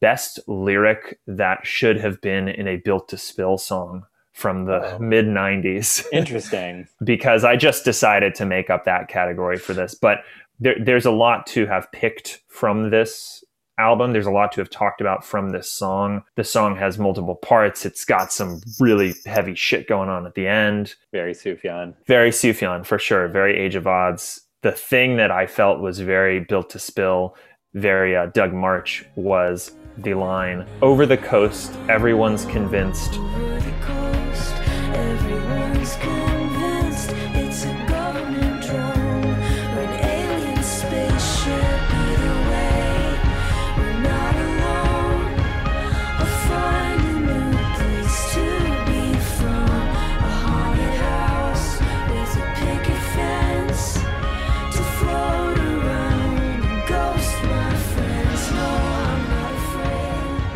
best 0.00 0.38
lyric 0.46 1.18
that 1.26 1.66
should 1.66 1.98
have 1.98 2.20
been 2.20 2.48
in 2.48 2.68
a 2.68 2.76
built 2.76 3.08
to 3.08 3.18
spill 3.18 3.58
song 3.58 4.04
from 4.32 4.64
the 4.66 4.94
Oh. 4.94 4.98
mid 4.98 5.26
90s 5.26 6.06
Interesting. 6.12 6.86
because 7.04 7.44
I 7.44 7.56
just 7.56 7.84
decided 7.84 8.34
to 8.36 8.46
make 8.46 8.70
up 8.70 8.84
that 8.84 9.08
category 9.08 9.56
for 9.58 9.74
this. 9.74 9.94
But 9.94 10.18
there, 10.60 10.76
there's 10.80 11.06
a 11.06 11.10
lot 11.10 11.46
to 11.48 11.66
have 11.66 11.90
picked 11.92 12.40
from 12.48 12.90
this 12.90 13.42
album. 13.78 14.12
There's 14.12 14.26
a 14.26 14.30
lot 14.30 14.52
to 14.52 14.60
have 14.60 14.70
talked 14.70 15.00
about 15.00 15.24
from 15.24 15.50
this 15.50 15.70
song. 15.70 16.22
The 16.36 16.44
song 16.44 16.76
has 16.76 16.98
multiple 16.98 17.34
parts. 17.34 17.84
It's 17.84 18.04
got 18.04 18.32
some 18.32 18.60
really 18.80 19.14
heavy 19.26 19.54
shit 19.54 19.88
going 19.88 20.08
on 20.08 20.26
at 20.26 20.34
the 20.34 20.46
end 20.46 20.94
Very 21.12 21.34
Sufjan. 21.34 21.94
very 22.06 22.30
Sufjan 22.30 22.84
for 22.84 22.98
sure, 22.98 23.28
very 23.28 23.58
Age 23.58 23.74
of 23.74 23.84
Adz. 23.84 24.40
The 24.62 24.72
thing 24.72 25.16
that 25.16 25.30
I 25.30 25.46
felt 25.46 25.80
was 25.80 25.98
very 25.98 26.40
built 26.40 26.70
to 26.70 26.78
spill, 26.78 27.36
very 27.74 28.16
uh, 28.16 28.26
Doug 28.26 28.52
Martsch 28.52 29.04
was 29.16 29.72
the 29.98 30.14
line 30.14 30.66
over 30.80 31.04
the 31.04 31.16
coast, 31.16 31.74
everyone's 31.88 32.44
convinced. 32.46 33.18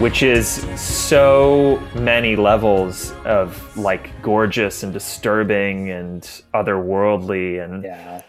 Which 0.06 0.22
is 0.22 0.48
so 0.80 1.82
many 1.96 2.36
levels 2.36 3.10
of 3.24 3.76
like 3.76 4.08
gorgeous 4.22 4.84
and 4.84 4.92
disturbing 4.92 5.90
and 5.90 6.22
otherworldly 6.54 7.60
and 7.60 7.82
Yeah. 7.82 8.22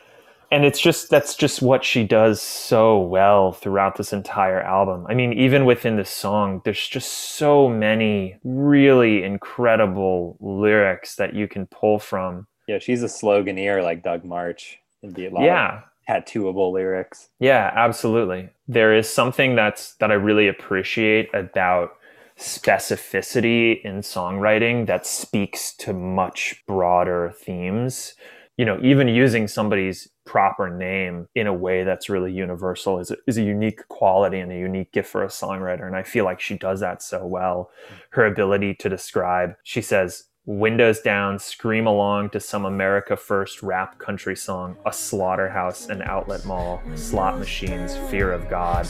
and 0.52 0.66
it's 0.66 0.80
just 0.80 1.12
that's 1.12 1.36
just 1.36 1.62
what 1.62 1.86
she 1.86 2.04
does 2.04 2.42
so 2.42 3.00
well 3.00 3.52
throughout 3.52 3.96
this 3.96 4.12
entire 4.12 4.60
album. 4.60 5.06
I 5.08 5.14
mean, 5.14 5.34
even 5.34 5.66
within 5.66 5.98
this 5.98 6.10
song, 6.10 6.64
there's 6.66 6.88
just 6.88 7.12
so 7.12 7.70
many 7.70 8.38
really 8.44 9.22
incredible 9.22 10.36
lyrics 10.40 11.16
that 11.18 11.36
you 11.36 11.48
can 11.48 11.68
pull 11.68 12.00
from. 12.00 12.48
Yeah, 12.68 12.80
she's 12.80 13.04
a 13.04 13.08
sloganeer 13.08 13.84
like 13.84 14.02
Doug 14.02 14.24
Martsch. 14.24 14.78
in 15.04 15.14
lot 15.32 15.44
Yeah. 15.44 15.82
Tattooable 16.08 16.72
lyrics. 16.72 17.30
Yeah, 17.40 17.72
absolutely. 17.76 18.50
There 18.68 18.96
is 18.96 19.10
something 19.10 19.56
that's 19.56 19.96
that 19.96 20.12
I 20.12 20.16
really 20.16 20.48
appreciate 20.48 21.34
about 21.34 21.92
specificity 22.38 23.82
in 23.84 24.00
songwriting 24.00 24.86
that 24.88 25.06
speaks 25.08 25.74
to 25.78 25.94
much 25.94 26.64
broader 26.68 27.34
themes. 27.36 28.14
You 28.58 28.66
know, 28.66 28.80
even 28.82 29.08
using 29.08 29.48
somebody's 29.48 30.10
proper 30.26 30.70
name 30.70 31.28
in 31.36 31.48
a 31.48 31.54
way 31.54 31.84
that's 31.84 32.10
really 32.10 32.32
universal 32.32 33.00
is 33.00 33.12
a, 33.12 33.18
is 33.28 33.38
a 33.38 33.44
unique 33.44 33.88
quality 33.88 34.40
and 34.40 34.52
a 34.52 34.56
unique 34.56 34.92
gift 34.92 35.10
for 35.10 35.24
a 35.24 35.28
songwriter. 35.28 35.86
And 35.86 35.96
I 35.96 36.04
feel 36.04 36.26
like 36.26 36.40
she 36.40 36.58
does 36.58 36.80
that 36.80 37.02
so 37.02 37.26
well. 37.26 37.70
Her 38.12 38.26
ability 38.26 38.76
to 38.76 38.90
describe, 38.90 39.56
she 39.64 39.82
says, 39.82 40.26
windows 40.48 41.02
down, 41.02 41.38
scream 41.38 41.86
along 41.86 42.30
to 42.30 42.40
some 42.40 42.66
America 42.66 43.16
First 43.16 43.62
rap 43.62 44.00
country 44.00 44.36
song, 44.36 44.78
a 44.86 44.94
slaughterhouse, 44.94 45.90
an 45.90 46.02
outlet 46.02 46.46
mall, 46.46 46.82
slot 46.96 47.38
machines, 47.38 47.98
fear 48.10 48.32
of 48.32 48.50
God. 48.50 48.88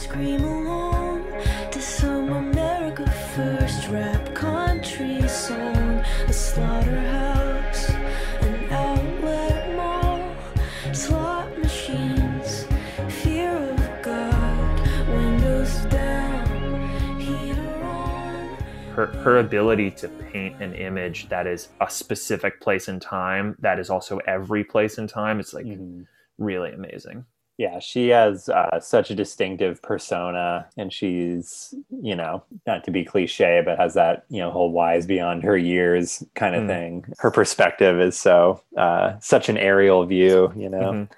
Her 18.98 19.06
her 19.22 19.38
ability 19.38 19.92
to 19.92 20.08
paint 20.08 20.60
an 20.60 20.74
image 20.74 21.28
that 21.28 21.46
is 21.46 21.68
a 21.80 21.88
specific 21.88 22.60
place 22.60 22.88
in 22.88 22.98
time 22.98 23.54
that 23.60 23.78
is 23.78 23.90
also 23.90 24.18
every 24.26 24.64
place 24.64 24.98
in 24.98 25.06
time 25.06 25.38
it's 25.38 25.54
like 25.54 25.66
Mhm. 25.66 26.06
really 26.38 26.72
amazing 26.72 27.24
Yeah, 27.60 27.80
she 27.80 28.10
has 28.10 28.48
uh, 28.48 28.78
such 28.78 29.10
a 29.10 29.16
distinctive 29.16 29.82
persona, 29.82 30.68
and 30.76 30.92
she's, 30.92 31.74
you 31.90 32.14
know, 32.14 32.44
not 32.68 32.84
to 32.84 32.92
be 32.92 33.04
cliche, 33.04 33.62
but 33.64 33.76
has 33.80 33.94
that, 33.94 34.26
you 34.28 34.38
know, 34.40 34.52
whole 34.52 34.70
wise 34.70 35.06
beyond 35.08 35.42
her 35.42 35.56
years 35.58 36.22
kind 36.36 36.54
of 36.54 36.62
Mm. 36.62 36.68
thing. 36.68 37.04
Her 37.18 37.32
perspective 37.32 38.00
is 38.00 38.16
so, 38.16 38.60
uh, 38.76 39.18
such 39.18 39.48
an 39.48 39.58
aerial 39.58 40.06
view, 40.06 40.52
you 40.56 40.68
know. 40.68 40.92
Mhm. 40.92 41.08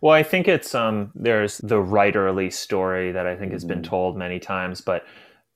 well 0.00 0.12
i 0.12 0.22
think 0.22 0.46
it's 0.48 0.74
um 0.74 1.10
there's 1.14 1.58
the 1.58 1.76
writerly 1.76 2.52
story 2.52 3.10
that 3.12 3.26
i 3.26 3.34
think 3.36 3.52
has 3.52 3.64
been 3.64 3.80
Mhm. 3.80 3.84
told 3.94 4.16
many 4.16 4.38
times 4.38 4.80
but 4.80 5.04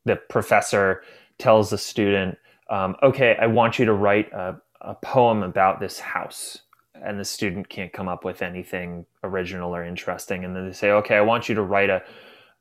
the 0.06 0.16
professor 0.16 1.02
tells 1.39 1.70
the 1.70 1.78
student 1.78 2.36
um, 2.70 2.97
okay 3.03 3.36
i 3.41 3.47
want 3.47 3.78
you 3.78 3.84
to 3.84 3.93
write 3.93 4.30
a, 4.32 4.57
a 4.80 4.95
poem 4.95 5.43
about 5.43 5.80
this 5.80 5.99
house. 5.99 6.62
And 6.95 7.18
the 7.18 7.24
student 7.24 7.68
can't 7.68 7.93
come 7.93 8.09
up 8.09 8.24
with 8.24 8.43
anything 8.43 9.07
original 9.22 9.74
or 9.74 9.84
interesting. 9.84 10.45
And 10.45 10.55
then 10.55 10.66
they 10.66 10.72
say 10.72 10.91
okay 10.91 11.16
i 11.16 11.20
want 11.20 11.49
you 11.49 11.55
to 11.55 11.62
write 11.62 11.91
a, 11.91 12.03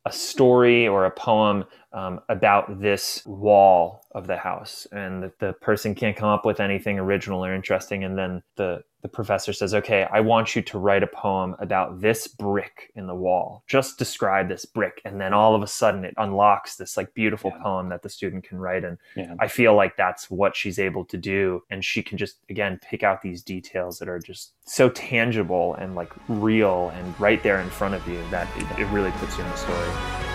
a 0.05 0.11
story 0.11 0.87
or 0.87 1.05
a 1.05 1.11
poem 1.11 1.65
um, 1.93 2.19
about 2.29 2.81
this 2.81 3.23
wall 3.25 4.01
of 4.11 4.27
the 4.27 4.37
house. 4.37 4.85
And 4.91 5.23
the, 5.23 5.31
the 5.39 5.53
person 5.53 5.95
can't 5.95 6.15
come 6.17 6.29
up 6.29 6.45
with 6.45 6.59
anything 6.59 6.99
original 6.99 7.43
or 7.43 7.53
interesting. 7.53 8.03
And 8.03 8.17
then 8.17 8.43
the 8.55 8.83
the 9.03 9.07
professor 9.07 9.53
says 9.53 9.75
okay 9.75 10.07
i 10.11 10.19
want 10.19 10.55
you 10.55 10.61
to 10.63 10.79
write 10.79 11.03
a 11.03 11.07
poem 11.07 11.55
about 11.59 12.01
this 12.01 12.27
brick 12.27 12.91
in 12.95 13.05
the 13.05 13.13
wall. 13.15 13.63
Just 13.67 13.99
describe 13.99 14.49
this 14.49 14.65
brick. 14.65 15.01
And 15.05 15.21
then 15.21 15.33
all 15.33 15.53
of 15.55 15.61
a 15.61 15.67
sudden 15.67 16.03
it 16.03 16.15
unlocks 16.17 16.75
this 16.77 16.97
like 16.97 17.13
beautiful 17.13 17.51
Yeah. 17.55 17.61
poem 17.63 17.89
that 17.89 18.01
the 18.01 18.09
student 18.09 18.43
can 18.43 18.57
write. 18.57 18.83
And 18.83 18.97
Yeah. 19.15 19.35
i 19.39 19.47
feel 19.47 19.75
like 19.75 19.95
that's 19.97 20.31
what 20.31 20.55
she's 20.55 20.79
able 20.79 21.05
to 21.05 21.17
do. 21.17 21.61
And 21.69 21.85
she 21.85 22.01
can 22.01 22.17
just 22.17 22.37
again 22.49 22.79
pick 22.81 23.03
out 23.03 23.21
these 23.21 23.43
details 23.43 23.99
that 23.99 24.09
are 24.09 24.19
just 24.19 24.53
so 24.65 24.89
tangible 24.89 25.75
and 25.75 25.93
like 25.95 26.11
real 26.27 26.89
and 26.95 27.17
right 27.19 27.41
there 27.43 27.59
in 27.61 27.69
front 27.69 27.93
of 27.93 28.05
you 28.07 28.19
that 28.31 28.47
it, 28.57 28.79
it 28.79 28.85
really 28.87 29.11
puts 29.11 29.37
you 29.37 29.43
in 29.43 29.49
the 29.51 29.57
story 29.57 30.26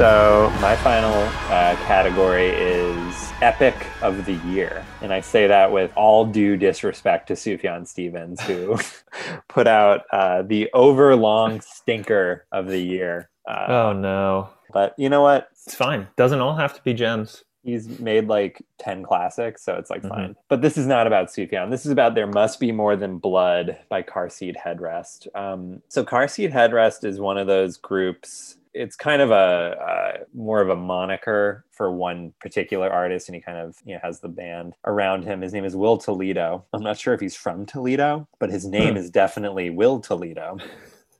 So 0.00 0.50
my 0.62 0.76
final 0.76 1.12
uh, 1.52 1.76
category 1.84 2.46
is 2.48 3.32
epic 3.42 3.74
of 4.00 4.24
the 4.24 4.32
year, 4.48 4.82
and 5.02 5.12
I 5.12 5.20
say 5.20 5.46
that 5.46 5.70
with 5.72 5.92
all 5.94 6.24
due 6.24 6.56
disrespect 6.56 7.28
to 7.28 7.34
Sufjan 7.34 7.86
Stevens, 7.86 8.40
who 8.40 8.78
put 9.48 9.66
out 9.66 10.04
uh, 10.10 10.40
the 10.40 10.70
overlong 10.72 11.60
stinker 11.60 12.46
of 12.50 12.68
the 12.68 12.78
year. 12.78 13.28
Uh, 13.46 13.66
oh 13.68 13.92
no 13.92 14.48
But 14.72 14.94
you 14.96 15.10
know 15.10 15.20
what? 15.20 15.50
it's 15.66 15.74
fine 15.74 16.08
doesn't 16.16 16.40
all 16.40 16.56
have 16.56 16.72
to 16.72 16.82
be 16.82 16.94
gems 16.94 17.44
He's 17.62 17.98
made 18.00 18.26
like 18.26 18.62
10 18.78 19.02
classics, 19.02 19.62
so 19.62 19.74
it's 19.74 19.90
like 19.90 20.00
Mhm. 20.00 20.08
fine. 20.08 20.36
But 20.48 20.62
this 20.62 20.78
is 20.78 20.86
not 20.86 21.06
about 21.06 21.26
Sufjan. 21.28 21.70
This 21.70 21.84
is 21.84 21.92
about 21.92 22.14
There 22.14 22.26
Must 22.26 22.58
Be 22.58 22.72
More 22.72 22.96
Than 22.96 23.18
Blood 23.18 23.76
by 23.90 24.00
Car 24.00 24.30
Seat 24.30 24.56
Headrest. 24.56 25.26
Um, 25.36 25.82
so, 25.88 26.02
Car 26.02 26.26
Seat 26.26 26.52
Headrest 26.52 27.04
is 27.04 27.20
one 27.20 27.36
of 27.36 27.46
those 27.46 27.76
groups 27.76 28.56
it's 28.72 28.96
kind 28.96 29.20
of 29.22 29.30
a 29.30 29.34
uh, 29.34 30.12
more 30.34 30.60
of 30.60 30.68
a 30.68 30.76
moniker 30.76 31.64
for 31.70 31.90
one 31.92 32.32
particular 32.40 32.90
artist, 32.90 33.28
and 33.28 33.34
he 33.34 33.40
kind 33.40 33.58
of 33.58 33.76
you 33.84 33.94
know 33.94 34.00
has 34.02 34.20
the 34.20 34.28
band 34.28 34.74
around 34.84 35.24
him. 35.24 35.40
His 35.40 35.52
name 35.52 35.64
is 35.64 35.76
Will 35.76 35.96
Toledo. 35.96 36.64
I'm 36.72 36.82
not 36.82 36.98
sure 36.98 37.14
if 37.14 37.20
he's 37.20 37.36
from 37.36 37.66
Toledo, 37.66 38.28
but 38.38 38.50
his 38.50 38.66
name 38.66 38.96
is 38.96 39.10
definitely 39.10 39.70
Will 39.70 40.00
Toledo. 40.00 40.58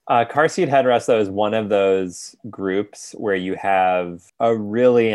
Uh, 0.08 0.24
Car 0.24 0.48
Seat 0.48 0.68
Headrest, 0.68 1.06
though, 1.06 1.20
is 1.20 1.30
one 1.30 1.54
of 1.54 1.68
those 1.68 2.34
groups 2.50 3.14
where 3.16 3.36
you 3.36 3.54
have 3.54 4.24
a 4.40 4.56
really 4.56 5.12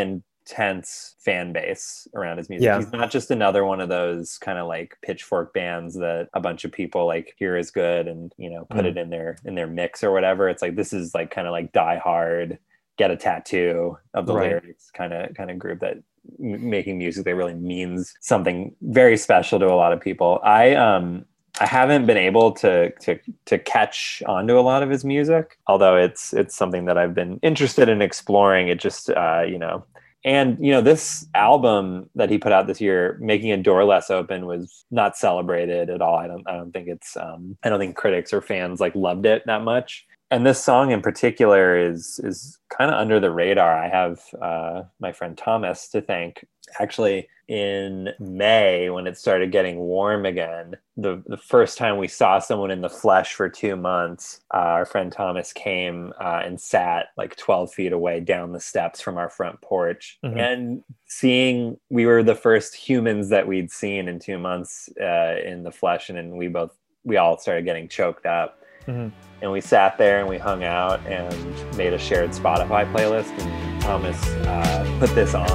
intense 0.48 1.14
fan 1.18 1.52
base 1.52 2.06
around 2.14 2.38
his 2.38 2.48
music. 2.48 2.64
Yeah. 2.64 2.78
He's 2.78 2.92
not 2.92 3.10
just 3.10 3.30
another 3.30 3.64
one 3.64 3.80
of 3.80 3.88
those 3.88 4.38
kind 4.38 4.58
of 4.58 4.66
like 4.68 4.96
pitchfork 5.02 5.52
bands 5.52 5.94
that 5.94 6.28
a 6.34 6.40
bunch 6.40 6.64
of 6.64 6.72
people 6.72 7.06
like 7.06 7.34
hear 7.36 7.56
is 7.56 7.70
good 7.70 8.06
and 8.06 8.32
you 8.38 8.50
know 8.50 8.64
put 8.70 8.84
Mm. 8.84 8.88
it 8.90 8.96
in 8.96 9.10
their 9.10 9.36
in 9.44 9.54
their 9.54 9.66
mix 9.66 10.04
or 10.04 10.12
whatever. 10.12 10.48
It's 10.48 10.62
like 10.62 10.76
this 10.76 10.92
is 10.92 11.14
like 11.14 11.30
kind 11.30 11.46
of 11.46 11.52
like 11.52 11.72
Die 11.72 11.98
Hard, 11.98 12.58
get 12.96 13.10
a 13.10 13.16
tattoo 13.16 13.98
of 14.14 14.26
the 14.26 14.34
Right. 14.34 14.50
lyrics 14.50 14.90
kind 14.90 15.12
of 15.12 15.34
kind 15.34 15.50
of 15.50 15.58
group 15.58 15.80
that 15.80 15.96
m- 16.40 16.70
making 16.70 16.98
music 16.98 17.24
that 17.24 17.34
really 17.34 17.54
means 17.54 18.14
something 18.20 18.74
very 18.82 19.16
special 19.16 19.58
to 19.58 19.66
a 19.66 19.74
lot 19.74 19.92
of 19.92 20.00
people. 20.00 20.40
I 20.44 20.74
um 20.74 21.24
I 21.58 21.66
haven't 21.66 22.04
been 22.06 22.18
able 22.18 22.52
to 22.52 22.90
to 23.00 23.18
to 23.46 23.58
catch 23.58 24.22
onto 24.26 24.58
a 24.58 24.60
lot 24.60 24.82
of 24.84 24.90
his 24.90 25.04
music, 25.04 25.58
although 25.66 25.96
it's 25.96 26.32
it's 26.34 26.54
something 26.54 26.84
that 26.84 26.96
I've 26.98 27.14
been 27.14 27.40
interested 27.42 27.88
in 27.88 28.00
exploring. 28.02 28.68
It 28.68 28.78
just 28.78 29.10
uh, 29.10 29.42
you 29.48 29.58
know, 29.58 29.84
and 30.26 30.58
you 30.60 30.72
know, 30.72 30.80
this 30.80 31.24
album 31.34 32.10
that 32.16 32.30
he 32.30 32.36
put 32.36 32.50
out 32.50 32.66
this 32.66 32.80
year, 32.80 33.16
"Making 33.20 33.52
a 33.52 33.56
Door 33.56 33.84
Less 33.84 34.10
Open," 34.10 34.44
was 34.44 34.84
not 34.90 35.16
celebrated 35.16 35.88
at 35.88 36.02
all. 36.02 36.16
I 36.16 36.26
don't 36.26 36.42
I 36.48 36.56
don't 36.56 36.72
think 36.72 36.88
it's 36.88 37.16
um, 37.16 37.56
I 37.62 37.68
don't 37.68 37.78
think 37.78 37.96
critics 37.96 38.32
or 38.32 38.42
fans 38.42 38.80
like 38.80 38.94
loved 38.96 39.24
it 39.24 39.44
that 39.46 39.62
much. 39.62 40.04
And 40.30 40.44
this 40.44 40.62
song 40.62 40.90
in 40.90 41.02
particular 41.02 41.78
is 41.78 42.20
is 42.24 42.58
kind 42.68 42.90
of 42.90 42.98
under 42.98 43.20
the 43.20 43.30
radar. 43.30 43.76
I 43.76 43.88
have 43.88 44.20
uh, 44.42 44.82
my 44.98 45.12
friend 45.12 45.38
Thomas 45.38 45.88
to 45.90 46.00
thank. 46.00 46.44
Actually, 46.80 47.28
in 47.46 48.08
May 48.18 48.90
when 48.90 49.06
it 49.06 49.16
started 49.16 49.52
getting 49.52 49.78
warm 49.78 50.26
again, 50.26 50.74
the 50.96 51.22
the 51.26 51.36
first 51.36 51.78
time 51.78 51.96
we 51.96 52.08
saw 52.08 52.40
someone 52.40 52.72
in 52.72 52.80
the 52.80 52.88
flesh 52.90 53.34
for 53.34 53.48
two 53.48 53.76
months, 53.76 54.40
uh, 54.52 54.56
our 54.56 54.84
friend 54.84 55.12
Thomas 55.12 55.52
came 55.52 56.12
uh, 56.20 56.42
and 56.44 56.60
sat 56.60 57.06
like 57.16 57.36
twelve 57.36 57.72
feet 57.72 57.92
away 57.92 58.18
down 58.18 58.50
the 58.52 58.58
steps 58.58 59.00
from 59.00 59.16
our 59.18 59.30
front 59.30 59.60
porch, 59.60 60.18
Mhm. 60.24 60.38
and 60.40 60.82
seeing 61.06 61.78
we 61.88 62.04
were 62.04 62.24
the 62.24 62.34
first 62.34 62.74
humans 62.74 63.28
that 63.28 63.46
we'd 63.46 63.70
seen 63.70 64.08
in 64.08 64.18
two 64.18 64.38
months 64.38 64.88
uh, 65.00 65.36
in 65.44 65.62
the 65.62 65.70
flesh, 65.70 66.08
and 66.08 66.18
then 66.18 66.36
we 66.36 66.48
both 66.48 66.72
we 67.04 67.16
all 67.16 67.38
started 67.38 67.64
getting 67.64 67.86
choked 67.88 68.26
up. 68.26 68.58
Mhm. 68.86 69.10
And 69.42 69.52
we 69.52 69.60
sat 69.60 69.98
there 69.98 70.20
and 70.20 70.28
we 70.28 70.38
hung 70.38 70.64
out 70.64 71.00
and 71.06 71.34
made 71.76 71.92
a 71.92 71.98
shared 71.98 72.30
Spotify 72.30 72.90
playlist. 72.92 73.30
And 73.38 73.82
Thomas 73.82 74.16
uh, 74.46 74.96
put 74.98 75.14
this 75.14 75.34
on. 75.34 75.50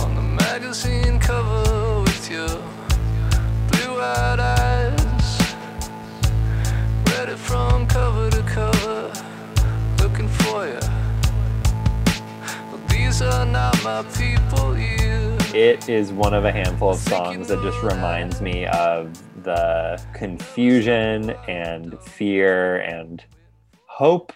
on 0.00 0.14
the 0.14 0.22
magazine 0.22 1.18
cover 1.18 2.02
with 2.02 2.30
your 2.30 2.48
blue-eyed 3.72 4.40
eyes. 4.40 5.40
Read 7.06 7.28
it 7.30 7.38
from 7.38 7.86
cover 7.86 8.30
to 8.30 8.42
cover, 8.42 9.12
looking 9.98 10.28
for 10.28 10.66
you. 10.66 10.80
But 12.70 12.88
these 12.88 13.22
are 13.22 13.44
not 13.44 13.82
my 13.82 14.02
people, 14.02 14.28
you. 14.32 14.37
It 15.58 15.88
is 15.88 16.12
one 16.12 16.34
of 16.34 16.44
a 16.44 16.52
handful 16.52 16.90
of 16.90 16.98
songs 16.98 17.48
that 17.48 17.60
just 17.62 17.82
reminds 17.82 18.40
me 18.40 18.64
of 18.66 19.20
the 19.42 20.00
confusion 20.14 21.30
and 21.48 21.98
fear 22.00 22.76
and 22.76 23.20
hope, 23.86 24.32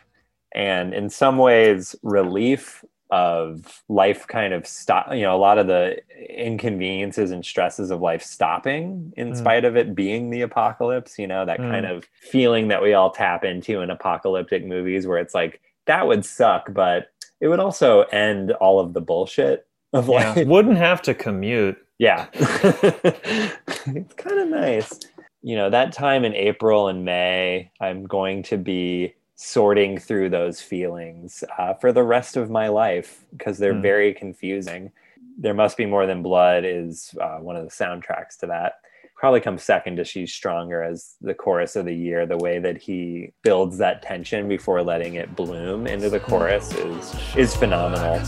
and 0.53 0.93
in 0.93 1.09
some 1.09 1.39
ways, 1.39 1.95
relief 2.03 2.85
of 3.13 3.85
life 3.89 4.27
kind 4.27 4.53
of 4.53 4.67
stop 4.67 5.15
you 5.15 5.21
know 5.21 5.37
a 5.37 5.39
lot 5.39 5.59
of 5.59 5.69
the 5.69 5.97
inconveniences 6.29 7.31
and 7.31 7.45
stresses 7.45 7.93
of 7.93 8.01
life 8.01 8.23
stopping 8.25 9.13
in 9.17 9.31
Mm. 9.31 9.37
spite 9.37 9.65
of 9.65 9.77
it 9.77 9.95
being 9.95 10.31
the 10.31 10.41
apocalypse 10.41 11.19
you 11.21 11.27
know 11.29 11.45
that 11.45 11.61
Mm. 11.61 11.71
kind 11.71 11.87
of 11.87 12.05
feeling 12.21 12.67
that 12.69 12.83
we 12.83 12.95
all 12.95 13.11
tap 13.11 13.45
into 13.45 13.81
in 13.81 13.91
apocalyptic 13.91 14.65
movies 14.67 15.07
where 15.07 15.19
it's 15.19 15.35
like 15.35 15.61
that 15.87 16.07
would 16.09 16.25
suck 16.25 16.73
but 16.73 17.09
it 17.41 17.47
would 17.49 17.61
also 17.61 18.01
end 18.05 18.51
all 18.53 18.81
of 18.81 18.95
the 18.95 19.01
bullshit 19.03 19.67
of 19.93 20.09
Yeah. 20.09 20.33
life 20.35 20.47
Wouldn't 20.47 20.77
have 20.79 21.03
to 21.03 21.15
commute. 21.15 21.77
yeah. 21.99 22.27
it's 22.35 24.15
kind 24.15 24.39
of 24.41 24.49
nice. 24.49 24.99
You 25.43 25.57
know, 25.57 25.71
that 25.71 25.93
time 25.93 26.25
in 26.25 26.35
April 26.35 26.89
and 26.89 27.05
May, 27.05 27.71
I'm 27.81 28.05
going 28.05 28.43
to 28.45 28.57
be 28.57 29.15
sorting 29.35 29.99
through 29.99 30.31
those 30.31 30.61
feelings 30.61 31.43
uh, 31.59 31.75
for 31.75 31.93
the 31.93 32.03
rest 32.05 32.37
of 32.37 32.49
my 32.51 32.69
life 32.69 33.25
because 33.37 33.59
they're 33.59 33.75
Mm. 33.75 33.83
very 33.83 34.15
confusing. 34.15 34.93
There 35.39 35.55
Must 35.55 35.77
Be 35.77 35.87
More 35.87 36.07
Than 36.07 36.23
Blood 36.23 36.65
is 36.65 37.13
uh, 37.21 37.39
one 37.39 37.57
of 37.57 37.65
the 37.65 37.71
soundtracks 37.71 38.37
to 38.41 38.47
that. 38.49 38.75
Probably 39.17 39.41
comes 39.41 39.63
second 39.63 39.97
to 39.97 40.05
She's 40.05 40.33
Stronger 40.33 40.83
as 40.83 41.15
the 41.21 41.35
chorus 41.35 41.75
of 41.77 41.87
the 41.87 41.95
year. 41.95 42.27
The 42.27 42.37
way 42.37 42.59
that 42.59 42.77
he 42.77 43.33
builds 43.43 43.79
that 43.79 44.03
tension 44.03 44.49
before 44.49 44.83
letting 44.83 45.15
it 45.15 45.35
bloom 45.35 45.87
into 45.87 46.11
the 46.11 46.21
chorus 46.21 46.73
is 46.75 47.15
is 47.37 47.55
phenomenal. 47.57 48.21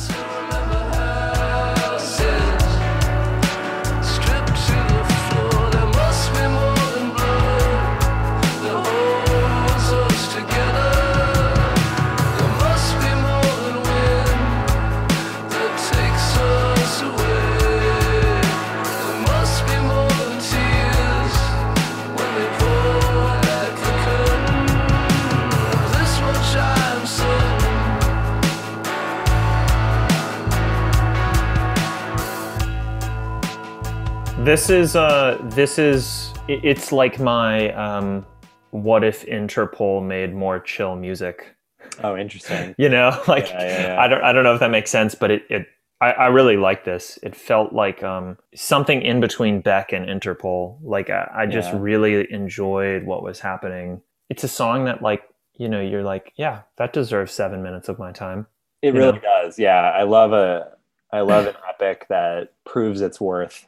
This 34.54 34.70
is 34.70 34.94
uh 34.94 35.36
this 35.46 35.80
is 35.80 36.32
it's 36.46 36.92
like 36.92 37.18
my 37.18 37.72
um 37.72 38.24
what 38.70 39.02
if 39.02 39.26
Interpol 39.26 40.00
made 40.00 40.32
more 40.32 40.60
chill 40.60 40.94
music? 40.94 41.56
Oh, 42.04 42.16
interesting. 42.16 42.72
You 42.78 42.88
know, 42.88 43.20
like 43.26 43.48
Yeah, 43.48 43.62
yeah, 43.62 43.86
yeah. 43.88 44.00
I 44.00 44.06
don't 44.06 44.22
I 44.22 44.32
don't 44.32 44.44
know 44.44 44.54
if 44.54 44.60
that 44.60 44.70
makes 44.70 44.92
sense, 44.92 45.16
but 45.16 45.32
it 45.32 45.42
it 45.50 45.66
I, 46.00 46.12
I 46.12 46.26
really 46.28 46.56
like 46.56 46.84
this. 46.84 47.18
It 47.24 47.34
felt 47.34 47.72
like 47.72 48.04
um 48.04 48.38
something 48.54 49.02
in 49.02 49.18
between 49.18 49.60
Beck 49.60 49.92
and 49.92 50.06
Interpol. 50.06 50.78
Like 50.84 51.10
I, 51.10 51.28
I 51.34 51.46
just 51.46 51.72
really 51.72 52.32
enjoyed 52.32 53.02
what 53.06 53.24
was 53.24 53.40
happening. 53.40 54.02
It's 54.30 54.44
a 54.44 54.48
song 54.48 54.84
that 54.84 55.02
like 55.02 55.24
you 55.54 55.68
know 55.68 55.80
you're 55.80 56.04
like 56.04 56.32
yeah 56.36 56.60
that 56.76 56.92
deserves 56.92 57.32
seven 57.32 57.60
minutes 57.60 57.88
of 57.88 57.98
my 57.98 58.12
time. 58.12 58.46
It 58.82 58.94
really 58.94 59.14
know? 59.14 59.18
does. 59.18 59.58
Yeah, 59.58 59.80
I 59.80 60.04
love 60.04 60.32
a 60.32 60.76
I 61.10 61.22
love 61.22 61.48
an 61.48 61.56
epic 61.68 62.06
that 62.08 62.52
proves 62.64 63.00
its 63.00 63.20
worth. 63.20 63.66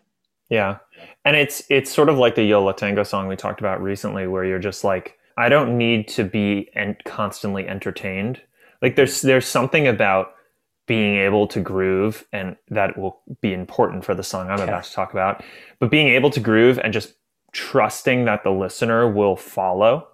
Yeah. 0.49 0.79
And 1.25 1.37
it's 1.37 1.63
it's 1.71 1.91
sort 1.91 2.09
of 2.09 2.19
like 2.19 2.35
the 2.37 2.45
Yo 2.45 2.63
La 2.65 2.73
Tengo 2.73 3.03
song 3.03 3.27
we 3.29 3.37
talked 3.37 3.61
about 3.61 3.83
recently 3.83 4.27
where 4.27 4.45
you're 4.45 4.59
just 4.59 4.85
like 4.85 5.19
I 5.37 5.49
don't 5.49 5.77
need 5.77 6.09
to 6.09 6.25
be 6.25 6.71
en- 6.75 6.97
constantly 7.05 7.67
entertained. 7.69 8.41
Like 8.81 8.97
there's 8.97 9.23
there's 9.23 9.47
something 9.47 9.87
about 9.89 10.33
being 10.87 11.17
able 11.17 11.49
to 11.49 11.61
groove 11.61 12.25
and 12.33 12.57
that 12.69 12.97
will 12.97 13.21
be 13.41 13.53
important 13.53 14.05
for 14.05 14.15
the 14.15 14.23
song 14.23 14.49
I'm 14.49 14.59
Yeah. 14.59 14.65
about 14.65 14.85
to 14.85 14.93
talk 14.93 15.13
about. 15.13 15.43
But 15.81 15.91
being 15.91 16.09
able 16.09 16.31
to 16.31 16.41
groove 16.41 16.79
and 16.79 16.93
just 16.93 17.15
trusting 17.53 18.25
that 18.27 18.45
the 18.45 18.51
listener 18.53 19.11
will 19.11 19.35
follow, 19.35 20.07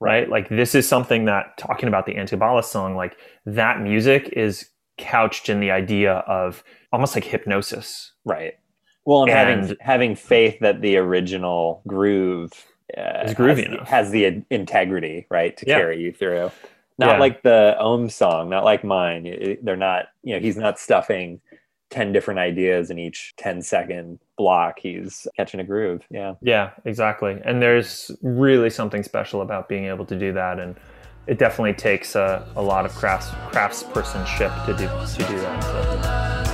right? 0.00 0.28
Like 0.28 0.48
this 0.50 0.74
is 0.76 0.86
something 0.86 1.24
that 1.24 1.56
talking 1.58 1.88
about 1.88 2.06
the 2.06 2.14
Antibalas 2.14 2.64
song 2.66 2.94
like 2.94 3.16
that 3.46 3.80
music 3.80 4.28
is 4.34 4.68
couched 4.98 5.48
in 5.48 5.58
the 5.58 5.72
idea 5.72 6.12
of 6.28 6.62
almost 6.92 7.16
like 7.16 7.24
hypnosis. 7.24 8.12
Right. 8.24 8.54
Well, 9.04 9.22
and, 9.22 9.30
having 9.30 9.58
And- 9.70 9.76
having 9.80 10.14
faith 10.16 10.58
that 10.60 10.80
the 10.80 10.96
original 10.96 11.82
groove 11.86 12.52
uh, 12.96 13.22
Is 13.24 13.34
groovy 13.34 13.48
has, 13.48 13.56
the- 13.56 13.64
enough. 13.74 13.88
has 13.88 14.10
the 14.10 14.42
integrity, 14.50 15.26
right, 15.30 15.56
to 15.56 15.66
Yeah. 15.66 15.78
carry 15.78 16.00
you 16.00 16.12
through. 16.12 16.50
Not 16.98 17.14
Yeah. 17.14 17.18
like 17.18 17.42
the 17.42 17.76
Ohmme 17.80 18.10
song, 18.10 18.48
not 18.50 18.62
like 18.64 18.84
mine. 18.84 19.26
It- 19.26 19.64
They're 19.64 19.74
not, 19.76 20.06
you 20.22 20.34
know, 20.34 20.40
he's 20.40 20.56
not 20.56 20.78
stuffing 20.78 21.40
10 21.90 22.12
different 22.12 22.40
ideas 22.40 22.90
in 22.90 22.98
each 22.98 23.34
10 23.36 23.62
second 23.62 24.18
block. 24.36 24.78
He's 24.80 25.26
catching 25.36 25.60
a 25.60 25.64
groove. 25.64 26.02
Yeah. 26.10 26.34
Yeah, 26.40 26.70
exactly. 26.84 27.40
And 27.44 27.60
there's 27.62 28.10
really 28.22 28.70
something 28.70 29.02
special 29.02 29.40
about 29.42 29.68
being 29.68 29.86
able 29.86 30.04
to 30.06 30.16
do 30.18 30.32
that, 30.32 30.58
and 30.60 30.76
it 31.26 31.38
definitely 31.38 31.74
takes 31.74 32.14
a, 32.14 32.46
a 32.54 32.62
lot 32.62 32.84
of 32.84 32.92
crafts 32.94 33.28
craftspersonship 33.50 34.66
to 34.66 34.72
do 34.74 34.86
to 34.86 35.32
do 35.32 35.40
that. 35.40 36.44
So. 36.44 36.53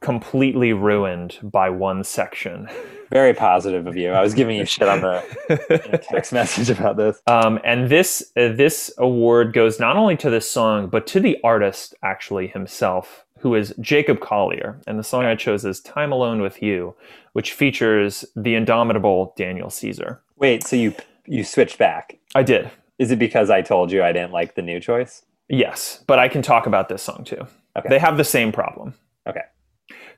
completely 0.00 0.72
ruined 0.72 1.38
by 1.42 1.70
one 1.70 2.04
section. 2.04 2.68
Very 3.10 3.32
positive 3.32 3.86
of 3.86 3.96
you. 3.96 4.10
I 4.10 4.20
was 4.20 4.34
giving 4.34 4.56
you 4.56 4.66
shit 4.66 4.86
on 4.88 5.00
the 5.00 6.00
text 6.10 6.32
message 6.32 6.68
about 6.70 6.96
this. 6.96 7.20
Um, 7.26 7.58
and 7.64 7.88
this 7.88 8.32
uh, 8.36 8.48
this 8.48 8.92
award 8.98 9.52
goes 9.52 9.80
not 9.80 9.96
only 9.96 10.16
to 10.18 10.28
this 10.30 10.48
song, 10.50 10.88
but 10.88 11.06
to 11.08 11.20
the 11.20 11.38
artist 11.42 11.94
actually 12.02 12.48
himself, 12.48 13.24
who 13.38 13.54
is 13.54 13.74
Jacob 13.80 14.20
Collier. 14.20 14.80
And 14.86 14.98
the 14.98 15.04
song 15.04 15.24
I 15.24 15.36
chose 15.36 15.64
is 15.64 15.80
"Time 15.80 16.12
Alone 16.12 16.42
with 16.42 16.62
You," 16.62 16.94
which 17.32 17.52
features 17.54 18.26
the 18.36 18.54
indomitable 18.54 19.32
Daniel 19.36 19.70
Caesar. 19.70 20.20
Wait, 20.36 20.62
so 20.66 20.76
you 20.76 20.94
you 21.26 21.44
switched 21.44 21.78
back? 21.78 22.18
I 22.34 22.42
did, 22.42 22.70
Is 22.98 23.10
it 23.10 23.18
because 23.18 23.48
I 23.48 23.62
told 23.62 23.90
you 23.90 24.02
I 24.02 24.12
didn't 24.12 24.32
like 24.32 24.54
the 24.54 24.62
new 24.62 24.80
choice? 24.80 25.22
yes, 25.50 26.04
but 26.06 26.18
I 26.18 26.28
can 26.28 26.42
talk 26.42 26.66
about 26.66 26.90
this 26.90 27.02
song 27.02 27.24
too. 27.24 27.46
Okay. 27.76 27.88
They 27.88 27.98
have 27.98 28.18
the 28.18 28.24
same 28.24 28.52
problem. 28.52 28.92
Okay. 29.26 29.40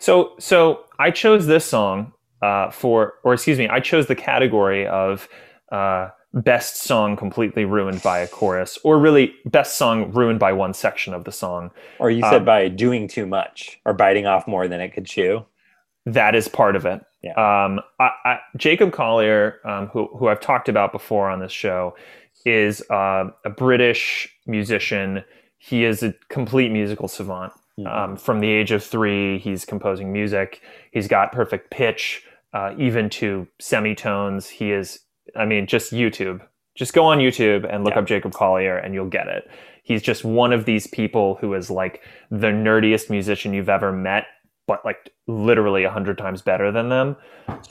So 0.01 0.33
so 0.39 0.85
I 0.99 1.11
chose 1.11 1.47
this 1.47 1.65
song 1.65 2.13
uh, 2.43 2.71
for, 2.71 3.15
or 3.23 3.35
excuse 3.35 3.59
me, 3.59 3.69
I 3.69 3.81
chose 3.81 4.07
the 4.07 4.17
category 4.17 4.87
of 4.87 5.29
uh, 5.71 6.09
best 6.33 6.83
song 6.83 7.17
completely 7.17 7.65
ruined 7.65 8.03
by 8.03 8.19
a 8.21 8.29
chorus, 8.29 8.79
or 8.83 8.99
really 8.99 9.35
best 9.45 9.77
song 9.77 10.11
ruined 10.13 10.39
by 10.39 10.53
one 10.53 10.73
section 10.75 11.15
of 11.15 11.25
the 11.25 11.33
song. 11.33 11.71
Or 11.99 12.11
you 12.11 12.23
said 12.23 12.39
Um, 12.39 12.45
by 12.45 12.69
doing 12.69 13.09
too 13.09 13.27
much 13.27 13.79
or 13.85 13.93
biting 13.93 14.27
off 14.27 14.47
more 14.49 14.69
than 14.69 14.81
it 14.81 14.95
could 14.95 15.07
chew. 15.07 15.45
That 16.07 16.35
is 16.35 16.49
part 16.49 16.77
of 16.77 16.87
it. 16.87 17.03
Yeah. 17.23 17.33
Um, 17.33 17.81
I, 17.99 18.11
I, 18.25 18.39
Jacob 18.57 18.93
Collier, 18.93 19.61
um, 19.65 19.89
who 19.89 20.09
who 20.17 20.29
I've 20.29 20.41
talked 20.41 20.69
about 20.71 20.93
before 20.93 21.29
on 21.29 21.41
this 21.41 21.53
show, 21.53 21.95
is 22.47 22.83
uh, 22.91 23.25
a 23.45 23.51
British 23.51 24.35
musician. 24.47 25.23
He 25.59 25.85
is 25.85 26.03
a 26.03 26.15
complete 26.31 26.73
musical 26.73 27.07
savant. 27.07 27.53
Um, 27.87 28.17
from 28.17 28.41
the 28.41 28.49
age 28.49 28.73
of 28.73 28.83
three, 28.85 29.39
he's 29.39 29.65
composing 29.65 30.13
music. 30.13 30.61
He's 30.93 31.09
got 31.09 31.33
perfect 31.33 31.71
pitch, 31.71 32.25
uh, 32.53 32.75
even 32.79 33.09
to 33.11 33.47
semitones. 33.61 34.49
He 34.49 34.73
is, 34.73 35.01
I 35.37 35.45
mean, 35.45 35.67
just 35.67 35.93
YouTube. 35.93 36.41
Just 36.77 36.93
go 36.95 37.05
on 37.05 37.19
YouTube 37.19 37.67
and 37.73 37.85
look 37.85 37.95
Yeah. 37.95 38.01
up 38.01 38.07
Jacob 38.07 38.33
Collier, 38.33 38.77
and 38.77 38.95
you'll 38.95 39.09
get 39.09 39.27
it. 39.29 39.51
He's 39.83 40.03
just 40.03 40.25
one 40.25 40.53
of 40.53 40.65
these 40.67 40.87
people 40.87 41.37
who 41.41 41.55
is 41.55 41.71
like 41.71 42.03
the 42.31 42.49
nerdiest 42.49 43.11
musician 43.11 43.53
you've 43.55 43.69
ever 43.69 43.91
met, 43.93 44.27
but 44.67 44.85
like 44.85 45.11
literally 45.27 45.85
a 45.85 45.91
hundred 45.91 46.17
times 46.19 46.43
better 46.43 46.71
than 46.71 46.89
them. 46.89 47.17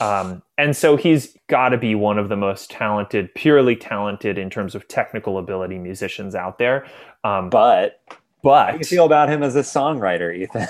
Um, 0.00 0.42
and 0.58 0.76
so 0.76 0.96
he's 0.96 1.36
got 1.48 1.70
to 1.70 1.78
be 1.78 1.94
one 1.94 2.18
of 2.18 2.28
the 2.28 2.36
most 2.36 2.70
talented, 2.70 3.34
purely 3.34 3.74
talented 3.76 4.36
in 4.38 4.50
terms 4.50 4.74
of 4.74 4.86
technical 4.88 5.38
ability 5.38 5.78
musicians 5.78 6.34
out 6.34 6.58
there. 6.58 6.84
Um, 7.24 7.48
But 7.48 8.00
but 8.42 8.72
do 8.72 8.78
you 8.78 8.84
feel 8.84 9.06
about 9.06 9.28
him 9.28 9.42
as 9.42 9.56
a 9.56 9.60
songwriter, 9.60 10.34
Ethan? 10.36 10.66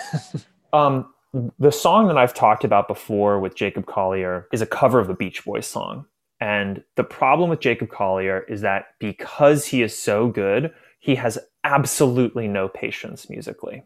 um, 0.72 1.12
the 1.58 1.70
song 1.70 2.08
that 2.08 2.18
I've 2.18 2.34
talked 2.34 2.64
about 2.64 2.88
before 2.88 3.38
with 3.38 3.54
Jacob 3.54 3.86
Collier 3.86 4.48
is 4.52 4.62
a 4.62 4.66
cover 4.66 4.98
of 4.98 5.08
a 5.08 5.14
Beach 5.14 5.44
Boys 5.44 5.66
song. 5.66 6.06
And 6.40 6.82
the 6.96 7.04
problem 7.04 7.50
with 7.50 7.60
Jacob 7.60 7.90
Collier 7.90 8.44
is 8.48 8.62
that 8.62 8.86
because 8.98 9.66
he 9.66 9.82
is 9.82 9.96
so 9.96 10.28
good, 10.28 10.72
he 10.98 11.14
has 11.14 11.38
absolutely 11.64 12.48
no 12.48 12.68
patience 12.68 13.28
musically. 13.28 13.82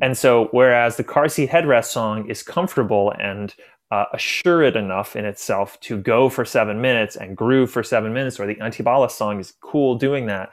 And 0.00 0.16
so, 0.16 0.48
whereas 0.52 0.96
the 0.96 1.04
car 1.04 1.28
seat 1.28 1.50
headrest 1.50 1.86
song 1.86 2.28
is 2.28 2.42
comfortable 2.42 3.12
and 3.18 3.54
uh, 3.90 4.04
assured 4.12 4.76
enough 4.76 5.16
in 5.16 5.24
itself 5.24 5.78
to 5.80 5.98
go 5.98 6.28
for 6.28 6.44
seven 6.44 6.80
minutes 6.80 7.16
and 7.16 7.36
groove 7.36 7.70
for 7.70 7.82
seven 7.82 8.12
minutes, 8.12 8.38
or 8.38 8.46
the 8.46 8.54
Antibalas 8.56 9.10
song 9.10 9.40
is 9.40 9.52
cool 9.60 9.96
doing 9.96 10.26
that, 10.26 10.50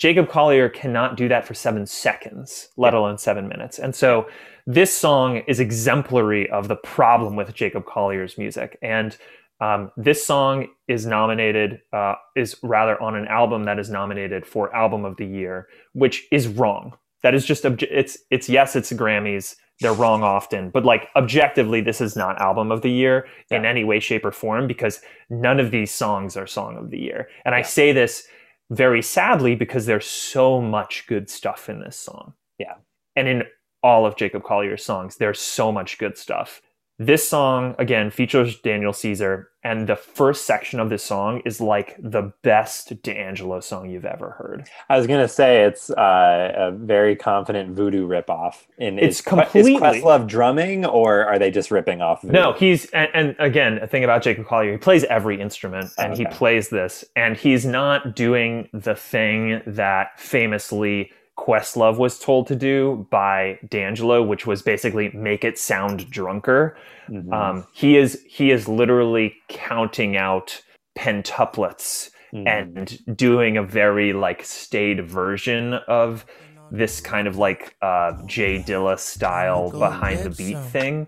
Jacob 0.00 0.30
Collier 0.30 0.70
cannot 0.70 1.18
do 1.18 1.28
that 1.28 1.46
for 1.46 1.52
seven 1.52 1.84
seconds, 1.84 2.68
let 2.78 2.94
alone 2.94 3.18
seven 3.18 3.46
minutes. 3.48 3.78
And 3.78 3.94
so, 3.94 4.26
this 4.66 4.96
song 4.96 5.42
is 5.46 5.60
exemplary 5.60 6.48
of 6.50 6.68
the 6.68 6.76
problem 6.76 7.36
with 7.36 7.52
Jacob 7.54 7.84
Collier's 7.84 8.38
music. 8.38 8.78
And 8.82 9.16
um, 9.60 9.90
this 9.98 10.24
song 10.24 10.68
is 10.88 11.04
nominated, 11.04 11.80
uh, 11.92 12.14
is 12.34 12.56
rather 12.62 13.00
on 13.02 13.14
an 13.14 13.26
album 13.26 13.64
that 13.64 13.78
is 13.78 13.90
nominated 13.90 14.46
for 14.46 14.74
Album 14.74 15.04
of 15.04 15.18
the 15.18 15.26
Year, 15.26 15.68
which 15.92 16.26
is 16.32 16.48
wrong. 16.48 16.96
That 17.22 17.34
is 17.34 17.44
just 17.44 17.64
obje- 17.64 17.88
it's 17.90 18.16
it's 18.30 18.48
yes, 18.48 18.76
it's 18.76 18.92
Grammys. 18.92 19.56
They're 19.80 19.92
wrong 19.92 20.22
often, 20.22 20.70
but 20.70 20.86
like 20.86 21.08
objectively, 21.14 21.82
this 21.82 22.00
is 22.00 22.16
not 22.16 22.40
Album 22.40 22.72
of 22.72 22.80
the 22.80 22.90
Year 22.90 23.26
in 23.50 23.66
any 23.66 23.84
way, 23.84 24.00
shape, 24.00 24.24
or 24.24 24.32
form 24.32 24.66
because 24.66 25.00
none 25.28 25.60
of 25.60 25.70
these 25.70 25.90
songs 25.90 26.38
are 26.38 26.46
Song 26.46 26.78
of 26.78 26.90
the 26.90 26.98
Year. 26.98 27.28
And 27.44 27.54
I 27.54 27.60
say 27.60 27.92
this 27.92 28.26
very 28.70 29.02
sadly 29.02 29.54
because 29.54 29.86
there's 29.86 30.06
so 30.06 30.60
much 30.60 31.04
good 31.08 31.28
stuff 31.28 31.68
in 31.68 31.80
this 31.80 31.96
song. 31.96 32.34
Yeah. 32.58 32.74
And 33.16 33.28
in 33.28 33.42
all 33.82 34.06
of 34.06 34.16
Jacob 34.16 34.44
Collier's 34.44 34.84
songs, 34.84 35.16
there's 35.16 35.40
so 35.40 35.72
much 35.72 35.98
good 35.98 36.16
stuff. 36.16 36.62
This 37.00 37.26
song, 37.26 37.74
again, 37.78 38.10
features 38.10 38.60
Daniel 38.60 38.92
Caesar, 38.92 39.48
and 39.64 39.88
the 39.88 39.96
first 39.96 40.44
section 40.44 40.78
of 40.80 40.90
this 40.90 41.02
song 41.02 41.40
is 41.46 41.58
like 41.58 41.96
the 41.98 42.34
best 42.42 43.02
D'Angelo 43.02 43.60
song 43.60 43.88
you've 43.88 44.04
ever 44.04 44.32
heard. 44.32 44.68
I 44.90 44.98
was 44.98 45.06
gonna 45.06 45.26
say 45.26 45.64
it's 45.64 45.88
uh, 45.88 46.52
a 46.54 46.72
very 46.72 47.16
confident 47.16 47.74
voodoo 47.74 48.06
ripoff. 48.06 48.66
In 48.76 48.98
It's 48.98 49.16
is, 49.16 49.22
completely- 49.22 49.76
is 49.76 49.80
Questlove 49.80 50.26
drumming, 50.26 50.84
or 50.84 51.24
are 51.24 51.38
they 51.38 51.50
just 51.50 51.70
ripping 51.70 52.02
off? 52.02 52.20
Voodoo? 52.20 52.34
No, 52.34 52.52
he's 52.52 52.84
and, 52.90 53.08
and 53.14 53.36
again, 53.38 53.78
a 53.78 53.86
thing 53.86 54.04
about 54.04 54.22
Jacob 54.22 54.46
Collier, 54.46 54.72
he 54.72 54.76
plays 54.76 55.04
every 55.04 55.40
instrument 55.40 55.94
and 55.96 56.14
he 56.14 56.26
plays 56.26 56.68
this, 56.68 57.02
and 57.16 57.34
he's 57.34 57.64
not 57.64 58.14
doing 58.14 58.68
the 58.74 58.94
thing 58.94 59.62
that 59.66 60.20
famously 60.20 61.12
Questlove 61.40 61.96
was 61.96 62.18
told 62.18 62.46
to 62.48 62.54
do 62.56 63.06
by 63.10 63.58
D'Angelo, 63.68 64.22
which 64.22 64.46
was 64.46 64.60
basically 64.62 65.10
make 65.14 65.42
it 65.42 65.58
sound 65.58 66.10
drunker. 66.10 66.76
Mhm. 67.08 67.32
Um, 67.32 67.66
he 67.72 67.96
is 67.96 68.22
he 68.28 68.50
is 68.50 68.68
literally 68.68 69.34
counting 69.48 70.16
out 70.16 70.60
pentuplets 70.98 72.10
Mhm. 72.34 72.46
and 72.46 73.16
doing 73.16 73.56
a 73.56 73.62
very 73.62 74.12
like 74.12 74.44
staid 74.44 75.08
version 75.08 75.74
of 75.88 76.26
this 76.70 77.00
kind 77.00 77.26
of 77.26 77.36
like 77.36 77.74
uh, 77.80 78.12
J 78.26 78.62
Dilla 78.62 78.98
style 78.98 79.70
behind 79.70 80.20
the 80.20 80.30
beat 80.30 80.58
thing. 80.70 81.06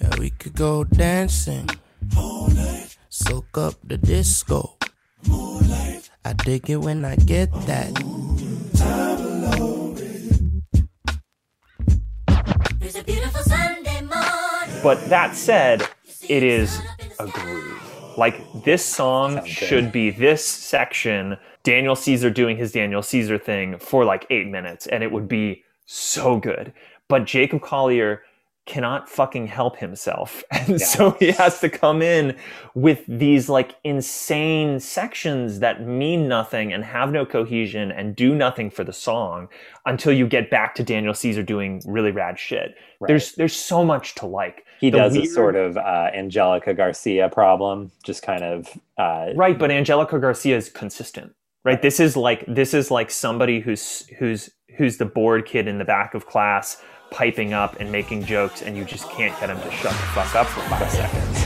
Yeah, 0.00 0.18
we 0.18 0.30
could 0.30 0.54
go 0.54 0.84
dancing. 0.84 1.68
Soak 3.08 3.56
up 3.56 3.74
the 3.84 3.96
disco. 3.98 4.76
I 6.24 6.32
dig 6.34 6.70
it 6.70 6.76
when 6.76 7.04
I 7.04 7.16
get 7.16 7.50
that. 7.66 7.90
It's 12.80 12.96
a 12.96 13.02
beautiful 13.02 13.42
Sunday 13.42 14.02
morning. 14.02 14.82
But 14.84 15.04
that 15.08 15.34
said, 15.34 15.88
it 16.28 16.42
is 16.44 16.80
a 17.18 17.26
groove. 17.26 18.16
Like 18.16 18.40
this 18.64 18.84
song 18.84 19.34
Sounds 19.36 19.46
good. 19.46 19.66
should 19.66 19.92
be 19.92 20.10
this 20.10 20.44
section, 20.46 21.38
Daniel 21.64 21.96
Caesar 21.96 22.30
doing 22.30 22.56
his 22.56 22.70
Daniel 22.70 23.02
Caesar 23.02 23.38
thing 23.38 23.78
for 23.78 24.04
like 24.04 24.26
eight 24.30 24.46
minutes, 24.46 24.86
and 24.86 25.02
it 25.02 25.10
would 25.10 25.26
be 25.26 25.64
so 25.86 26.36
good. 26.36 26.72
But 27.08 27.24
Jacob 27.24 27.62
Collier 27.62 28.22
cannot 28.64 29.08
fucking 29.08 29.48
help 29.48 29.76
himself. 29.78 30.44
And 30.62 30.80
so 30.80 31.10
he 31.18 31.32
has 31.32 31.58
to 31.60 31.68
come 31.68 32.02
in 32.02 32.36
with 32.74 33.04
these 33.08 33.48
like 33.48 33.74
insane 33.82 34.78
sections 34.78 35.58
that 35.58 35.84
mean 35.84 36.28
nothing 36.28 36.72
and 36.72 36.84
have 36.84 37.10
no 37.10 37.26
cohesion 37.26 37.90
and 37.90 38.14
do 38.14 38.32
nothing 38.32 38.70
for 38.70 38.84
the 38.84 38.92
song 38.92 39.48
until 39.86 40.12
you 40.12 40.28
get 40.28 40.50
back 40.50 40.76
to 40.76 40.84
Daniel 40.84 41.14
Caesar 41.14 41.42
doing 41.42 41.82
really 41.84 42.12
rad 42.12 42.38
shit. 42.38 42.76
Right. 43.00 43.08
There's 43.08 43.32
there's 43.32 43.56
so 43.56 43.84
much 43.84 44.14
to 44.16 44.26
like. 44.26 44.64
he 44.78 44.90
The 44.90 44.98
does 44.98 45.16
a 45.16 45.24
sort 45.24 45.56
of 45.56 45.76
uh, 45.76 46.10
Angelica 46.14 46.74
Garcia 46.74 47.28
problem, 47.28 47.90
just 48.04 48.22
kind 48.22 48.44
of 48.44 48.68
uh, 48.96 49.30
right, 49.34 49.58
but 49.58 49.72
Angelica 49.72 50.20
Garcia 50.20 50.56
is 50.56 50.68
consistent. 50.68 51.32
Right? 51.64 51.82
This 51.82 51.98
is 51.98 52.16
like 52.16 52.44
this 52.46 52.72
is 52.72 52.92
like 52.92 53.10
somebody 53.10 53.58
who's 53.58 54.06
who's 54.18 54.48
who's 54.78 54.98
the 54.98 55.06
bored 55.06 55.44
kid 55.44 55.66
in 55.66 55.78
the 55.78 55.84
back 55.84 56.14
of 56.14 56.26
class 56.26 56.80
piping 57.12 57.52
up 57.52 57.78
and 57.80 57.92
making 57.92 58.24
jokes 58.24 58.62
and 58.62 58.76
you 58.76 58.84
just 58.84 59.08
can't 59.10 59.38
get 59.38 59.50
him 59.50 59.60
to 59.60 59.70
shut 59.70 59.92
the 59.92 60.06
fuck 60.14 60.34
up 60.34 60.46
for 60.46 60.60
five 60.62 60.90
seconds. 60.90 61.42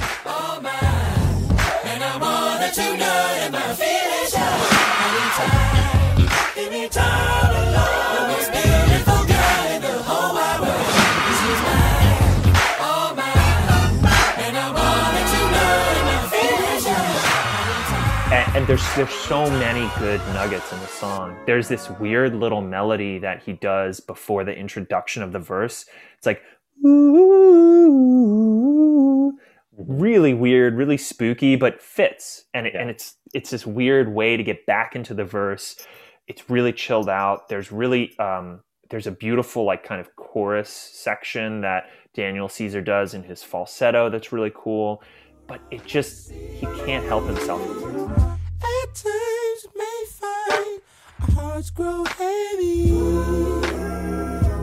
There's 18.67 18.83
there's 18.97 19.11
so 19.11 19.49
many 19.49 19.89
good 20.01 20.19
nuggets 20.35 20.73
in 20.73 20.81
the 20.81 20.87
song. 20.89 21.37
There's 21.47 21.69
this 21.69 21.89
weird 21.89 22.35
little 22.35 22.61
melody 22.61 23.19
that 23.21 23.43
he 23.43 23.53
does 23.53 24.01
before 24.01 24.43
the 24.45 24.55
introduction 24.57 25.23
of 25.23 25.31
the 25.33 25.39
verse. 25.39 25.87
It's 26.19 26.27
like 26.27 26.43
ooh, 26.85 26.93
really 29.77 30.35
weird, 30.35 30.75
really 30.75 30.97
spooky, 30.97 31.55
but 31.57 31.81
fits. 31.81 32.45
And 32.55 32.67
it, 32.67 32.75
Yeah. 32.75 32.81
and 32.83 32.91
it's 32.91 33.15
it's 33.35 33.51
this 33.51 33.65
weird 33.67 34.13
way 34.13 34.37
to 34.37 34.43
get 34.43 34.67
back 34.67 34.97
into 34.97 35.15
the 35.15 35.25
verse. 35.25 35.77
It's 36.27 36.51
really 36.51 36.73
chilled 36.73 37.09
out. 37.09 37.49
There's 37.49 37.71
really 37.71 38.19
um, 38.19 38.63
there's 38.91 39.07
a 39.07 39.13
beautiful 39.13 39.65
like 39.65 39.85
kind 39.85 40.01
of 40.01 40.17
chorus 40.17 40.71
section 40.71 41.61
that 41.61 41.85
Daniel 42.15 42.49
Caesar 42.49 42.81
does 42.81 43.15
in 43.15 43.23
his 43.23 43.45
falsetto. 43.45 44.11
That's 44.11 44.33
really 44.33 44.53
cool. 44.55 45.03
But 45.47 45.61
it 45.71 45.87
just 45.87 46.33
he 46.33 46.67
can't 46.85 47.07
help 47.07 47.27
himself. 47.27 47.63
Times 48.97 49.67
may 49.77 50.05
find 50.09 50.81
our 51.21 51.31
hearts 51.35 51.69
grow 51.69 52.03
heavy. 52.05 52.89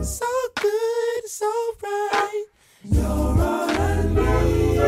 So 0.04 0.26
good, 0.56 1.28
so 1.28 1.52
right. 1.84 2.46
You're 2.84 3.06
all 3.06 3.70
I 3.70 4.04
need. 4.06 4.80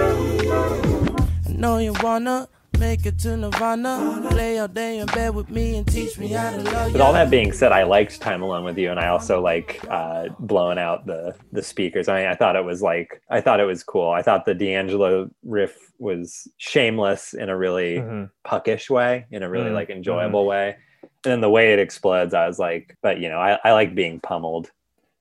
I 1.47 1.51
know 1.51 1.77
you 1.77 1.93
wanna 2.01 2.47
make 2.79 3.05
it 3.05 3.17
to 3.19 3.37
Nirvana. 3.37 4.29
Lay 4.33 4.59
all 4.59 4.67
day 4.67 4.99
in 4.99 5.05
bed 5.07 5.33
with 5.35 5.49
me 5.49 5.77
and 5.77 5.87
teach 5.87 6.17
me 6.17 6.27
how 6.27 6.51
to 6.51 6.57
love 6.57 6.87
you. 6.87 6.93
With 6.93 7.01
all 7.01 7.13
that 7.13 7.29
being 7.29 7.51
said, 7.51 7.71
I 7.71 7.83
liked 7.83 8.21
Time 8.21 8.41
Alone 8.41 8.63
with 8.63 8.77
You, 8.77 8.91
and 8.91 8.99
I 8.99 9.07
also 9.07 9.41
like 9.41 9.83
uh, 9.89 10.29
blowing 10.39 10.77
out 10.77 11.05
the 11.05 11.35
the 11.51 11.61
speakers. 11.63 12.07
I 12.07 12.19
mean, 12.21 12.27
I 12.29 12.35
thought 12.35 12.55
it 12.55 12.65
was 12.65 12.81
like 12.81 13.21
I 13.29 13.41
thought 13.41 13.59
it 13.59 13.65
was 13.65 13.83
cool. 13.83 14.09
I 14.11 14.21
thought 14.21 14.45
the 14.45 14.53
D'Angelo 14.53 15.29
riff 15.43 15.91
was 15.99 16.47
shameless 16.57 17.33
in 17.33 17.49
a 17.49 17.57
really 17.57 17.97
Mhm. 17.99 18.29
puckish 18.43 18.89
way, 18.89 19.25
in 19.31 19.43
a 19.43 19.49
really 19.49 19.69
Mhm, 19.69 19.75
like 19.75 19.89
enjoyable 19.89 20.45
way. 20.45 20.75
And 21.23 21.31
then 21.31 21.41
the 21.41 21.49
way 21.49 21.73
it 21.73 21.79
explodes, 21.79 22.33
I 22.33 22.47
was 22.47 22.59
like, 22.59 22.95
but 23.01 23.19
you 23.19 23.29
know, 23.29 23.39
I, 23.39 23.57
I 23.63 23.71
like 23.71 23.95
being 23.95 24.19
pummeled. 24.19 24.69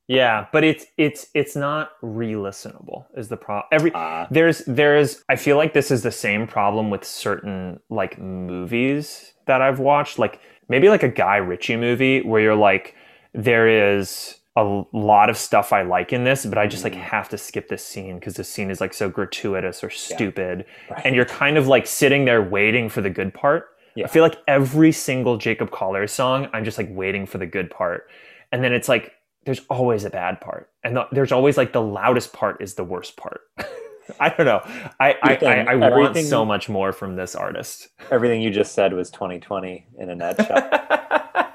Yeah, 0.07 0.47
but 0.53 0.65
it's 0.65 0.87
it's 0.99 1.29
it's 1.35 1.57
not 1.57 1.93
re-listenable 2.03 3.07
is 3.17 3.29
the 3.29 3.37
problem. 3.37 3.67
Every 3.73 3.93
Uh, 3.95 4.27
there's 4.31 4.63
there's 4.67 5.25
I 5.29 5.37
feel 5.37 5.57
like 5.57 5.73
this 5.73 5.91
is 5.91 6.03
the 6.03 6.11
same 6.11 6.47
problem 6.47 6.91
with 6.91 7.05
certain 7.05 7.81
like 7.89 8.19
movies 8.19 9.33
that 9.47 9.63
I've 9.63 9.79
watched, 9.79 10.19
like 10.19 10.41
maybe 10.69 10.89
like 10.89 11.03
a 11.03 11.09
Guy 11.09 11.37
Ritchie 11.37 11.77
movie 11.77 12.21
where 12.21 12.41
you're 12.41 12.55
like 12.55 12.95
there 13.33 13.67
is 13.67 14.41
a 14.57 14.85
lot 14.93 15.31
of 15.31 15.37
stuff 15.37 15.73
I 15.73 15.83
like 15.83 16.13
in 16.13 16.23
this, 16.23 16.47
but 16.47 16.59
I 16.59 16.67
just 16.67 16.85
like 16.85 16.95
have 16.95 17.29
to 17.31 17.39
skip 17.39 17.69
this 17.69 17.85
scene 17.85 18.17
because 18.17 18.35
this 18.35 18.49
scene 18.49 18.71
is 18.71 18.81
like 18.81 18.95
so 18.95 19.09
gratuitous 19.09 19.83
or 19.83 19.91
stupid, 19.91 20.65
right. 20.91 21.03
and 21.05 21.17
you're 21.17 21.25
kind 21.25 21.57
of 21.57 21.67
like 21.67 21.87
sitting 21.87 22.25
there 22.25 22.43
waiting 22.43 22.89
for 22.89 23.01
the 23.01 23.11
good 23.11 23.35
part. 23.35 23.71
Yeah. 23.97 24.05
I 24.05 24.09
feel 24.09 24.23
like 24.23 24.37
every 24.47 24.93
single 24.93 25.39
Jacob 25.39 25.71
Collier 25.71 26.07
song, 26.07 26.49
I'm 26.53 26.65
just 26.65 26.79
like 26.79 26.89
waiting 26.91 27.27
for 27.27 27.39
the 27.39 27.47
good 27.47 27.71
part, 27.71 28.09
and 28.53 28.63
then 28.63 28.73
it's 28.73 28.89
like 28.89 29.13
there's 29.45 29.61
always 29.71 30.05
a 30.05 30.11
bad 30.11 30.41
part, 30.41 30.71
and 30.83 30.97
the, 30.97 31.07
there's 31.13 31.33
always 31.33 31.57
like 31.57 31.73
the 31.73 31.83
loudest 31.83 32.33
part 32.33 32.63
is 32.63 32.75
the 32.75 32.85
worst 32.85 33.17
part. 33.17 33.43
I 34.21 34.29
don't 34.29 34.47
know. 34.47 34.61
I 35.01 35.15
I, 35.23 35.39
I, 35.43 35.65
I 35.73 35.75
want 35.77 36.17
so 36.19 36.45
much 36.45 36.69
more 36.69 36.93
from 36.93 37.17
this 37.17 37.35
artist. 37.35 37.89
everything 38.11 38.43
you 38.43 38.51
just 38.51 38.75
said 38.75 38.93
was 38.93 39.11
2020 39.11 39.87
in 39.99 40.11
a 40.11 40.15
nutshell. 40.15 40.71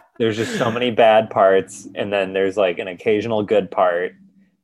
there's 0.18 0.36
just 0.36 0.58
so 0.58 0.70
many 0.70 0.92
bad 0.92 1.30
parts 1.30 1.88
and 1.96 2.12
then 2.12 2.34
there's 2.34 2.58
like 2.58 2.78
an 2.78 2.88
occasional 2.88 3.42
good 3.42 3.72
part 3.72 4.14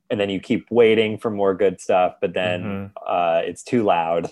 and 0.10 0.20
then 0.20 0.30
you 0.30 0.40
keep 0.40 0.70
waiting 0.70 1.18
for 1.18 1.32
more 1.32 1.56
good 1.56 1.80
stuff 1.80 2.16
but 2.20 2.34
then 2.34 2.92
uh, 3.08 3.42
it's 3.44 3.64
too 3.64 3.84
loud 3.84 4.32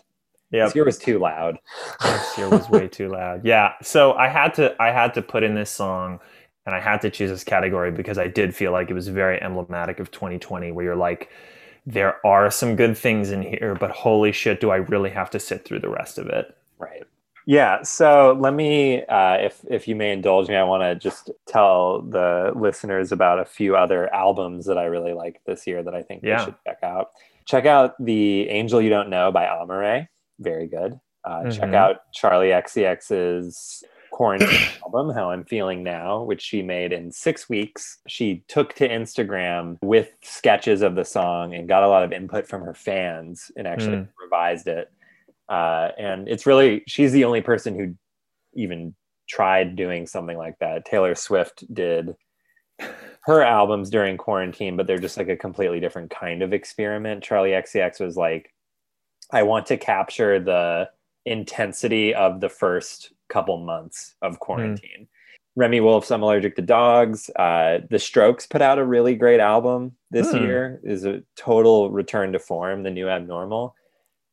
yeah, 0.53 0.65
this 0.65 0.75
year 0.75 0.85
was 0.85 0.99
too 0.99 1.17
loud 1.17 1.57
this 2.03 2.37
year 2.37 2.47
was 2.47 2.69
way 2.69 2.87
too 2.87 3.09
loud. 3.09 3.43
Yeah, 3.43 3.73
so 3.81 4.13
I 4.13 4.27
had 4.27 4.53
to 4.55 4.75
I 4.79 4.91
had 4.91 5.15
to 5.15 5.21
put 5.23 5.41
in 5.41 5.55
this 5.55 5.71
song, 5.71 6.19
and 6.65 6.73
I 6.75 6.79
had 6.79 7.01
to 7.01 7.09
choose 7.09 7.29
this 7.29 7.43
category 7.43 7.91
because 7.91 8.17
I 8.17 8.27
did 8.27 8.55
feel 8.55 8.71
like 8.71 8.89
it 8.89 8.93
was 8.93 9.07
very 9.07 9.41
emblematic 9.41 9.99
of 9.99 10.11
2020, 10.11 10.71
where 10.71 10.85
you're 10.85 10.95
like, 10.95 11.29
there 11.85 12.25
are 12.25 12.49
some 12.49 12.75
good 12.75 12.97
things 12.97 13.31
in 13.31 13.41
here, 13.41 13.75
but 13.79 13.91
holy 13.91 14.31
shit, 14.31 14.61
do 14.61 14.69
I 14.71 14.77
really 14.77 15.09
have 15.09 15.29
to 15.31 15.39
sit 15.39 15.65
through 15.65 15.79
the 15.79 15.89
rest 15.89 16.17
of 16.17 16.27
it? 16.27 16.55
right 16.79 17.03
yeah 17.45 17.81
so 17.83 18.35
let 18.39 18.53
me 18.53 19.03
uh, 19.05 19.35
if 19.35 19.63
if 19.69 19.87
you 19.87 19.95
may 19.95 20.11
indulge 20.13 20.47
me 20.49 20.55
i 20.55 20.63
want 20.63 20.81
to 20.81 20.95
just 20.95 21.29
tell 21.45 22.01
the 22.01 22.51
listeners 22.55 23.11
about 23.11 23.37
a 23.37 23.43
few 23.45 23.75
other 23.75 24.11
albums 24.13 24.65
that 24.65 24.77
i 24.77 24.85
really 24.85 25.11
like 25.13 25.39
this 25.45 25.67
year 25.67 25.83
that 25.83 25.93
i 25.93 26.01
think 26.01 26.23
Yeah. 26.23 26.37
they 26.39 26.45
should 26.45 26.55
check 26.65 26.79
out 26.83 27.11
check 27.45 27.65
out 27.65 27.93
the 28.03 28.49
angel 28.49 28.81
you 28.81 28.89
don't 28.89 29.09
know 29.09 29.29
by 29.31 29.45
Amaarae 29.45 30.07
very 30.39 30.67
good 30.67 30.99
uh, 31.25 31.49
check 31.51 31.69
Mhm. 31.69 31.75
out 31.75 31.97
Charli 32.13 32.49
XCX's 32.63 33.83
quarantine 34.13 34.69
album 34.85 35.09
how 35.13 35.31
i'm 35.31 35.43
feeling 35.43 35.81
now 35.81 36.21
which 36.21 36.41
she 36.41 36.61
made 36.61 36.93
in 36.93 37.11
six 37.11 37.49
weeks. 37.49 37.97
She 38.07 38.43
took 38.47 38.73
to 38.75 38.87
instagram 38.87 39.77
with 39.81 40.11
sketches 40.21 40.83
of 40.83 40.93
the 40.95 41.03
song 41.03 41.55
and 41.55 41.67
got 41.67 41.81
a 41.83 41.87
lot 41.87 42.03
of 42.03 42.13
input 42.13 42.47
from 42.47 42.61
her 42.61 42.75
fans 42.75 43.51
and 43.57 43.67
actually 43.67 43.97
Mm. 43.97 44.07
revised 44.21 44.67
it. 44.67 44.91
Uh, 45.49 45.89
and 45.97 46.27
it's 46.29 46.45
really 46.45 46.83
she's 46.87 47.11
the 47.11 47.25
only 47.25 47.41
person 47.41 47.75
who 47.75 47.95
even 48.53 48.93
tried 49.27 49.75
doing 49.75 50.05
something 50.05 50.37
like 50.37 50.59
that. 50.59 50.85
Taylor 50.85 51.15
swift 51.15 51.63
did 51.73 52.15
her 53.23 53.41
albums 53.41 53.89
during 53.89 54.15
quarantine 54.17 54.77
but 54.77 54.85
they're 54.85 54.97
just 54.99 55.17
like 55.17 55.29
a 55.29 55.35
completely 55.37 55.79
different 55.79 56.11
kind 56.11 56.43
of 56.43 56.53
experiment. 56.53 57.23
Charli 57.23 57.51
XCX 57.63 57.99
was 57.99 58.15
like 58.15 58.53
i 59.31 59.41
want 59.41 59.65
to 59.65 59.77
capture 59.77 60.39
the 60.39 60.87
intensity 61.25 62.13
of 62.13 62.41
the 62.41 62.49
first 62.49 63.12
couple 63.33 63.57
months 63.57 64.15
of 64.21 64.39
quarantine 64.39 65.07
Remi 65.55 65.81
Wolf's 65.81 66.11
i'm 66.11 66.23
allergic 66.23 66.55
to 66.55 66.61
dogs 66.61 67.29
uh, 67.37 67.79
the 67.89 67.99
strokes 67.99 68.45
put 68.47 68.61
out 68.61 68.79
a 68.79 68.85
really 68.85 69.15
great 69.15 69.39
album 69.39 69.91
this 70.11 70.31
Hmm. 70.31 70.43
year 70.43 70.79
is 70.83 71.05
a 71.05 71.21
total 71.35 71.89
return 71.91 72.31
to 72.33 72.39
form 72.39 72.83
the 72.83 72.91
new 72.91 73.07
abnormal 73.09 73.75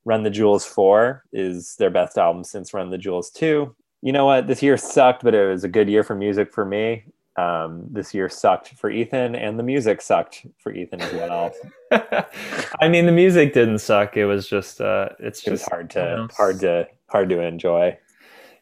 Run 0.07 0.23
the 0.23 0.31
Jewels 0.31 0.65
4 0.65 1.25
is 1.33 1.77
their 1.79 1.91
best 1.91 2.17
album 2.17 2.43
since 2.43 2.73
Run 2.73 2.89
the 2.89 2.97
Jewels 2.97 3.31
2. 3.33 3.77
You 4.01 4.13
know 4.13 4.25
what? 4.25 4.47
This 4.47 4.63
year 4.63 4.79
sucked, 4.79 5.23
but 5.23 5.35
it 5.35 5.47
was 5.47 5.63
a 5.63 5.69
good 5.69 5.91
year 5.91 6.03
for 6.03 6.15
music 6.15 6.55
for 6.55 6.65
me. 6.65 7.05
Um, 7.37 7.85
this 7.91 8.15
year 8.15 8.31
sucked 8.31 8.69
for 8.81 8.89
Ethan, 8.91 9.35
and 9.37 9.59
the 9.59 9.63
music 9.63 10.01
sucked 10.01 10.47
for 10.59 10.73
Ethan 10.73 11.03
as 11.03 11.13
well. 11.13 11.53
I 12.81 12.89
mean, 12.89 13.05
the 13.05 13.13
music 13.13 13.53
didn't 13.53 13.81
suck. 13.81 14.17
It 14.17 14.25
was 14.25 14.49
just, 14.49 14.81
uh, 14.81 15.11
it's 15.19 15.47
it 15.47 15.51
just 15.51 15.69
hard 15.69 15.95
you 15.95 16.01
to 16.01 16.17
know, 16.17 16.29
hard 16.35 16.61
to 16.61 16.89
hard 17.11 17.29
to 17.29 17.41
enjoy. 17.43 17.97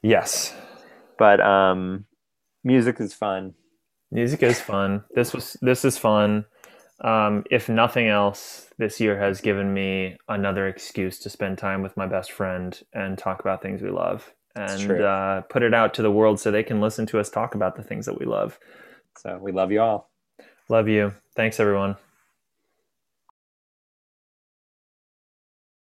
Yes, 0.02 0.54
But 1.18 1.40
um, 1.40 2.04
music 2.62 3.00
is 3.00 3.12
fun. 3.14 3.54
music 4.10 4.42
is 4.42 4.60
fun. 4.60 5.04
This 5.14 5.32
was, 5.34 5.56
this 5.60 5.84
is 5.84 5.98
fun. 5.98 6.44
Um, 7.00 7.44
if 7.50 7.68
nothing 7.68 8.08
else, 8.08 8.66
this 8.78 9.00
year 9.00 9.18
has 9.18 9.40
given 9.40 9.74
me 9.74 10.16
another 10.28 10.66
excuse 10.68 11.18
to 11.20 11.30
spend 11.30 11.58
time 11.58 11.82
with 11.82 11.96
my 11.96 12.06
best 12.06 12.32
friend 12.32 12.80
and 12.92 13.18
talk 13.18 13.40
about 13.40 13.62
things 13.62 13.82
we 13.82 13.90
love 13.90 14.32
and 14.56 14.90
uh, 14.90 15.40
put 15.42 15.62
it 15.62 15.74
out 15.74 15.94
to 15.94 16.02
the 16.02 16.10
world 16.10 16.40
so 16.40 16.50
they 16.50 16.64
can 16.64 16.80
listen 16.80 17.06
to 17.06 17.18
us 17.20 17.30
talk 17.30 17.54
about 17.54 17.76
the 17.76 17.82
things 17.82 18.06
that 18.06 18.18
we 18.18 18.26
love. 18.26 18.58
So 19.18 19.38
we 19.40 19.52
love 19.52 19.70
you 19.70 19.80
all. 19.80 20.10
Love 20.68 20.88
you. 20.88 21.14
Thanks, 21.36 21.60
everyone. 21.60 21.96